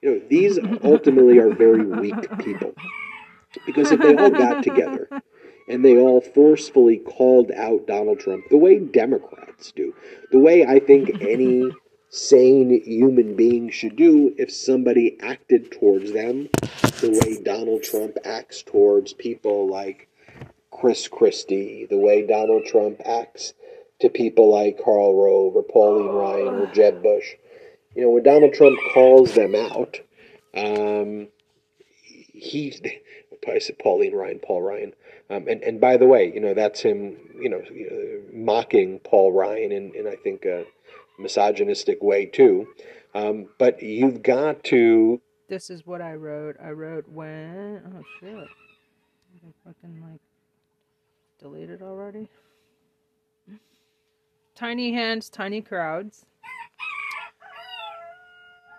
you 0.03 0.11
know 0.11 0.21
these 0.29 0.59
ultimately 0.85 1.39
are 1.39 1.51
very 1.51 1.85
weak 1.85 2.39
people. 2.39 2.75
Because 3.67 3.93
if 3.93 4.01
they 4.01 4.17
all 4.17 4.31
got 4.31 4.65
together 4.65 5.09
and 5.69 5.85
they 5.85 5.97
all 5.97 6.21
forcefully 6.21 6.99
called 6.99 7.53
out 7.53 7.87
Donald 7.87 8.19
Trump 8.19 8.45
the 8.51 8.57
way 8.57 8.81
Democrats 8.81 9.73
do, 9.73 9.95
the 10.33 10.41
way 10.41 10.67
I 10.67 10.81
think 10.81 11.23
any 11.23 11.71
sane 12.15 12.81
human 12.85 13.35
being 13.35 13.69
should 13.71 13.97
do 13.97 14.33
if 14.39 14.53
somebody 14.53 15.17
acted 15.21 15.73
towards 15.73 16.13
them 16.13 16.49
the 17.01 17.11
way 17.11 17.43
Donald 17.43 17.83
Trump 17.83 18.17
acts 18.25 18.63
towards 18.63 19.13
people 19.13 19.69
like 19.69 20.09
Chris 20.71 21.09
Christie, 21.09 21.87
the 21.91 21.99
way 21.99 22.25
Donald 22.25 22.67
Trump 22.67 23.01
acts 23.05 23.53
to 24.01 24.09
people 24.09 24.49
like 24.53 24.81
Karl 24.83 25.21
Rove 25.21 25.57
or 25.57 25.65
Pauline 25.65 26.07
Ryan 26.07 26.55
or 26.55 26.67
Jeb 26.73 27.03
Bush. 27.03 27.35
You 27.97 28.03
know, 28.03 28.11
when 28.11 28.23
Donald 28.23 28.55
Trump 28.55 28.79
calls 28.93 29.35
them 29.35 29.57
out, 29.57 30.01
um, 30.57 31.29
he 32.05 32.73
I 33.49 33.59
said 33.59 33.79
Pauline 33.79 34.15
Ryan, 34.15 34.39
Paul 34.39 34.63
Ryan. 34.63 34.93
Um, 35.31 35.49
and 35.49 35.63
and 35.63 35.81
by 35.81 35.97
the 35.97 36.07
way, 36.07 36.31
you 36.33 36.41
know 36.41 36.55
that's 36.55 36.81
him, 36.81 37.17
you 37.41 37.49
know, 37.49 37.63
mocking 38.33 39.01
Paul 39.01 39.33
Ryan 39.33 39.73
in 39.73 40.07
I 40.07 40.17
think 40.17 40.45
a 40.45 40.65
misogynistic 41.19 42.03
way 42.03 42.27
too. 42.27 42.69
Um, 43.15 43.49
but 43.59 43.83
you've 43.83 44.23
got 44.23 44.65
to. 44.65 45.21
This 45.49 45.71
is 45.71 45.87
what 45.87 46.01
I 46.01 46.15
wrote. 46.15 46.57
I 46.63 46.71
wrote 46.71 47.09
when. 47.09 47.83
Oh 47.87 48.03
shit! 48.21 48.35
I 48.37 49.53
fucking 49.65 50.03
like 50.03 50.21
deleted 51.39 51.83
already. 51.83 52.29
Tiny 54.55 54.93
hands, 54.93 55.29
tiny 55.29 55.61
crowds. 55.61 56.27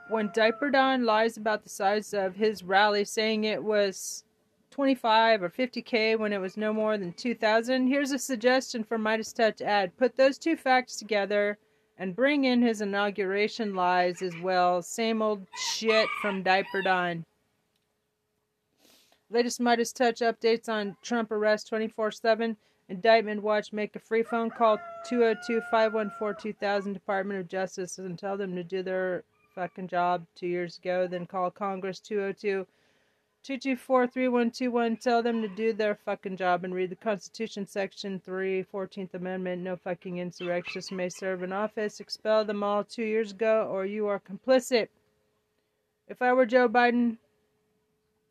When 0.10 0.32
Diaper 0.34 0.69
Don 0.69 1.04
lies 1.04 1.36
about 1.36 1.63
the 1.63 1.69
size 1.69 2.13
of 2.13 2.36
his 2.36 2.63
rally, 2.63 3.06
saying 3.06 3.43
it 3.43 3.63
was 3.63 4.24
25 4.71 5.43
or 5.43 5.50
50k 5.50 6.17
when 6.17 6.32
it 6.32 6.39
was 6.39 6.58
no 6.58 6.71
more 6.71 6.98
than 6.98 7.12
2,000, 7.13 7.88
here's 7.88 8.12
a 8.12 8.19
suggestion 8.19 8.84
for 8.84 8.98
Midas 8.98 9.34
Touch 9.34 9.62
ad. 9.62 9.98
Put 9.98 10.15
those 10.15 10.38
two 10.38 10.56
facts 10.56 10.95
together 10.95 11.58
and 11.97 12.15
bring 12.15 12.45
in 12.45 12.62
his 12.62 12.81
inauguration 12.81 13.75
lies 13.75 14.21
as 14.21 14.38
well. 14.41 14.81
Same 14.81 15.21
old 15.21 15.45
shit 15.55 16.08
from 16.21 16.43
Diaper 16.43 16.81
Don. 16.81 17.25
Latest 19.29 19.60
Midas 19.60 19.91
Touch 19.91 20.19
updates 20.19 20.69
on 20.69 20.95
Trump 21.01 21.31
arrest 21.31 21.67
24 21.67 22.12
7. 22.12 22.58
Indictment 22.88 23.41
Watch 23.41 23.73
make 23.73 23.95
a 23.95 23.99
free 23.99 24.21
phone 24.21 24.51
call 24.51 24.77
202 25.08 25.62
514 25.71 26.53
2000 26.53 26.93
Department 26.93 27.39
of 27.39 27.47
Justice 27.47 27.97
and 27.97 28.19
tell 28.19 28.38
them 28.38 28.55
to 28.55 28.63
do 28.63 28.84
their 28.84 29.23
fucking 29.55 29.88
job 29.88 30.25
two 30.36 30.47
years 30.47 30.77
ago. 30.77 31.08
Then 31.08 31.25
call 31.25 31.49
Congress 31.49 31.99
202 31.99 32.67
224 33.45 34.08
3121. 34.08 34.97
Tell 34.97 35.21
them 35.21 35.39
to 35.43 35.47
do 35.47 35.71
their 35.71 35.93
fucking 35.93 36.36
job 36.36 36.63
and 36.63 36.73
read 36.73 36.89
the 36.89 36.95
Constitution, 36.95 37.67
Section 37.67 38.19
3, 38.19 38.65
14th 38.73 39.13
Amendment. 39.13 39.62
No 39.62 39.75
fucking 39.75 40.17
insurrectionists 40.17 40.91
may 40.91 41.10
serve 41.10 41.43
in 41.43 41.53
office. 41.53 41.99
Expel 41.99 42.43
them 42.43 42.63
all 42.63 42.84
two 42.84 43.03
years 43.03 43.29
ago, 43.29 43.69
or 43.71 43.86
you 43.86 44.08
are 44.08 44.19
complicit. 44.19 44.88
If 46.08 46.23
I 46.23 46.34
were 46.34 46.47
Joe 46.47 46.67
Biden, 46.67 47.17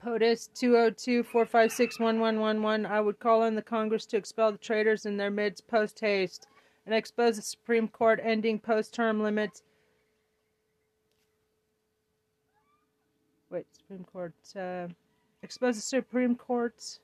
POTUS 0.04 0.48
202 0.52 1.22
456 1.22 2.00
1111, 2.00 2.84
I 2.84 3.00
would 3.00 3.20
call 3.20 3.42
on 3.42 3.54
the 3.54 3.62
Congress 3.62 4.06
to 4.06 4.16
expel 4.16 4.50
the 4.50 4.58
traitors 4.58 5.06
in 5.06 5.16
their 5.16 5.30
midst 5.30 5.68
post 5.68 6.00
haste 6.00 6.48
and 6.86 6.92
expose 6.92 7.36
the 7.36 7.42
Supreme 7.42 7.86
Court 7.86 8.18
ending 8.20 8.58
post 8.58 8.92
term 8.92 9.22
limits 9.22 9.62
wait, 13.54 13.66
Supreme 13.76 14.04
Court, 14.04 14.34
uh, 14.56 14.88
expose 15.44 15.76
the 15.76 15.82
Supreme 15.82 16.34
Court's 16.34 17.00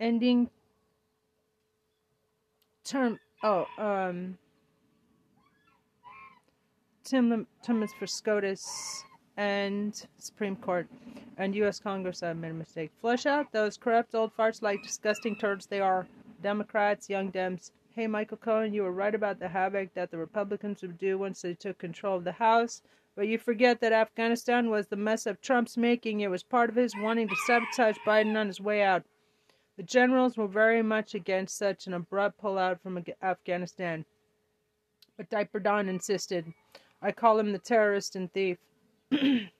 ending 0.00 0.50
term. 2.84 3.18
Oh, 3.42 3.66
um, 3.78 4.36
Tim 7.04 7.46
Thomas 7.62 7.92
for 7.92 8.06
SCOTUS 8.06 9.04
and 9.36 10.06
Supreme 10.18 10.56
Court 10.56 10.88
and 11.36 11.54
U.S. 11.54 11.78
Congress. 11.78 12.22
I 12.22 12.32
made 12.32 12.50
a 12.50 12.54
mistake. 12.54 12.90
Flush 13.00 13.26
out 13.26 13.52
those 13.52 13.76
corrupt 13.76 14.14
old 14.14 14.36
farts 14.36 14.62
like 14.62 14.82
disgusting 14.82 15.36
turds 15.36 15.66
they 15.66 15.80
are. 15.80 16.06
Democrats, 16.42 17.08
young 17.08 17.30
Dems. 17.30 17.70
Hey, 17.94 18.06
Michael 18.08 18.36
Cohen, 18.36 18.74
you 18.74 18.82
were 18.82 18.92
right 18.92 19.14
about 19.14 19.38
the 19.38 19.48
havoc 19.48 19.94
that 19.94 20.10
the 20.10 20.18
Republicans 20.18 20.82
would 20.82 20.98
do 20.98 21.18
once 21.18 21.42
they 21.42 21.54
took 21.54 21.78
control 21.78 22.16
of 22.16 22.24
the 22.24 22.32
House. 22.32 22.82
But 23.16 23.28
you 23.28 23.38
forget 23.38 23.80
that 23.80 23.92
Afghanistan 23.92 24.70
was 24.70 24.88
the 24.88 24.96
mess 24.96 25.26
of 25.26 25.40
Trump's 25.40 25.76
making. 25.76 26.20
It 26.20 26.30
was 26.30 26.42
part 26.42 26.68
of 26.68 26.76
his 26.76 26.94
wanting 26.96 27.28
to 27.28 27.36
sabotage 27.46 27.96
Biden 28.04 28.36
on 28.36 28.48
his 28.48 28.60
way 28.60 28.82
out. 28.82 29.04
The 29.76 29.84
generals 29.84 30.36
were 30.36 30.48
very 30.48 30.82
much 30.82 31.14
against 31.14 31.56
such 31.56 31.86
an 31.86 31.94
abrupt 31.94 32.40
pullout 32.40 32.80
from 32.80 33.04
Afghanistan. 33.22 34.04
But 35.16 35.30
Diaper 35.30 35.60
Don 35.60 35.88
insisted. 35.88 36.52
I 37.00 37.12
call 37.12 37.38
him 37.38 37.52
the 37.52 37.58
terrorist 37.58 38.16
and 38.16 38.32
thief. 38.32 38.58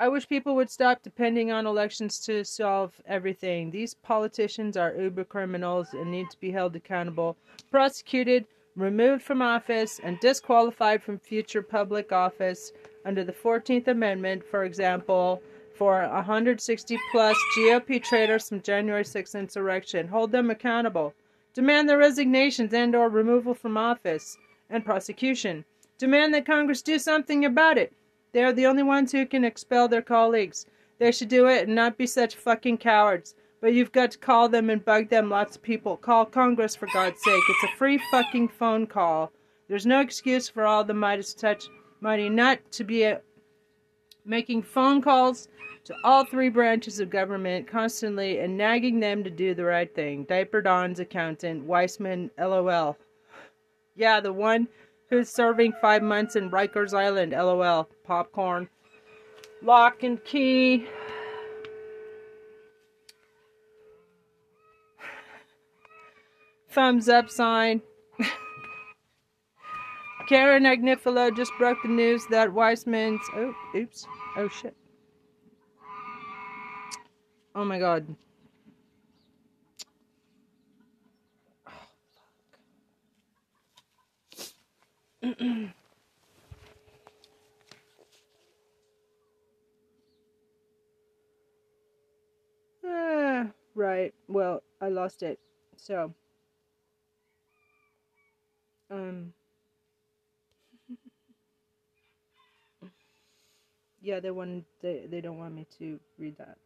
I 0.00 0.08
wish 0.08 0.28
people 0.28 0.54
would 0.54 0.70
stop 0.70 1.02
depending 1.02 1.50
on 1.50 1.66
elections 1.66 2.20
to 2.20 2.44
solve 2.44 3.00
everything. 3.04 3.70
These 3.70 3.94
politicians 3.94 4.76
are 4.76 4.94
uber 4.94 5.24
criminals 5.24 5.92
and 5.92 6.10
need 6.10 6.30
to 6.30 6.38
be 6.38 6.52
held 6.52 6.76
accountable, 6.76 7.36
prosecuted, 7.70 8.46
removed 8.76 9.22
from 9.22 9.42
office, 9.42 10.00
and 10.02 10.20
disqualified 10.20 11.02
from 11.02 11.18
future 11.18 11.62
public 11.62 12.12
office 12.12 12.72
under 13.04 13.24
the 13.24 13.32
14th 13.32 13.88
Amendment, 13.88 14.44
for 14.44 14.64
example, 14.64 15.42
for 15.74 16.02
160 16.08 16.98
plus 17.12 17.36
GOP 17.56 18.02
traitors 18.02 18.48
from 18.48 18.60
January 18.62 19.04
6th 19.04 19.38
insurrection. 19.38 20.08
Hold 20.08 20.32
them 20.32 20.50
accountable. 20.50 21.14
Demand 21.54 21.88
their 21.88 21.98
resignations 21.98 22.74
and 22.74 22.94
or 22.94 23.08
removal 23.08 23.54
from 23.54 23.76
office 23.76 24.36
and 24.70 24.84
prosecution. 24.84 25.64
Demand 25.98 26.34
that 26.34 26.46
Congress 26.46 26.82
do 26.82 26.98
something 26.98 27.44
about 27.44 27.78
it. 27.78 27.92
They 28.32 28.44
are 28.44 28.52
the 28.52 28.66
only 28.66 28.82
ones 28.82 29.12
who 29.12 29.24
can 29.26 29.44
expel 29.44 29.88
their 29.88 30.02
colleagues. 30.02 30.66
They 30.98 31.12
should 31.12 31.28
do 31.28 31.46
it 31.46 31.66
and 31.66 31.74
not 31.74 31.96
be 31.96 32.06
such 32.06 32.34
fucking 32.34 32.78
cowards. 32.78 33.34
But 33.60 33.74
you've 33.74 33.92
got 33.92 34.12
to 34.12 34.18
call 34.18 34.48
them 34.48 34.70
and 34.70 34.84
bug 34.84 35.08
them, 35.08 35.30
lots 35.30 35.56
of 35.56 35.62
people. 35.62 35.96
Call 35.96 36.24
Congress 36.24 36.76
for 36.76 36.88
God's 36.92 37.22
sake. 37.22 37.42
It's 37.48 37.72
a 37.72 37.76
free 37.76 38.00
fucking 38.10 38.48
phone 38.48 38.86
call. 38.86 39.32
There's 39.68 39.86
no 39.86 40.00
excuse 40.00 40.48
for 40.48 40.64
all 40.64 40.84
the 40.84 40.94
Midas 40.94 41.34
touch 41.34 41.68
money 42.00 42.28
not 42.28 42.58
to 42.72 42.84
be 42.84 43.02
a, 43.02 43.20
making 44.24 44.62
phone 44.62 45.02
calls 45.02 45.48
to 45.84 45.94
all 46.04 46.24
three 46.24 46.48
branches 46.48 47.00
of 47.00 47.10
government 47.10 47.66
constantly 47.66 48.38
and 48.38 48.56
nagging 48.56 49.00
them 49.00 49.24
to 49.24 49.30
do 49.30 49.54
the 49.54 49.64
right 49.64 49.92
thing. 49.94 50.24
Diaper 50.24 50.62
Don's 50.62 51.00
accountant, 51.00 51.64
Weissman, 51.64 52.30
LOL. 52.38 52.96
Yeah, 53.96 54.20
the 54.20 54.32
one 54.32 54.68
who's 55.10 55.30
serving 55.30 55.72
five 55.80 56.02
months 56.02 56.36
in 56.36 56.50
Rikers 56.50 56.92
Island, 56.92 57.32
LOL. 57.32 57.88
Popcorn. 58.04 58.68
Lock 59.62 60.02
and 60.02 60.22
key. 60.24 60.86
Thumbs 66.78 67.08
up 67.08 67.28
sign. 67.28 67.82
Karen 70.28 70.62
Agnifilo 70.62 71.34
just 71.34 71.50
broke 71.58 71.78
the 71.82 71.88
news 71.88 72.24
that 72.30 72.52
Weissman's. 72.52 73.20
Oh, 73.34 73.52
oops. 73.74 74.06
Oh, 74.36 74.46
shit. 74.46 74.76
Oh 77.56 77.64
my 77.64 77.80
god. 77.80 78.06
Oh, 92.84 93.50
right. 93.74 94.14
Well, 94.28 94.62
I 94.80 94.90
lost 94.90 95.24
it. 95.24 95.40
So. 95.76 96.14
Um. 98.90 99.32
yeah, 104.00 104.20
they 104.20 104.30
want 104.30 104.64
they 104.82 105.06
they 105.10 105.20
don't 105.20 105.38
want 105.38 105.54
me 105.54 105.66
to 105.78 106.00
read 106.18 106.36
that 106.38 106.58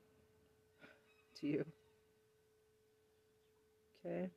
to 1.41 1.47
you. 1.47 1.65
Okay. 4.07 4.31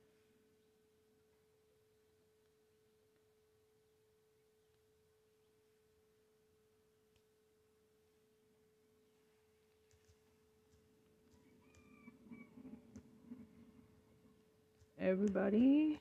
Everybody 15.00 16.00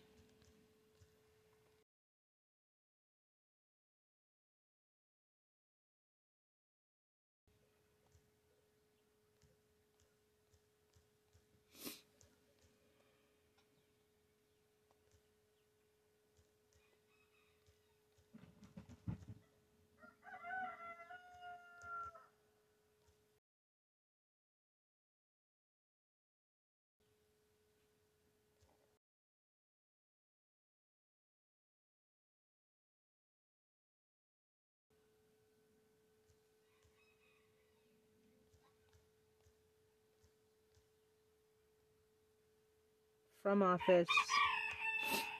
from 43.46 43.62
office. 43.62 44.08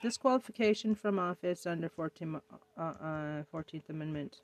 Disqualification 0.00 0.94
from 0.94 1.18
office 1.18 1.66
under 1.66 1.88
14, 1.88 2.40
uh, 2.78 2.80
uh, 2.80 3.42
14th 3.52 3.90
Amendment. 3.90 4.36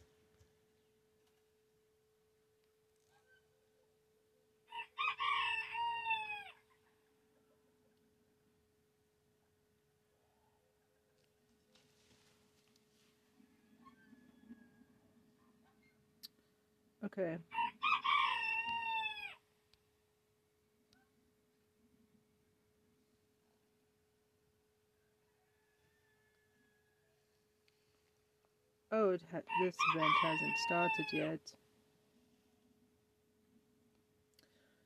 Okay. 17.04 17.36
Ha- 29.32 29.40
this 29.62 29.76
event 29.94 30.12
hasn't 30.22 30.58
started 30.66 31.06
yet. 31.12 31.40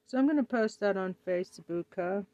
So 0.07 0.19
I'm 0.19 0.27
going 0.27 0.37
to 0.37 0.45
post 0.45 0.81
that 0.81 0.97
on 0.97 1.15
Facebook. 1.27 2.25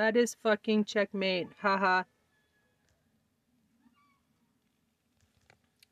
That 0.00 0.16
is 0.16 0.34
fucking 0.42 0.82
checkmate. 0.84 1.46
Haha. 1.60 2.04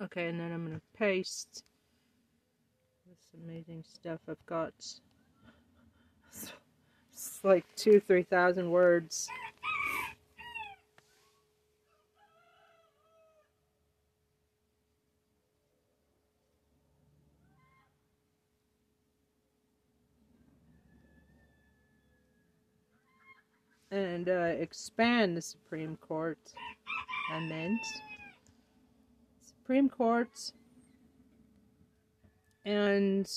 Okay, 0.00 0.28
and 0.28 0.40
then 0.40 0.50
I'm 0.50 0.64
going 0.64 0.78
to 0.78 0.98
paste 0.98 1.62
this 3.06 3.18
amazing 3.44 3.84
stuff 3.86 4.18
I've 4.26 4.46
got. 4.46 4.72
It's 7.12 7.44
like 7.44 7.66
two, 7.76 8.00
three 8.00 8.22
thousand 8.22 8.70
words. 8.70 9.28
And 23.90 24.28
uh, 24.28 24.54
expand 24.58 25.36
the 25.36 25.42
Supreme 25.42 25.96
Court. 25.96 26.38
I 27.32 27.40
meant 27.40 27.80
Supreme 29.46 29.88
Court 29.88 30.52
and 32.64 33.30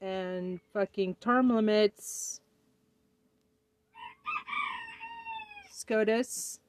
and 0.00 0.60
fucking 0.72 1.14
term 1.16 1.54
limits. 1.54 2.40
SCOTUS. 5.70 6.61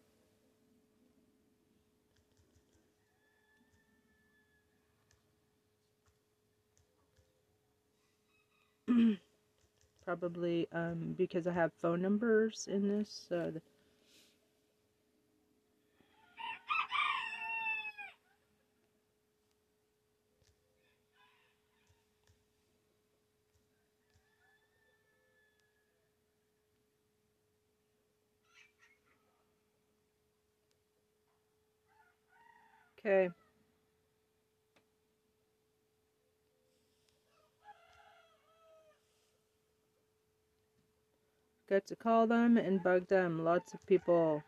Probably 10.06 10.67
um, 10.72 11.15
because 11.17 11.48
I 11.48 11.54
have 11.54 11.74
phone 11.82 12.02
numbers 12.02 12.67
in 12.72 12.88
this. 12.88 13.26
Th- 13.30 13.56
okay. 33.00 33.30
Got 41.73 41.88
to 41.88 41.95
call 41.95 42.27
them 42.27 42.55
and 42.57 42.83
bug 42.83 43.07
them. 43.07 43.43
Lots 43.43 43.73
of 43.73 43.83
people. 43.88 44.43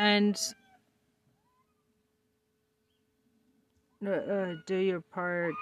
And 0.00 0.40
uh, 4.06 4.10
uh, 4.10 4.54
do 4.66 4.76
your 4.76 5.02
part. 5.02 5.52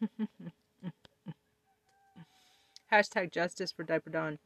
Hashtag 2.92 3.32
justice 3.32 3.72
for 3.72 3.84
Diaper 3.84 4.10
Don. 4.10 4.38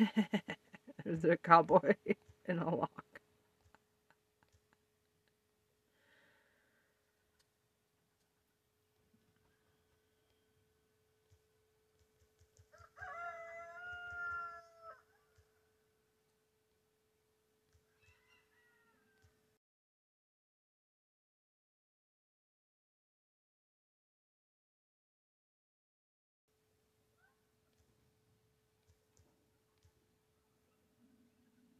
There's 1.04 1.24
a 1.24 1.36
cowboy 1.36 1.94
in 2.48 2.58
a 2.58 2.74
lock. 2.74 3.09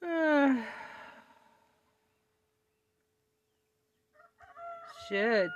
Shit. 5.08 5.50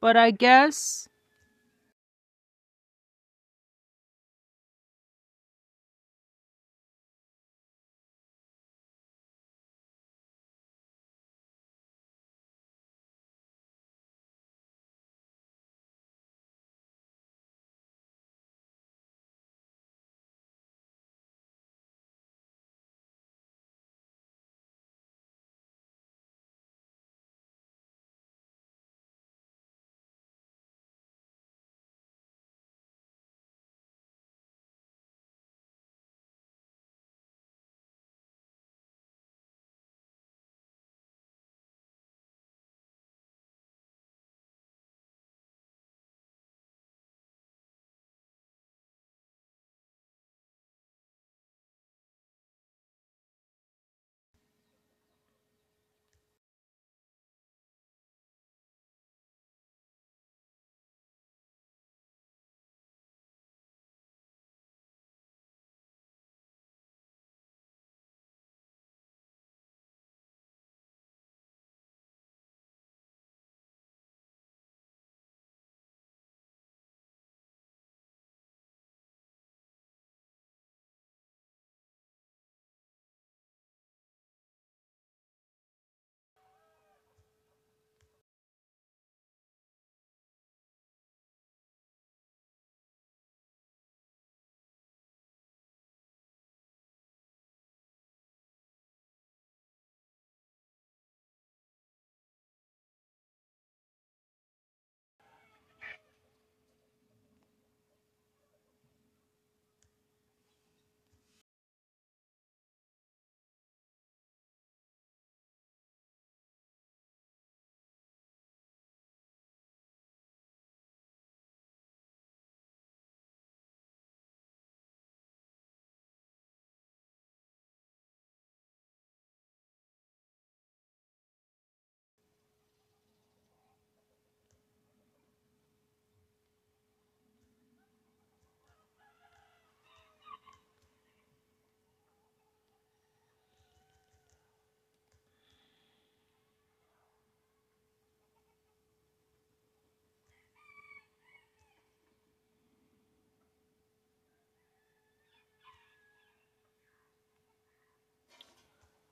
But 0.00 0.16
I 0.16 0.30
guess 0.30 1.08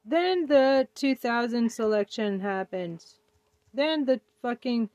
Then 0.05 0.47
the 0.47 0.89
2000 0.95 1.71
selection 1.71 2.41
happened. 2.41 3.05
Then 3.73 4.05
the 4.05 4.21
fucking 4.43 4.91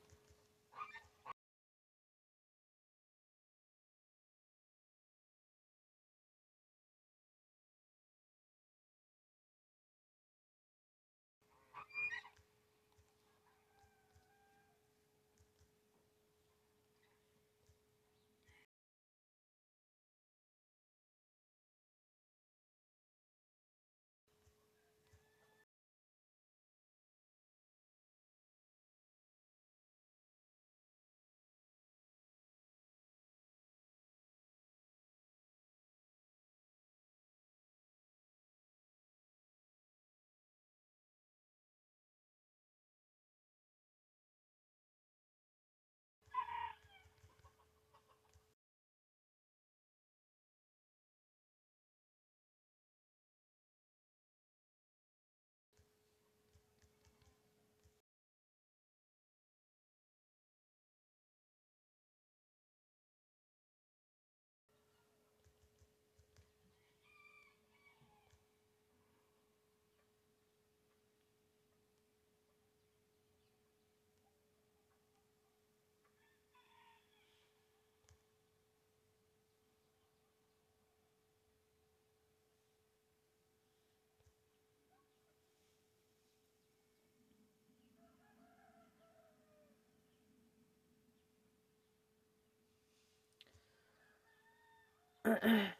uh-uh. 95.30 95.66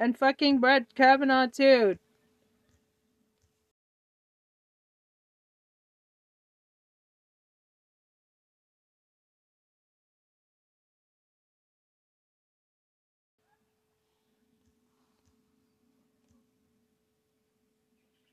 and 0.00 0.16
fucking 0.16 0.58
Brett 0.58 0.94
Kavanaugh 0.94 1.46
too. 1.46 1.98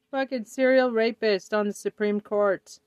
Fucking 0.09 0.45
serial 0.45 0.91
rapist 0.91 1.53
on 1.53 1.68
the 1.68 1.74
Supreme 1.74 2.22
Court. 2.22 2.80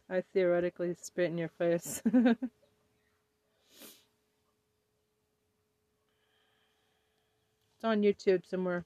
I 0.10 0.22
theoretically 0.34 0.96
spit 1.02 1.32
in 1.32 1.38
your 1.38 1.50
face. 1.50 2.02
it's 2.14 2.36
on 7.84 8.02
YouTube 8.02 8.46
somewhere. 8.48 8.86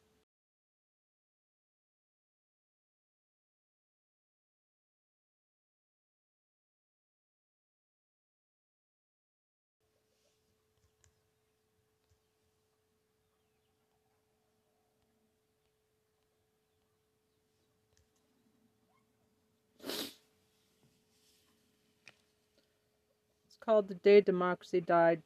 Called 23.64 23.88
The 23.88 23.96
Day 23.96 24.22
Democracy 24.22 24.82
Died. 24.82 25.24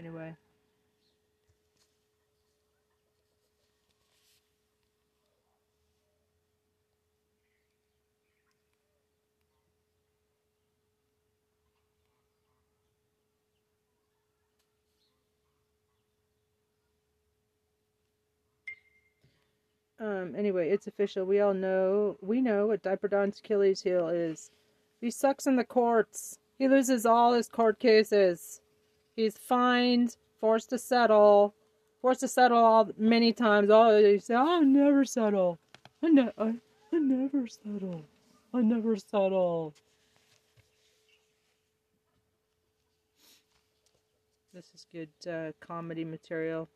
Anyway. 0.00 0.34
Um, 19.98 20.34
anyway, 20.34 20.70
it's 20.70 20.86
official. 20.86 21.26
We 21.26 21.40
all 21.40 21.52
know, 21.52 22.16
we 22.22 22.40
know 22.40 22.68
what 22.68 22.82
Diaper 22.82 23.06
Don's 23.08 23.38
Achilles 23.38 23.82
heel 23.82 24.08
is. 24.08 24.50
He 25.02 25.10
sucks 25.10 25.46
in 25.46 25.56
the 25.56 25.64
courts. 25.64 26.38
He 26.58 26.68
loses 26.68 27.04
all 27.04 27.34
his 27.34 27.48
court 27.48 27.78
cases. 27.78 28.62
He's 29.20 29.36
fined, 29.36 30.16
forced 30.40 30.70
to 30.70 30.78
settle, 30.78 31.54
Forced 32.00 32.20
to 32.20 32.28
settle 32.28 32.56
all 32.56 32.88
many 32.96 33.30
times. 33.34 33.68
Oh, 33.70 33.98
you 33.98 34.18
say, 34.18 34.34
I'll 34.34 34.64
never 34.64 35.04
settle. 35.04 35.58
I, 36.02 36.08
ne- 36.08 36.32
I, 36.38 36.54
I 36.94 36.98
never 36.98 37.46
settle. 37.46 38.06
I 38.54 38.62
never 38.62 38.96
settle. 38.96 39.74
This 44.54 44.70
is 44.74 44.86
good 44.90 45.10
uh, 45.30 45.52
comedy 45.60 46.06
material. 46.06 46.70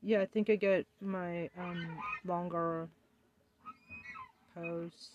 Yeah, 0.00 0.20
I 0.22 0.26
think 0.26 0.48
I 0.48 0.54
get 0.54 0.86
my 1.00 1.50
um 1.58 1.98
longer 2.24 2.88
posts. 4.54 5.10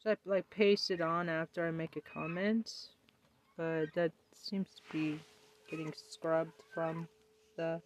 So 0.00 0.10
I 0.10 0.16
like 0.26 0.50
paste 0.50 0.90
it 0.90 1.00
on 1.00 1.30
after 1.30 1.66
I 1.66 1.70
make 1.70 1.96
a 1.96 2.02
comment, 2.02 2.70
but 3.56 3.86
that 3.94 4.12
seems 4.34 4.68
to 4.68 4.82
be 4.92 5.18
getting 5.70 5.94
scrubbed 6.10 6.62
from 6.74 7.08
the 7.56 7.80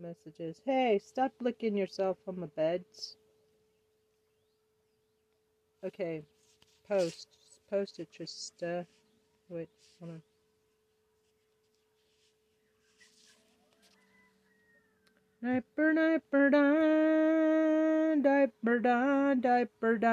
messages. 0.00 0.60
Hey, 0.66 0.98
stop 0.98 1.32
licking 1.40 1.76
yourself 1.76 2.18
on 2.26 2.40
the 2.40 2.48
beds. 2.48 3.16
Okay, 5.84 6.22
post. 6.88 7.28
Post 7.68 7.98
it. 7.98 8.08
Just 8.10 8.62
uh, 8.62 8.84
wait. 9.50 9.68
Hold 10.00 10.12
on. 10.12 10.22
Diaper, 15.42 15.92
diaper, 15.92 16.48
done, 16.50 18.22
diaper, 18.22 18.78
done, 18.78 19.40
diaper, 19.42 19.98
done. 19.98 20.08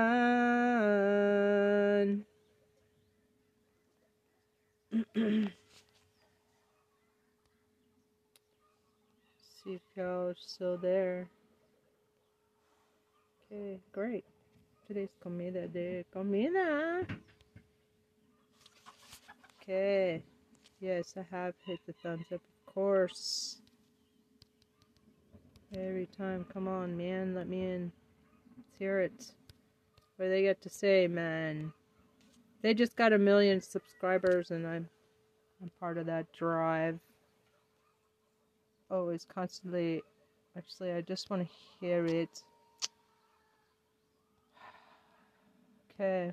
See 9.63 9.75
if 9.75 9.81
y'all 9.95 10.27
are 10.27 10.35
still 10.37 10.77
there. 10.77 11.29
Okay, 13.49 13.79
great. 13.93 14.25
Today's 14.91 15.15
comida 15.23 15.69
de 15.69 16.03
comida. 16.11 17.07
Okay. 19.61 20.21
Yes, 20.81 21.13
I 21.15 21.23
have 21.33 21.53
hit 21.65 21.79
the 21.87 21.93
thumbs 22.03 22.25
up, 22.33 22.41
of 22.41 22.73
course. 22.73 23.61
Every 25.73 26.07
time. 26.07 26.45
Come 26.51 26.67
on, 26.67 26.97
man. 26.97 27.33
Let 27.33 27.47
me 27.47 27.61
in. 27.61 27.93
Let's 28.57 28.67
hear 28.77 28.99
it. 28.99 29.31
What 30.17 30.27
they 30.27 30.43
got 30.43 30.61
to 30.61 30.69
say, 30.69 31.07
man? 31.07 31.71
They 32.61 32.73
just 32.73 32.97
got 32.97 33.13
a 33.13 33.17
million 33.17 33.61
subscribers, 33.61 34.51
and 34.51 34.67
I'm, 34.67 34.89
I'm 35.61 35.71
part 35.79 35.99
of 35.99 36.05
that 36.07 36.25
drive. 36.33 36.99
Always 38.89 39.23
constantly. 39.23 40.01
Actually, 40.57 40.91
I 40.91 40.99
just 40.99 41.29
want 41.29 41.47
to 41.47 41.53
hear 41.79 42.05
it. 42.05 42.43
Okay. 46.01 46.31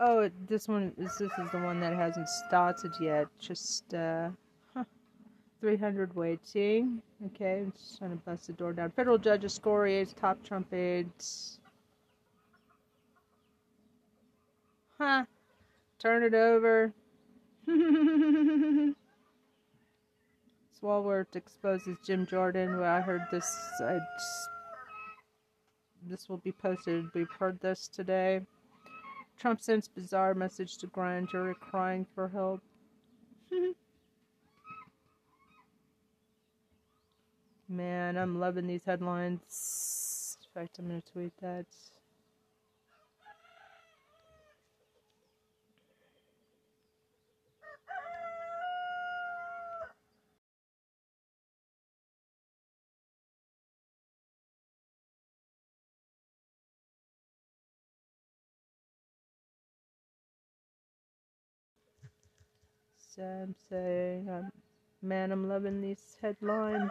Oh, 0.00 0.30
this 0.48 0.66
one 0.66 0.94
is 0.96 1.18
this 1.18 1.32
is 1.38 1.50
the 1.52 1.58
one 1.58 1.78
that 1.80 1.92
hasn't 1.92 2.26
started 2.26 2.92
yet. 3.02 3.26
Just 3.38 3.92
uh, 3.92 4.30
huh, 4.72 4.84
300 5.60 6.16
waiting. 6.16 7.02
Okay, 7.26 7.58
I'm 7.58 7.72
just 7.72 7.98
trying 7.98 8.12
to 8.12 8.16
bust 8.16 8.46
the 8.46 8.54
door 8.54 8.72
down. 8.72 8.92
Federal 8.92 9.18
judge 9.18 9.42
Escoria's 9.42 10.14
top 10.14 10.42
trumpets. 10.42 11.60
Huh. 14.96 15.26
Turn 15.98 16.22
it 16.22 16.32
over. 16.32 16.94
Swalwell 20.80 21.24
exposes 21.34 21.96
Jim 22.04 22.26
Jordan. 22.26 22.78
Well, 22.78 22.92
I 22.92 23.00
heard 23.00 23.22
this. 23.30 23.58
I 23.80 23.98
just, 23.98 24.48
this 26.06 26.28
will 26.28 26.36
be 26.38 26.52
posted. 26.52 27.06
We've 27.14 27.30
heard 27.38 27.60
this 27.60 27.88
today. 27.88 28.42
Trump 29.38 29.60
sends 29.60 29.88
bizarre 29.88 30.34
message 30.34 30.78
to 30.78 30.86
grand 30.86 31.28
jury 31.30 31.54
crying 31.60 32.06
for 32.14 32.28
help. 32.28 32.62
Man, 37.68 38.16
I'm 38.16 38.38
loving 38.38 38.66
these 38.66 38.84
headlines. 38.84 40.36
In 40.42 40.60
fact, 40.60 40.78
I'm 40.78 40.88
going 40.88 41.02
to 41.02 41.12
tweet 41.12 41.32
that. 41.40 41.66
I'm 63.20 63.54
saying, 63.68 64.28
um, 64.28 64.52
man, 65.02 65.32
I'm 65.32 65.48
loving 65.48 65.80
these 65.80 66.16
headlines. 66.22 66.90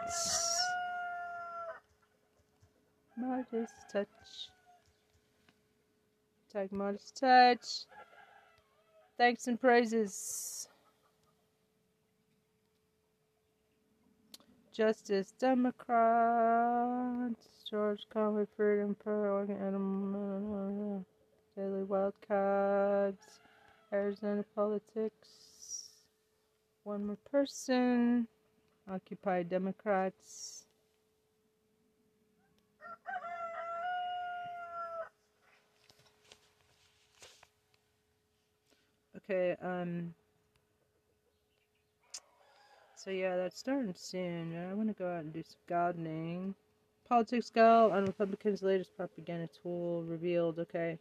Modest 3.16 3.72
touch. 3.90 4.06
Tag 6.52 6.70
MeidasTouch. 6.70 7.86
Thanks 9.16 9.46
and 9.48 9.60
praises. 9.60 10.68
Justice 14.72 15.32
Democrats. 15.38 15.88
George 17.70 18.06
Conway 18.12 18.46
Freedom 18.56 18.94
Pro 19.02 19.14
Oregon 19.14 19.56
Animal 19.60 21.04
Daily 21.56 21.84
Wildcats. 21.84 23.40
Arizona 23.92 24.44
Politics. 24.54 25.47
One 26.88 27.04
more 27.04 27.18
person. 27.30 28.26
Occupy 28.90 29.42
Democrats. 29.42 30.64
Okay, 39.18 39.54
um. 39.60 40.14
So 42.96 43.10
yeah, 43.10 43.36
that's 43.36 43.58
starting 43.58 43.92
soon. 43.94 44.56
I 44.56 44.72
want 44.72 44.88
to 44.88 44.94
go 44.94 45.12
out 45.12 45.24
and 45.24 45.32
do 45.34 45.42
some 45.46 45.58
gardening. 45.68 46.54
Politics 47.06 47.50
Girl 47.50 47.90
on 47.92 48.06
Republicans' 48.06 48.62
latest 48.62 48.96
propaganda 48.96 49.50
tool 49.62 50.04
revealed. 50.04 50.58
Okay. 50.58 50.98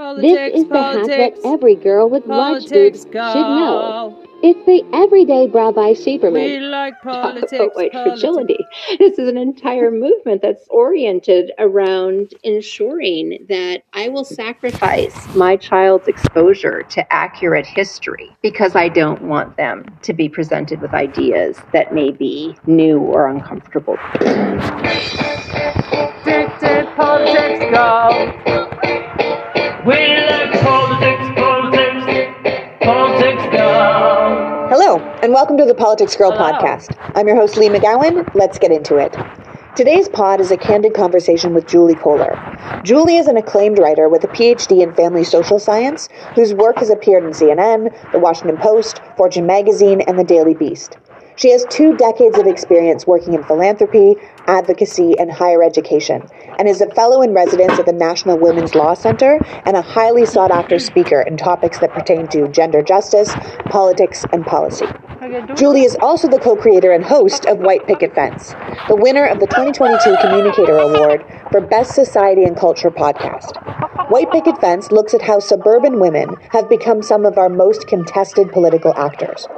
Politics, 0.00 0.32
this 0.54 0.62
is 0.62 0.64
politics, 0.68 1.06
the 1.08 1.14
hat 1.14 1.34
that 1.42 1.46
every 1.46 1.74
girl 1.74 2.08
with 2.08 2.24
large 2.24 2.62
politics, 2.70 3.04
boobs 3.04 3.12
should 3.12 3.12
know. 3.12 4.24
It's 4.42 4.64
the 4.64 4.82
everyday 4.96 5.46
bra 5.46 5.72
by 5.72 5.88
We 5.88 5.94
Superman. 5.94 6.70
like 6.70 6.94
Talk 7.02 7.36
about 7.36 7.76
white 7.76 7.92
politics. 7.92 7.92
fragility. 7.92 8.66
This 8.98 9.18
is 9.18 9.28
an 9.28 9.36
entire 9.36 9.90
movement 9.90 10.40
that's 10.40 10.66
oriented 10.70 11.52
around 11.58 12.32
ensuring 12.44 13.44
that 13.50 13.82
I 13.92 14.08
will 14.08 14.24
sacrifice 14.24 15.14
my 15.36 15.58
child's 15.58 16.08
exposure 16.08 16.82
to 16.82 17.12
accurate 17.12 17.66
history 17.66 18.34
because 18.40 18.74
I 18.74 18.88
don't 18.88 19.20
want 19.20 19.58
them 19.58 19.84
to 20.00 20.14
be 20.14 20.30
presented 20.30 20.80
with 20.80 20.94
ideas 20.94 21.58
that 21.74 21.92
may 21.92 22.10
be 22.10 22.56
new 22.66 23.00
or 23.00 23.28
uncomfortable. 23.28 23.98
Dictate 26.24 26.86
politics, 26.96 27.64
girl. 27.68 28.69
Welcome 35.50 35.66
to 35.66 35.72
the 35.72 35.80
Politics 35.80 36.14
Girl 36.14 36.30
podcast. 36.30 36.96
I'm 37.16 37.26
your 37.26 37.34
host, 37.34 37.56
Leigh 37.56 37.70
McGowan. 37.70 38.32
Let's 38.36 38.56
get 38.56 38.70
into 38.70 38.98
it. 38.98 39.16
Today's 39.74 40.08
pod 40.08 40.40
is 40.40 40.52
a 40.52 40.56
candid 40.56 40.94
conversation 40.94 41.54
with 41.54 41.66
Julie 41.66 41.96
Kohler. 41.96 42.38
Julie 42.84 43.16
is 43.16 43.26
an 43.26 43.36
acclaimed 43.36 43.80
writer 43.80 44.08
with 44.08 44.22
a 44.22 44.28
PhD 44.28 44.80
in 44.80 44.94
family 44.94 45.24
social 45.24 45.58
science 45.58 46.08
whose 46.36 46.54
work 46.54 46.78
has 46.78 46.88
appeared 46.88 47.24
in 47.24 47.30
CNN, 47.30 47.92
The 48.12 48.20
Washington 48.20 48.58
Post, 48.58 49.00
Fortune 49.16 49.44
magazine, 49.44 50.02
and 50.02 50.16
The 50.16 50.22
Daily 50.22 50.54
Beast. 50.54 50.98
She 51.40 51.52
has 51.52 51.64
two 51.70 51.96
decades 51.96 52.36
of 52.36 52.46
experience 52.46 53.06
working 53.06 53.32
in 53.32 53.42
philanthropy, 53.44 54.16
advocacy, 54.46 55.18
and 55.18 55.32
higher 55.32 55.62
education, 55.62 56.22
and 56.58 56.68
is 56.68 56.82
a 56.82 56.90
fellow 56.90 57.22
in 57.22 57.32
residence 57.32 57.78
at 57.78 57.86
the 57.86 57.94
National 57.94 58.38
Women's 58.38 58.74
Law 58.74 58.92
Center 58.92 59.40
and 59.64 59.74
a 59.74 59.80
highly 59.80 60.26
sought 60.26 60.50
after 60.50 60.78
speaker 60.78 61.22
in 61.22 61.38
topics 61.38 61.78
that 61.78 61.94
pertain 61.94 62.28
to 62.28 62.46
gender 62.48 62.82
justice, 62.82 63.34
politics, 63.70 64.22
and 64.34 64.44
policy. 64.44 64.84
Julie 65.56 65.84
is 65.84 65.96
also 66.02 66.28
the 66.28 66.38
co 66.38 66.56
creator 66.56 66.92
and 66.92 67.02
host 67.02 67.46
of 67.46 67.60
White 67.60 67.86
Picket 67.86 68.14
Fence, 68.14 68.50
the 68.88 68.96
winner 68.96 69.24
of 69.24 69.40
the 69.40 69.46
2022 69.46 70.18
Communicator 70.20 70.76
Award 70.76 71.24
for 71.50 71.62
Best 71.62 71.94
Society 71.94 72.44
and 72.44 72.54
Culture 72.54 72.90
podcast. 72.90 73.56
White 74.10 74.30
Picket 74.30 74.60
Fence 74.60 74.92
looks 74.92 75.14
at 75.14 75.22
how 75.22 75.38
suburban 75.38 76.00
women 76.00 76.36
have 76.50 76.68
become 76.68 77.00
some 77.00 77.24
of 77.24 77.38
our 77.38 77.48
most 77.48 77.86
contested 77.86 78.52
political 78.52 78.92
actors. 78.94 79.48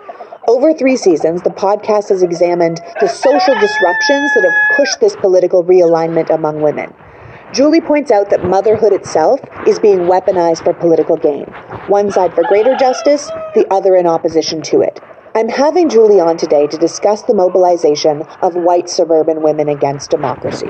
Over 0.49 0.74
three 0.74 0.97
seasons, 0.97 1.43
the 1.43 1.51
podcast 1.51 2.09
has 2.09 2.20
examined 2.20 2.80
the 3.01 3.09
social 3.09 3.55
disruptions 3.61 4.34
that 4.34 4.43
have 4.43 4.76
pushed 4.76 4.99
this 4.99 5.14
political 5.14 5.62
realignment 5.62 6.30
among 6.30 6.61
women. 6.61 6.93
Julie 7.53 7.80
points 7.80 8.11
out 8.11 8.28
that 8.30 8.45
motherhood 8.45 8.93
itself 8.93 9.40
is 9.68 9.78
being 9.78 10.01
weaponized 10.01 10.64
for 10.64 10.74
political 10.74 11.16
gain, 11.16 11.45
one 11.86 12.11
side 12.11 12.34
for 12.34 12.43
greater 12.43 12.74
justice, 12.74 13.28
the 13.55 13.64
other 13.70 13.95
in 13.95 14.05
opposition 14.05 14.62
to 14.62 14.80
it. 14.80 15.01
I'm 15.35 15.49
having 15.49 15.89
Julie 15.89 16.20
on 16.20 16.37
today 16.37 16.66
to 16.66 16.76
discuss 16.76 17.22
the 17.22 17.33
mobilization 17.33 18.20
of 18.43 18.55
white 18.55 18.91
suburban 18.91 19.41
women 19.41 19.66
against 19.66 20.11
democracy. 20.11 20.68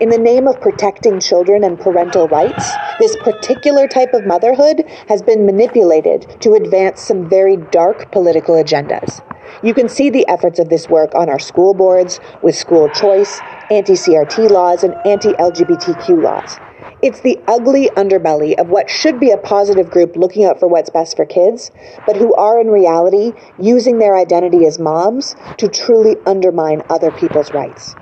In 0.00 0.10
the 0.10 0.18
name 0.18 0.46
of 0.46 0.60
protecting 0.60 1.18
children 1.18 1.64
and 1.64 1.76
parental 1.76 2.28
rights, 2.28 2.72
this 3.00 3.16
particular 3.16 3.88
type 3.88 4.14
of 4.14 4.24
motherhood 4.24 4.84
has 5.08 5.22
been 5.22 5.44
manipulated 5.44 6.40
to 6.40 6.54
advance 6.54 7.00
some 7.00 7.28
very 7.28 7.56
dark 7.56 8.12
political 8.12 8.54
agendas. 8.54 9.20
You 9.64 9.74
can 9.74 9.88
see 9.88 10.08
the 10.08 10.28
efforts 10.28 10.60
of 10.60 10.68
this 10.68 10.88
work 10.88 11.12
on 11.16 11.28
our 11.28 11.40
school 11.40 11.74
boards 11.74 12.20
with 12.42 12.54
school 12.54 12.88
choice, 12.90 13.40
anti 13.72 13.94
CRT 13.94 14.50
laws, 14.50 14.84
and 14.84 14.94
anti 15.04 15.32
LGBTQ 15.32 16.22
laws. 16.22 16.58
It's 17.06 17.20
the 17.20 17.38
ugly 17.46 17.88
underbelly 17.96 18.58
of 18.58 18.68
what 18.68 18.90
should 18.90 19.20
be 19.20 19.30
a 19.30 19.36
positive 19.36 19.88
group 19.88 20.16
looking 20.16 20.44
out 20.44 20.58
for 20.58 20.66
what's 20.66 20.90
best 20.90 21.14
for 21.14 21.24
kids, 21.24 21.70
but 22.04 22.16
who 22.16 22.34
are 22.34 22.60
in 22.60 22.66
reality 22.66 23.32
using 23.60 24.00
their 24.00 24.16
identity 24.16 24.66
as 24.66 24.80
moms 24.80 25.36
to 25.58 25.68
truly 25.68 26.16
undermine 26.26 26.82
other 26.90 27.12
people's 27.12 27.54
rights. 27.54 27.94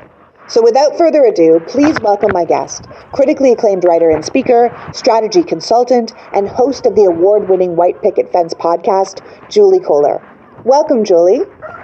So, 0.49 0.63
without 0.63 0.97
further 0.97 1.23
ado, 1.23 1.61
please 1.67 2.01
welcome 2.01 2.31
my 2.33 2.47
guest, 2.47 2.87
critically 3.13 3.53
acclaimed 3.53 3.85
writer 3.85 4.09
and 4.09 4.25
speaker, 4.25 4.75
strategy 4.95 5.43
consultant, 5.43 6.15
and 6.33 6.49
host 6.49 6.87
of 6.87 6.95
the 6.95 7.05
award 7.05 7.51
winning 7.51 7.77
White 7.77 8.01
Picket 8.01 8.33
Fence 8.33 8.55
podcast, 8.55 9.21
Julie 9.51 9.81
Kohler. 9.81 10.27
Welcome, 10.65 11.05
Julie. 11.05 11.43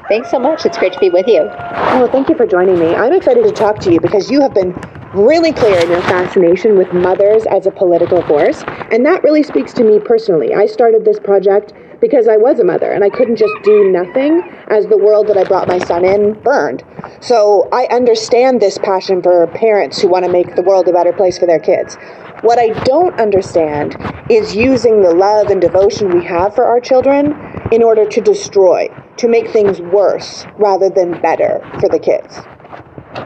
Thanks 0.08 0.30
so 0.30 0.38
much. 0.38 0.64
It's 0.64 0.78
great 0.78 0.94
to 0.94 0.98
be 0.98 1.10
with 1.10 1.28
you. 1.28 1.42
Well, 1.42 2.10
thank 2.10 2.30
you 2.30 2.34
for 2.34 2.46
joining 2.46 2.78
me. 2.78 2.94
I'm 2.94 3.12
excited 3.12 3.44
to 3.44 3.52
talk 3.52 3.78
to 3.80 3.92
you 3.92 4.00
because 4.00 4.30
you 4.30 4.40
have 4.40 4.54
been 4.54 4.74
really 5.14 5.52
clear 5.52 5.78
in 5.80 5.90
your 5.90 6.02
fascination 6.02 6.78
with 6.78 6.92
mothers 6.92 7.44
as 7.46 7.66
a 7.66 7.70
political 7.70 8.22
force, 8.22 8.62
and 8.92 9.04
that 9.04 9.22
really 9.24 9.42
speaks 9.42 9.72
to 9.74 9.84
me 9.84 9.98
personally. 9.98 10.54
I 10.54 10.66
started 10.66 11.04
this 11.04 11.18
project 11.18 11.72
because 12.00 12.28
I 12.28 12.36
was 12.36 12.60
a 12.60 12.64
mother 12.64 12.92
and 12.92 13.04
I 13.04 13.10
couldn't 13.10 13.36
just 13.36 13.52
do 13.62 13.90
nothing 13.90 14.40
as 14.68 14.86
the 14.86 14.96
world 14.96 15.26
that 15.28 15.36
I 15.36 15.44
brought 15.44 15.68
my 15.68 15.78
son 15.78 16.04
in 16.04 16.34
burned. 16.34 16.82
So 17.20 17.68
I 17.72 17.86
understand 17.90 18.60
this 18.60 18.78
passion 18.78 19.20
for 19.20 19.46
parents 19.48 20.00
who 20.00 20.08
want 20.08 20.24
to 20.24 20.30
make 20.30 20.54
the 20.54 20.62
world 20.62 20.88
a 20.88 20.92
better 20.92 21.12
place 21.12 21.38
for 21.38 21.46
their 21.46 21.58
kids. 21.58 21.96
What 22.42 22.58
I 22.58 22.68
don't 22.84 23.20
understand 23.20 23.96
is 24.30 24.56
using 24.56 25.02
the 25.02 25.14
love 25.14 25.48
and 25.48 25.60
devotion 25.60 26.16
we 26.16 26.24
have 26.24 26.54
for 26.54 26.64
our 26.64 26.80
children 26.80 27.34
in 27.70 27.82
order 27.82 28.06
to 28.06 28.20
destroy, 28.20 28.88
to 29.18 29.28
make 29.28 29.50
things 29.50 29.80
worse 29.80 30.46
rather 30.56 30.88
than 30.88 31.20
better 31.20 31.60
for 31.80 31.88
the 31.88 31.98
kids. 31.98 32.40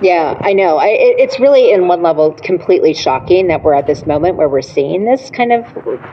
Yeah, 0.00 0.38
I 0.40 0.54
know. 0.54 0.78
I, 0.78 0.88
it, 0.88 1.16
it's 1.18 1.38
really, 1.38 1.70
in 1.70 1.88
one 1.88 2.02
level, 2.02 2.32
completely 2.32 2.94
shocking 2.94 3.48
that 3.48 3.62
we're 3.62 3.74
at 3.74 3.86
this 3.86 4.06
moment 4.06 4.36
where 4.36 4.48
we're 4.48 4.62
seeing 4.62 5.04
this 5.04 5.30
kind 5.30 5.52
of 5.52 5.64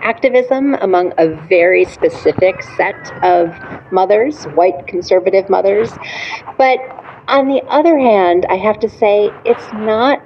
activism 0.02 0.76
among 0.76 1.14
a 1.18 1.30
very 1.48 1.86
specific 1.86 2.62
set 2.76 3.24
of 3.24 3.54
mothers, 3.92 4.44
white 4.56 4.88
conservative 4.88 5.50
mothers. 5.50 5.90
But 6.58 6.80
on 7.30 7.48
the 7.48 7.62
other 7.70 7.98
hand, 7.98 8.46
I 8.50 8.56
have 8.56 8.78
to 8.82 8.90
say, 8.90 9.30
it's 9.46 9.72
not 9.74 10.22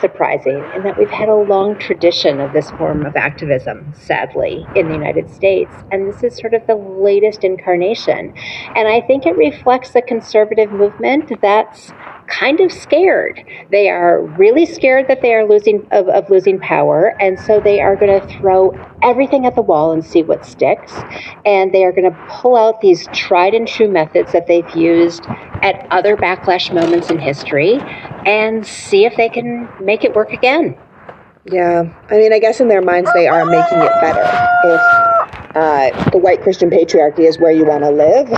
surprising 0.00 0.62
in 0.74 0.82
that 0.82 0.98
we've 0.98 1.10
had 1.10 1.28
a 1.28 1.34
long 1.34 1.78
tradition 1.78 2.40
of 2.40 2.52
this 2.52 2.70
form 2.72 3.06
of 3.06 3.16
activism, 3.16 3.92
sadly, 3.94 4.66
in 4.74 4.88
the 4.88 4.94
United 4.94 5.30
States. 5.30 5.72
And 5.90 6.08
this 6.12 6.22
is 6.22 6.36
sort 6.36 6.54
of 6.54 6.66
the 6.66 6.76
latest 6.76 7.44
incarnation. 7.44 8.34
And 8.74 8.88
I 8.88 9.00
think 9.00 9.24
it 9.26 9.36
reflects 9.36 9.94
a 9.94 10.02
conservative 10.02 10.72
movement 10.72 11.32
that's 11.40 11.92
kind 12.28 12.60
of 12.60 12.70
scared. 12.70 13.42
They 13.70 13.88
are 13.88 14.22
really 14.22 14.66
scared 14.66 15.08
that 15.08 15.22
they 15.22 15.34
are 15.34 15.46
losing 15.46 15.86
of, 15.90 16.08
of 16.08 16.28
losing 16.30 16.58
power, 16.60 17.16
and 17.20 17.38
so 17.40 17.60
they 17.60 17.80
are 17.80 17.96
going 17.96 18.20
to 18.20 18.38
throw 18.38 18.72
everything 19.02 19.46
at 19.46 19.54
the 19.54 19.62
wall 19.62 19.92
and 19.92 20.04
see 20.04 20.22
what 20.22 20.44
sticks. 20.44 20.92
And 21.44 21.72
they 21.72 21.84
are 21.84 21.92
going 21.92 22.10
to 22.10 22.26
pull 22.28 22.56
out 22.56 22.80
these 22.80 23.06
tried 23.12 23.54
and 23.54 23.66
true 23.66 23.88
methods 23.88 24.32
that 24.32 24.46
they've 24.46 24.68
used 24.76 25.24
at 25.62 25.86
other 25.90 26.16
backlash 26.16 26.72
moments 26.72 27.10
in 27.10 27.18
history 27.18 27.78
and 28.26 28.66
see 28.66 29.04
if 29.04 29.16
they 29.16 29.28
can 29.28 29.68
make 29.80 30.04
it 30.04 30.14
work 30.14 30.32
again. 30.32 30.76
Yeah, 31.50 31.92
I 32.10 32.16
mean, 32.18 32.32
I 32.32 32.38
guess 32.38 32.60
in 32.60 32.68
their 32.68 32.82
minds 32.82 33.10
they 33.14 33.26
are 33.26 33.44
making 33.46 33.78
it 33.78 33.92
better. 34.00 34.20
If 34.64 35.07
uh, 35.54 36.10
the 36.10 36.18
white 36.18 36.42
Christian 36.42 36.70
patriarchy 36.70 37.20
is 37.20 37.38
where 37.38 37.52
you 37.52 37.64
want 37.64 37.84
to 37.84 37.90
live, 37.90 38.28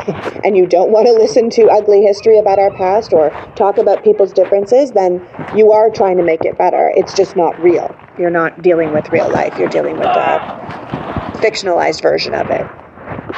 and 0.45 0.57
you 0.57 0.67
don't 0.67 0.91
want 0.91 1.07
to 1.07 1.13
listen 1.13 1.51
to 1.51 1.67
ugly 1.69 2.03
history 2.03 2.39
about 2.39 2.59
our 2.59 2.71
past 2.73 3.13
or 3.13 3.31
talk 3.57 3.79
about 3.79 4.05
people's 4.05 4.33
differences, 4.33 4.93
then 4.93 5.27
you 5.57 5.73
are 5.73 5.91
trying 5.91 6.17
to 6.17 6.23
make 6.23 6.45
it 6.45 6.57
better. 6.57 6.93
It's 6.97 7.15
just 7.15 7.37
not 7.37 7.61
real. 7.63 7.95
You're 8.19 8.31
not 8.31 8.63
dealing 8.63 8.93
with 8.93 9.09
real 9.11 9.31
life. 9.31 9.59
You're 9.59 9.69
dealing 9.69 9.97
with 9.97 10.07
a 10.07 10.39
fictionalized 11.41 12.03
version 12.03 12.35
of 12.35 12.49
it, 12.51 12.67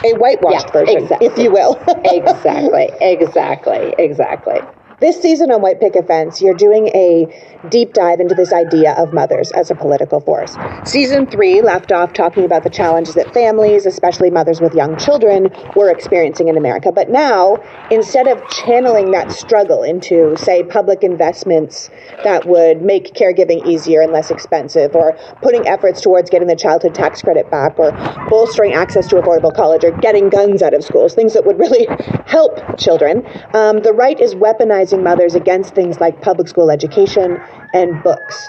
a 0.05 0.13
whitewashed 0.19 0.67
Yeah, 0.67 0.73
version, 0.73 1.03
exactly. 1.05 1.27
if 1.29 1.39
you 1.39 1.51
will. 1.51 1.83
exactly, 2.05 2.91
exactly, 3.01 3.95
exactly. 3.99 4.61
This 5.03 5.21
season 5.21 5.51
on 5.51 5.63
White 5.63 5.81
Picket 5.81 6.07
Fence, 6.07 6.41
you're 6.41 6.55
doing 6.55 6.87
a 6.95 7.27
deep 7.71 7.93
dive 7.93 8.21
into 8.21 8.37
this 8.37 8.53
idea 8.53 8.93
of 8.93 9.13
mothers 9.13 9.51
as 9.51 9.69
a 9.69 9.75
political 9.75 10.21
force. 10.21 10.57
Season 10.85 11.27
three 11.27 11.61
left 11.61 11.91
off 11.91 12.13
talking 12.13 12.45
about 12.45 12.63
the 12.63 12.71
challenges 12.71 13.17
that 13.17 13.35
families, 13.35 13.85
especially 13.85 14.31
mothers 14.31 14.61
with 14.61 14.75
young 14.75 14.97
children, 14.97 15.49
were 15.75 15.91
experiencing 15.91 16.47
in 16.47 16.57
America. 16.57 16.93
But 16.93 17.11
now, 17.11 17.57
instead 17.91 18.29
of 18.29 18.49
channeling 18.49 19.11
that 19.11 19.33
struggle 19.33 19.83
into, 19.83 20.37
say, 20.37 20.63
public 20.63 21.03
investments 21.03 21.91
that 22.23 22.47
would 22.47 22.83
make 22.83 23.13
caregiving 23.13 23.67
easier 23.67 24.03
and 24.03 24.13
less 24.13 24.31
expensive, 24.31 24.95
or 24.95 25.19
putting 25.43 25.67
efforts 25.67 26.01
towards 26.01 26.31
getting 26.31 26.47
the 26.47 26.55
childhood 26.55 26.95
tax 26.95 27.23
credit 27.23 27.51
back, 27.51 27.77
or 27.77 27.91
bolstering 28.29 28.73
access 28.73 29.09
to 29.09 29.17
affordable 29.17 29.53
college, 29.53 29.83
or 29.83 29.91
getting 29.99 30.29
guns 30.29 30.63
out 30.63 30.75
of 30.75 30.85
schools, 30.85 31.13
things 31.13 31.35
that 31.35 31.45
would 31.45 31.59
really 31.59 31.89
help 32.27 32.79
children, 32.79 33.27
um, 33.55 33.81
the 33.81 33.93
right 33.93 34.21
is 34.21 34.37
weaponizing 34.37 34.92
mothers 34.99 35.35
against 35.35 35.75
things 35.75 36.01
like 36.01 36.21
public 36.23 36.49
school 36.49 36.71
education 36.71 37.39
and 37.73 38.03
books. 38.03 38.49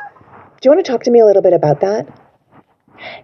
Do 0.62 0.70
you 0.70 0.76
want 0.76 0.86
to 0.86 0.92
talk 0.92 1.04
to 1.04 1.12
me 1.12 1.20
a 1.20 1.26
little 1.26 1.42
bit 1.42 1.54
about 1.54 1.82
that? 1.82 2.23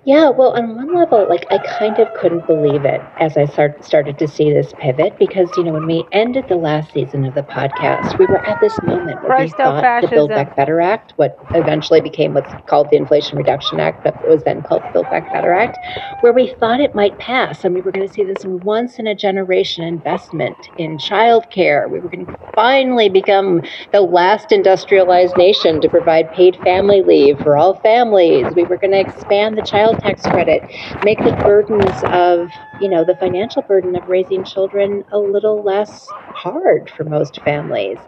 Yeah, 0.06 0.30
well, 0.30 0.52
on 0.52 0.76
one 0.76 0.94
level, 0.94 1.28
like 1.30 1.46
I 1.52 1.60
kind 1.60 2.00
of 2.00 2.08
couldn't 2.14 2.48
believe 2.48 2.86
it 2.86 3.02
as 3.20 3.38
I 3.38 3.46
start, 3.46 3.84
started 3.84 4.18
to 4.20 4.28
see 4.28 4.52
this 4.52 4.74
pivot 4.80 5.18
because, 5.20 5.50
you 5.58 5.64
know, 5.64 5.74
when 5.74 5.86
we 5.86 6.06
ended 6.12 6.46
the 6.48 6.56
last 6.56 6.92
season 6.94 7.26
of 7.26 7.36
the 7.36 7.44
podcast, 7.44 8.18
we 8.18 8.26
were 8.26 8.46
at 8.46 8.60
this 8.62 8.82
moment 8.84 9.22
where 9.22 9.32
Christ 9.32 9.58
we 9.58 9.64
thought 9.64 10.02
the 10.02 10.08
Build 10.08 10.30
fascism. 10.30 10.30
Back 10.30 10.56
Better 10.56 10.82
Act, 10.82 11.14
what 11.18 11.38
eventually 11.54 12.02
became 12.02 12.34
what's 12.34 12.52
called 12.68 12.90
the 12.90 12.98
Inflation 12.98 13.38
Reduction 13.38 13.80
Act, 13.80 14.04
but 14.04 14.16
was 14.28 14.44
then 14.44 14.62
called 14.64 14.82
the 14.84 14.90
Build 14.94 15.10
Back 15.10 15.32
Better 15.32 15.54
Act, 15.54 15.78
where 16.22 16.34
we 16.34 16.48
thought 16.60 16.80
it 16.80 16.96
might 16.96 17.18
pass 17.20 17.64
and 17.64 17.74
we 17.74 17.82
were 17.82 17.92
going 17.92 18.08
to 18.08 18.14
see 18.14 18.24
this 18.24 18.46
once 18.46 19.00
in 19.00 19.08
a 19.08 19.16
generation 19.16 19.84
investment 19.84 20.56
in 20.78 20.98
childcare. 20.98 21.90
We 21.90 22.00
were 22.00 22.10
going 22.10 22.26
to 22.26 22.36
finally 22.56 23.10
become 23.10 23.62
the 23.92 24.02
last 24.02 24.52
industrialized 24.52 25.38
nation 25.38 25.82
to 25.82 25.90
provide 25.90 26.32
paid 26.34 26.58
family 26.64 27.02
leave 27.02 27.40
for 27.40 27.58
all 27.58 27.76
families. 27.82 28.54
We 28.56 28.66
were 28.66 28.78
going 28.78 28.92
to 28.92 29.00
expand 29.00 29.58
the 29.58 29.62
child 29.70 30.00
tax 30.00 30.24
credit, 30.24 30.64
make 31.04 31.20
the 31.20 31.36
burdens 31.44 32.04
of, 32.06 32.50
you 32.82 32.90
know, 32.90 33.04
the 33.04 33.16
financial 33.16 33.62
burden 33.62 33.96
of 33.96 34.08
raising 34.08 34.44
children 34.44 35.04
a 35.12 35.18
little 35.18 35.64
less 35.64 36.08
hard 36.10 36.90
for 36.96 37.04
most 37.04 37.42
families. 37.44 38.00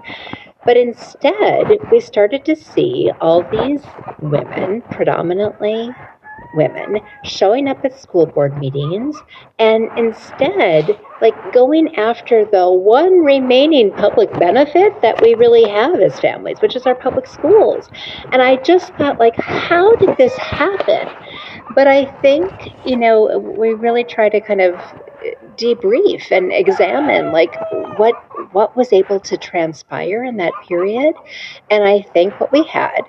But 0.66 0.78
instead, 0.78 1.78
we 1.92 2.00
started 2.00 2.46
to 2.46 2.56
see 2.56 3.12
all 3.20 3.44
these 3.52 3.82
women, 4.22 4.82
predominantly 4.92 5.90
women, 6.54 7.00
showing 7.24 7.68
up 7.68 7.84
at 7.84 7.98
school 7.98 8.26
board 8.26 8.58
meetings 8.58 9.16
and 9.58 9.90
instead, 9.98 11.00
like 11.22 11.54
going 11.54 11.96
after 11.96 12.46
the 12.46 12.70
one 12.70 13.24
remaining 13.24 13.92
public 13.92 14.32
benefit 14.40 15.02
that 15.02 15.22
we 15.22 15.34
really 15.36 15.68
have 15.68 16.00
as 16.00 16.20
families, 16.20 16.62
which 16.62 16.76
is 16.76 16.86
our 16.86 16.96
public 16.96 17.26
schools. 17.28 17.90
And 18.32 18.42
I 18.42 18.58
just 18.58 18.94
thought, 18.96 19.20
like, 19.20 19.36
how 19.38 19.96
did 19.96 20.18
this 20.18 20.36
happen? 20.38 21.08
But 21.76 21.88
I 21.88 22.06
think, 22.22 22.52
you 22.86 22.98
know, 22.98 23.38
we 23.38 23.74
really 23.74 24.04
try 24.04 24.30
to 24.30 24.42
kind 24.42 24.62
of 24.62 24.76
debrief 25.58 26.32
and 26.32 26.52
examine 26.52 27.32
like 27.32 27.56
what 27.98 28.16
what 28.54 28.76
was 28.76 28.92
able 28.92 29.20
to 29.20 29.38
transpire 29.38 30.24
in 30.24 30.38
that 30.38 30.54
period. 30.68 31.14
And 31.70 31.84
I 31.84 32.02
think 32.02 32.40
what 32.40 32.52
we 32.52 32.64
had 32.64 33.02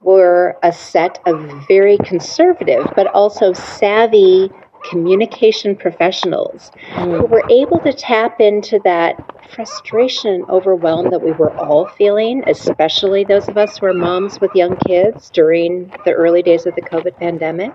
were 0.00 0.56
a 0.62 0.72
set 0.72 1.18
of 1.26 1.66
very 1.68 1.98
conservative 1.98 2.86
but 2.96 3.06
also 3.08 3.52
savvy 3.52 4.50
communication 4.90 5.76
professionals 5.76 6.70
mm. 6.92 7.18
who 7.18 7.26
were 7.26 7.44
able 7.50 7.80
to 7.80 7.92
tap 7.92 8.40
into 8.40 8.80
that 8.84 9.16
frustration 9.54 10.34
and 10.34 10.44
overwhelm 10.50 11.10
that 11.10 11.20
we 11.20 11.32
were 11.32 11.54
all 11.58 11.86
feeling, 11.86 12.42
especially 12.46 13.24
those 13.24 13.48
of 13.48 13.56
us 13.56 13.78
who 13.78 13.86
are 13.86 13.94
moms 13.94 14.40
with 14.40 14.50
young 14.54 14.76
kids 14.86 15.30
during 15.30 15.92
the 16.04 16.12
early 16.12 16.42
days 16.42 16.66
of 16.66 16.74
the 16.74 16.82
COVID 16.82 17.16
pandemic. 17.18 17.72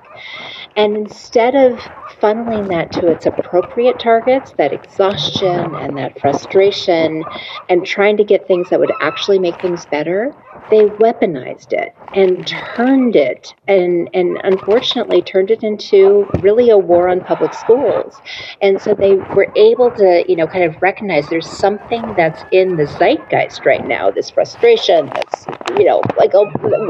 And 0.76 0.98
instead 0.98 1.56
of 1.56 1.80
funneling 2.22 2.70
that 2.70 2.92
to 2.94 3.08
its 3.08 3.26
appropriate 3.26 4.00
targets, 4.00 4.52
that 4.58 4.74
exhaustion 4.74 5.76
and 5.76 5.98
that 5.98 6.20
frustration, 6.20 7.24
and 7.70 7.86
trying 7.86 8.18
to 8.18 8.24
get 8.24 8.48
things 8.48 8.70
that 8.70 8.80
would 8.80 8.92
actually 9.02 9.40
make 9.40 9.60
things 9.62 9.86
better, 9.86 10.34
they 10.70 10.86
weaponized 10.86 11.74
it 11.74 11.96
and 12.14 12.46
turned 12.48 13.16
it 13.16 13.54
and, 13.68 14.10
and 14.14 14.40
unfortunately 14.44 15.22
turned 15.22 15.52
it 15.52 15.64
into 15.64 16.28
really 16.42 16.70
a 16.70 16.78
war 16.78 17.08
on 17.08 17.22
public 17.22 17.54
schools. 17.54 18.20
And 18.62 18.82
so 18.82 18.94
they 18.94 19.16
were 19.16 19.52
able 19.56 19.92
to, 19.92 20.24
you 20.28 20.36
know, 20.36 20.48
kind 20.48 20.64
of 20.64 20.82
recognize 20.82 21.28
there's 21.30 21.50
something 21.50 22.02
that's 22.16 22.44
in 22.52 22.76
the 22.78 22.86
zeitgeist 22.86 23.66
right 23.66 23.86
now, 23.88 24.12
this 24.12 24.30
frustration 24.30 25.08
that's, 25.08 25.46
you 25.78 25.86
know, 25.86 26.02
like 26.18 26.34
a, 26.34 26.44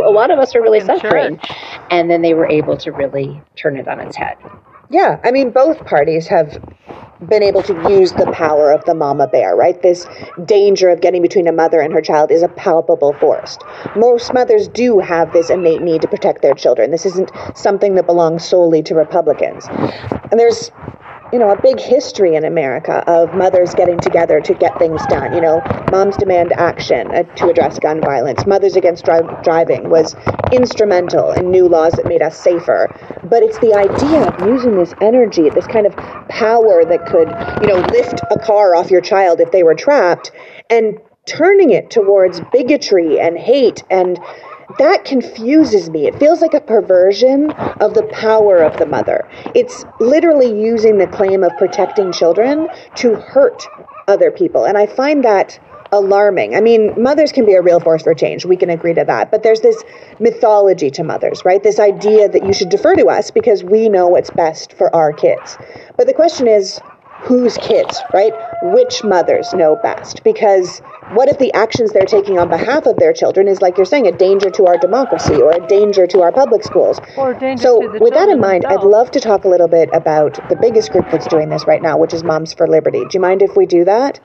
a 0.03 0.11
lot 0.11 0.31
of 0.31 0.39
us 0.39 0.55
are 0.55 0.61
really 0.61 0.81
suffering. 0.81 1.39
And 1.89 2.09
then 2.09 2.21
they 2.21 2.33
were 2.33 2.47
able 2.47 2.77
to 2.77 2.91
really 2.91 3.41
turn 3.55 3.77
it 3.77 3.87
on 3.87 3.99
its 3.99 4.15
head. 4.15 4.37
Yeah, 4.91 5.19
I 5.23 5.31
mean, 5.31 5.51
both 5.51 5.85
parties 5.85 6.27
have 6.27 6.57
been 7.27 7.43
able 7.43 7.61
to 7.63 7.73
use 7.91 8.11
the 8.13 8.31
power 8.33 8.71
of 8.71 8.83
the 8.85 8.95
mama 8.95 9.27
bear, 9.27 9.55
right? 9.55 9.79
This 9.81 10.07
danger 10.45 10.89
of 10.89 11.01
getting 11.01 11.21
between 11.21 11.47
a 11.47 11.51
mother 11.51 11.79
and 11.79 11.93
her 11.93 12.01
child 12.01 12.31
is 12.31 12.41
a 12.41 12.47
palpable 12.47 13.13
force. 13.13 13.57
Most 13.95 14.33
mothers 14.33 14.67
do 14.67 14.99
have 14.99 15.31
this 15.31 15.51
innate 15.51 15.81
need 15.81 16.01
to 16.01 16.07
protect 16.07 16.41
their 16.41 16.55
children. 16.55 16.89
This 16.89 17.05
isn't 17.05 17.31
something 17.55 17.95
that 17.95 18.07
belongs 18.07 18.43
solely 18.45 18.81
to 18.83 18.95
Republicans. 18.95 19.67
And 19.67 20.39
there's 20.39 20.71
you 21.31 21.39
know, 21.39 21.51
a 21.51 21.61
big 21.61 21.79
history 21.79 22.35
in 22.35 22.43
America 22.43 23.03
of 23.07 23.33
mothers 23.35 23.73
getting 23.75 23.99
together 23.99 24.41
to 24.41 24.53
get 24.53 24.77
things 24.79 25.01
done. 25.07 25.33
You 25.33 25.41
know, 25.41 25.61
Moms 25.91 26.17
Demand 26.17 26.53
Action 26.53 27.07
uh, 27.11 27.23
to 27.23 27.49
address 27.49 27.77
gun 27.79 28.01
violence. 28.01 28.45
Mothers 28.45 28.75
Against 28.75 29.05
Dri- 29.05 29.21
Driving 29.43 29.89
was 29.89 30.15
instrumental 30.51 31.31
in 31.31 31.51
new 31.51 31.67
laws 31.67 31.93
that 31.93 32.07
made 32.07 32.21
us 32.21 32.37
safer. 32.37 32.87
But 33.23 33.43
it's 33.43 33.59
the 33.59 33.73
idea 33.73 34.27
of 34.27 34.47
using 34.47 34.75
this 34.75 34.93
energy, 35.01 35.49
this 35.49 35.67
kind 35.67 35.85
of 35.85 35.95
power 36.29 36.83
that 36.85 37.05
could, 37.05 37.29
you 37.61 37.67
know, 37.67 37.85
lift 37.91 38.21
a 38.31 38.39
car 38.39 38.75
off 38.75 38.89
your 38.89 39.01
child 39.01 39.39
if 39.39 39.51
they 39.51 39.63
were 39.63 39.75
trapped, 39.75 40.31
and 40.69 40.99
turning 41.25 41.69
it 41.69 41.91
towards 41.91 42.41
bigotry 42.51 43.19
and 43.19 43.37
hate 43.37 43.83
and 43.91 44.19
that 44.77 45.03
confuses 45.03 45.89
me. 45.89 46.07
It 46.07 46.19
feels 46.19 46.41
like 46.41 46.53
a 46.53 46.61
perversion 46.61 47.51
of 47.51 47.93
the 47.93 48.03
power 48.11 48.57
of 48.59 48.77
the 48.77 48.85
mother. 48.85 49.27
It's 49.55 49.83
literally 49.99 50.47
using 50.61 50.97
the 50.97 51.07
claim 51.07 51.43
of 51.43 51.51
protecting 51.57 52.11
children 52.11 52.69
to 52.95 53.15
hurt 53.15 53.67
other 54.07 54.31
people. 54.31 54.65
And 54.65 54.77
I 54.77 54.85
find 54.85 55.23
that 55.23 55.59
alarming. 55.91 56.55
I 56.55 56.61
mean, 56.61 56.93
mothers 57.01 57.31
can 57.31 57.45
be 57.45 57.53
a 57.53 57.61
real 57.61 57.79
force 57.79 58.03
for 58.03 58.13
change. 58.13 58.45
We 58.45 58.57
can 58.57 58.69
agree 58.69 58.93
to 58.93 59.03
that. 59.03 59.31
But 59.31 59.41
there's 59.41 59.61
this 59.61 59.83
mythology 60.19 60.91
to 60.91 61.03
mothers, 61.03 61.43
right? 61.43 61.63
This 61.63 61.79
idea 61.79 62.29
that 62.29 62.45
you 62.45 62.53
should 62.53 62.69
defer 62.69 62.95
to 62.95 63.07
us 63.07 63.31
because 63.31 63.63
we 63.63 63.89
know 63.89 64.07
what's 64.07 64.29
best 64.29 64.73
for 64.73 64.93
our 64.95 65.11
kids. 65.11 65.57
But 65.97 66.05
the 66.05 66.13
question 66.13 66.47
is, 66.47 66.79
whose 67.21 67.57
kids, 67.57 68.01
right? 68.13 68.33
Which 68.63 69.03
mothers 69.03 69.53
know 69.53 69.75
best? 69.75 70.23
Because 70.23 70.81
what 71.11 71.27
if 71.27 71.37
the 71.37 71.51
actions 71.53 71.91
they're 71.91 72.05
taking 72.05 72.37
on 72.37 72.49
behalf 72.49 72.85
of 72.85 72.97
their 72.97 73.13
children 73.13 73.47
is, 73.47 73.61
like 73.61 73.77
you're 73.77 73.85
saying, 73.85 74.07
a 74.07 74.11
danger 74.11 74.49
to 74.51 74.65
our 74.67 74.77
democracy 74.77 75.35
or 75.35 75.51
a 75.51 75.67
danger 75.67 76.07
to 76.07 76.21
our 76.21 76.31
public 76.31 76.63
schools? 76.63 76.99
Or 77.17 77.33
danger 77.33 77.61
so, 77.61 77.81
to 77.81 77.89
the 77.89 77.99
with 77.99 78.13
that 78.13 78.29
in 78.29 78.39
mind, 78.39 78.63
themselves. 78.63 78.85
I'd 78.85 78.89
love 78.89 79.11
to 79.11 79.19
talk 79.19 79.43
a 79.43 79.47
little 79.47 79.67
bit 79.67 79.89
about 79.93 80.39
the 80.49 80.55
biggest 80.55 80.91
group 80.91 81.05
that's 81.11 81.27
doing 81.27 81.49
this 81.49 81.65
right 81.65 81.81
now, 81.81 81.97
which 81.97 82.13
is 82.13 82.23
Moms 82.23 82.53
for 82.53 82.67
Liberty. 82.67 82.99
Do 82.99 83.09
you 83.13 83.19
mind 83.19 83.41
if 83.41 83.55
we 83.55 83.65
do 83.65 83.85
that? 83.85 84.19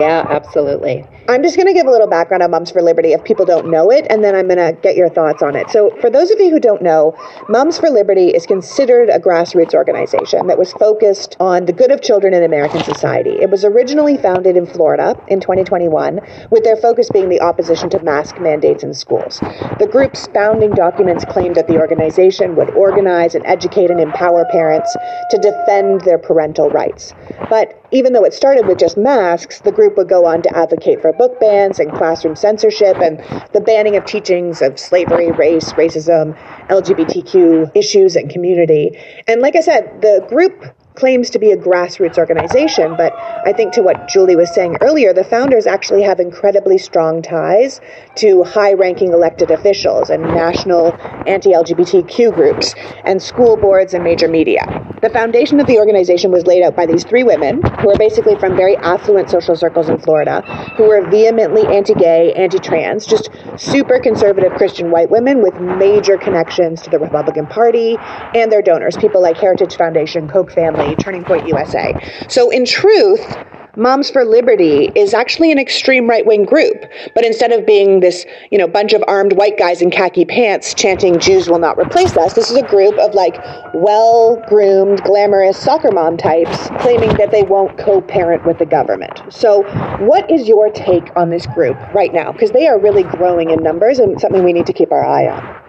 Yeah, 0.00 0.24
absolutely. 0.28 1.04
I'm 1.28 1.42
just 1.42 1.56
going 1.56 1.66
to 1.66 1.74
give 1.74 1.86
a 1.86 1.90
little 1.90 2.06
background 2.06 2.42
on 2.42 2.52
Moms 2.52 2.70
for 2.70 2.80
Liberty 2.80 3.12
if 3.12 3.24
people 3.24 3.44
don't 3.44 3.68
know 3.68 3.90
it, 3.90 4.06
and 4.08 4.22
then 4.22 4.34
I'm 4.34 4.46
going 4.46 4.58
to 4.58 4.80
get 4.80 4.96
your 4.96 5.08
thoughts 5.08 5.42
on 5.42 5.56
it. 5.56 5.68
So, 5.70 5.90
for 6.00 6.08
those 6.08 6.30
of 6.30 6.38
you 6.38 6.50
who 6.50 6.60
don't 6.60 6.82
know, 6.82 7.16
Moms 7.48 7.78
for 7.78 7.90
Liberty 7.90 8.28
is 8.28 8.46
considered 8.46 9.08
a 9.08 9.18
grassroots 9.18 9.74
organization 9.74 10.46
that 10.46 10.56
was 10.56 10.72
focused 10.74 11.36
on 11.40 11.66
the 11.66 11.72
good 11.72 11.90
of 11.90 12.00
children 12.00 12.32
in 12.32 12.44
American 12.44 12.82
society. 12.84 13.32
It 13.40 13.50
was 13.50 13.64
originally 13.64 14.16
founded 14.16 14.56
in 14.56 14.66
Florida 14.66 15.20
in 15.28 15.40
2021, 15.40 16.20
with 16.50 16.62
their 16.62 16.76
focus 16.76 17.10
being 17.12 17.28
the 17.28 17.40
opposition 17.40 17.90
to 17.90 18.02
mask 18.02 18.40
mandates 18.40 18.84
in 18.84 18.94
schools. 18.94 19.40
The 19.80 19.88
group's 19.90 20.28
founding 20.28 20.70
documents 20.70 21.24
claimed 21.24 21.56
that 21.56 21.66
the 21.66 21.78
organization 21.78 22.54
would 22.56 22.70
organize 22.70 23.34
and 23.34 23.44
educate 23.46 23.90
and 23.90 24.00
empower 24.00 24.44
parents 24.52 24.96
to 25.30 25.38
defend 25.38 26.02
their 26.02 26.18
parental 26.18 26.70
rights. 26.70 27.12
But 27.50 27.82
even 27.90 28.12
though 28.12 28.24
it 28.24 28.34
started 28.34 28.66
with 28.66 28.78
just 28.78 28.96
masks, 28.96 29.60
the 29.60 29.72
group 29.72 29.87
would 29.96 30.08
go 30.08 30.26
on 30.26 30.42
to 30.42 30.56
advocate 30.56 31.00
for 31.00 31.12
book 31.12 31.38
bans 31.40 31.78
and 31.78 31.92
classroom 31.94 32.36
censorship 32.36 32.96
and 33.00 33.18
the 33.52 33.60
banning 33.60 33.96
of 33.96 34.04
teachings 34.04 34.62
of 34.62 34.78
slavery, 34.78 35.30
race, 35.32 35.72
racism, 35.72 36.36
LGBTQ 36.68 37.72
issues, 37.74 38.16
and 38.16 38.30
community. 38.30 38.98
And 39.26 39.40
like 39.40 39.56
I 39.56 39.60
said, 39.60 40.02
the 40.02 40.24
group 40.28 40.64
claims 40.98 41.30
to 41.30 41.38
be 41.38 41.52
a 41.52 41.56
grassroots 41.56 42.18
organization, 42.18 42.96
but 42.96 43.14
I 43.46 43.52
think 43.52 43.72
to 43.74 43.82
what 43.82 44.08
Julie 44.08 44.34
was 44.34 44.52
saying 44.52 44.78
earlier, 44.80 45.12
the 45.12 45.22
founders 45.22 45.66
actually 45.66 46.02
have 46.02 46.18
incredibly 46.18 46.76
strong 46.76 47.22
ties 47.22 47.80
to 48.16 48.42
high 48.42 48.72
ranking 48.72 49.12
elected 49.12 49.52
officials 49.52 50.10
and 50.10 50.22
national 50.22 50.92
anti 51.26 51.52
LGBTQ 51.52 52.34
groups 52.34 52.74
and 53.04 53.22
school 53.22 53.56
boards 53.56 53.94
and 53.94 54.02
major 54.02 54.26
media. 54.26 54.64
The 55.00 55.10
foundation 55.10 55.60
of 55.60 55.68
the 55.68 55.78
organization 55.78 56.32
was 56.32 56.44
laid 56.46 56.64
out 56.64 56.74
by 56.74 56.84
these 56.84 57.04
three 57.04 57.22
women 57.22 57.62
who 57.62 57.90
are 57.92 57.96
basically 57.96 58.34
from 58.34 58.56
very 58.56 58.76
affluent 58.78 59.30
social 59.30 59.54
circles 59.54 59.88
in 59.88 59.98
Florida 60.00 60.42
who 60.76 60.88
were 60.88 61.08
vehemently 61.08 61.64
anti 61.68 61.94
gay, 61.94 62.32
anti 62.32 62.58
trans, 62.58 63.06
just 63.06 63.30
super 63.56 64.00
conservative 64.00 64.52
Christian 64.54 64.90
white 64.90 65.10
women 65.10 65.40
with 65.40 65.54
major 65.60 66.18
connections 66.18 66.82
to 66.82 66.90
the 66.90 66.98
Republican 66.98 67.46
Party 67.46 67.96
and 68.34 68.50
their 68.50 68.62
donors, 68.62 68.96
people 68.96 69.22
like 69.22 69.36
Heritage 69.36 69.76
Foundation, 69.76 70.28
Koch 70.28 70.50
family, 70.50 70.87
Turning 70.96 71.24
Point 71.24 71.46
USA. 71.46 71.94
So, 72.28 72.50
in 72.50 72.64
truth, 72.64 73.36
Moms 73.78 74.10
for 74.10 74.24
Liberty 74.24 74.90
is 74.96 75.14
actually 75.14 75.52
an 75.52 75.58
extreme 75.58 76.08
right 76.08 76.26
wing 76.26 76.44
group, 76.44 76.84
but 77.14 77.24
instead 77.24 77.52
of 77.52 77.64
being 77.64 78.00
this, 78.00 78.26
you 78.50 78.58
know, 78.58 78.66
bunch 78.66 78.92
of 78.92 79.04
armed 79.06 79.34
white 79.34 79.56
guys 79.56 79.80
in 79.80 79.88
khaki 79.88 80.24
pants 80.24 80.74
chanting 80.74 81.20
Jews 81.20 81.48
will 81.48 81.60
not 81.60 81.78
replace 81.78 82.16
us, 82.16 82.34
this 82.34 82.50
is 82.50 82.56
a 82.56 82.66
group 82.66 82.98
of 82.98 83.14
like 83.14 83.38
well 83.74 84.42
groomed, 84.48 85.04
glamorous 85.04 85.56
soccer 85.56 85.92
mom 85.92 86.16
types 86.16 86.68
claiming 86.80 87.16
that 87.18 87.30
they 87.30 87.44
won't 87.44 87.78
co 87.78 88.00
parent 88.00 88.44
with 88.44 88.58
the 88.58 88.66
government. 88.66 89.22
So, 89.28 89.62
what 90.04 90.28
is 90.28 90.48
your 90.48 90.70
take 90.70 91.16
on 91.16 91.30
this 91.30 91.46
group 91.46 91.76
right 91.94 92.12
now? 92.12 92.32
Because 92.32 92.50
they 92.50 92.66
are 92.66 92.80
really 92.80 93.04
growing 93.04 93.50
in 93.50 93.62
numbers 93.62 94.00
and 94.00 94.20
something 94.20 94.42
we 94.42 94.52
need 94.52 94.66
to 94.66 94.72
keep 94.72 94.90
our 94.90 95.04
eye 95.04 95.28
on. 95.28 95.67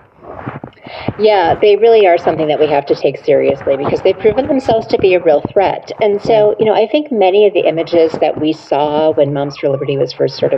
Yeah, 1.19 1.55
they 1.59 1.75
really 1.75 2.07
are 2.07 2.17
something 2.17 2.47
that 2.47 2.59
we 2.59 2.67
have 2.67 2.85
to 2.87 2.95
take 2.95 3.17
seriously 3.23 3.77
because 3.77 4.01
they've 4.01 4.17
proven 4.17 4.47
themselves 4.47 4.87
to 4.87 4.97
be 4.97 5.13
a 5.13 5.19
real 5.19 5.41
threat. 5.51 5.91
And 6.01 6.21
so, 6.21 6.55
you 6.59 6.65
know, 6.65 6.73
I 6.73 6.87
think 6.87 7.11
many 7.11 7.45
of 7.45 7.53
the 7.53 7.67
images 7.67 8.13
that 8.21 8.39
we 8.39 8.53
saw 8.53 9.11
when 9.11 9.33
Moms 9.33 9.57
for 9.57 9.69
Liberty 9.69 9.97
was 9.97 10.13
first 10.13 10.37
sort 10.37 10.43
of 10.43 10.47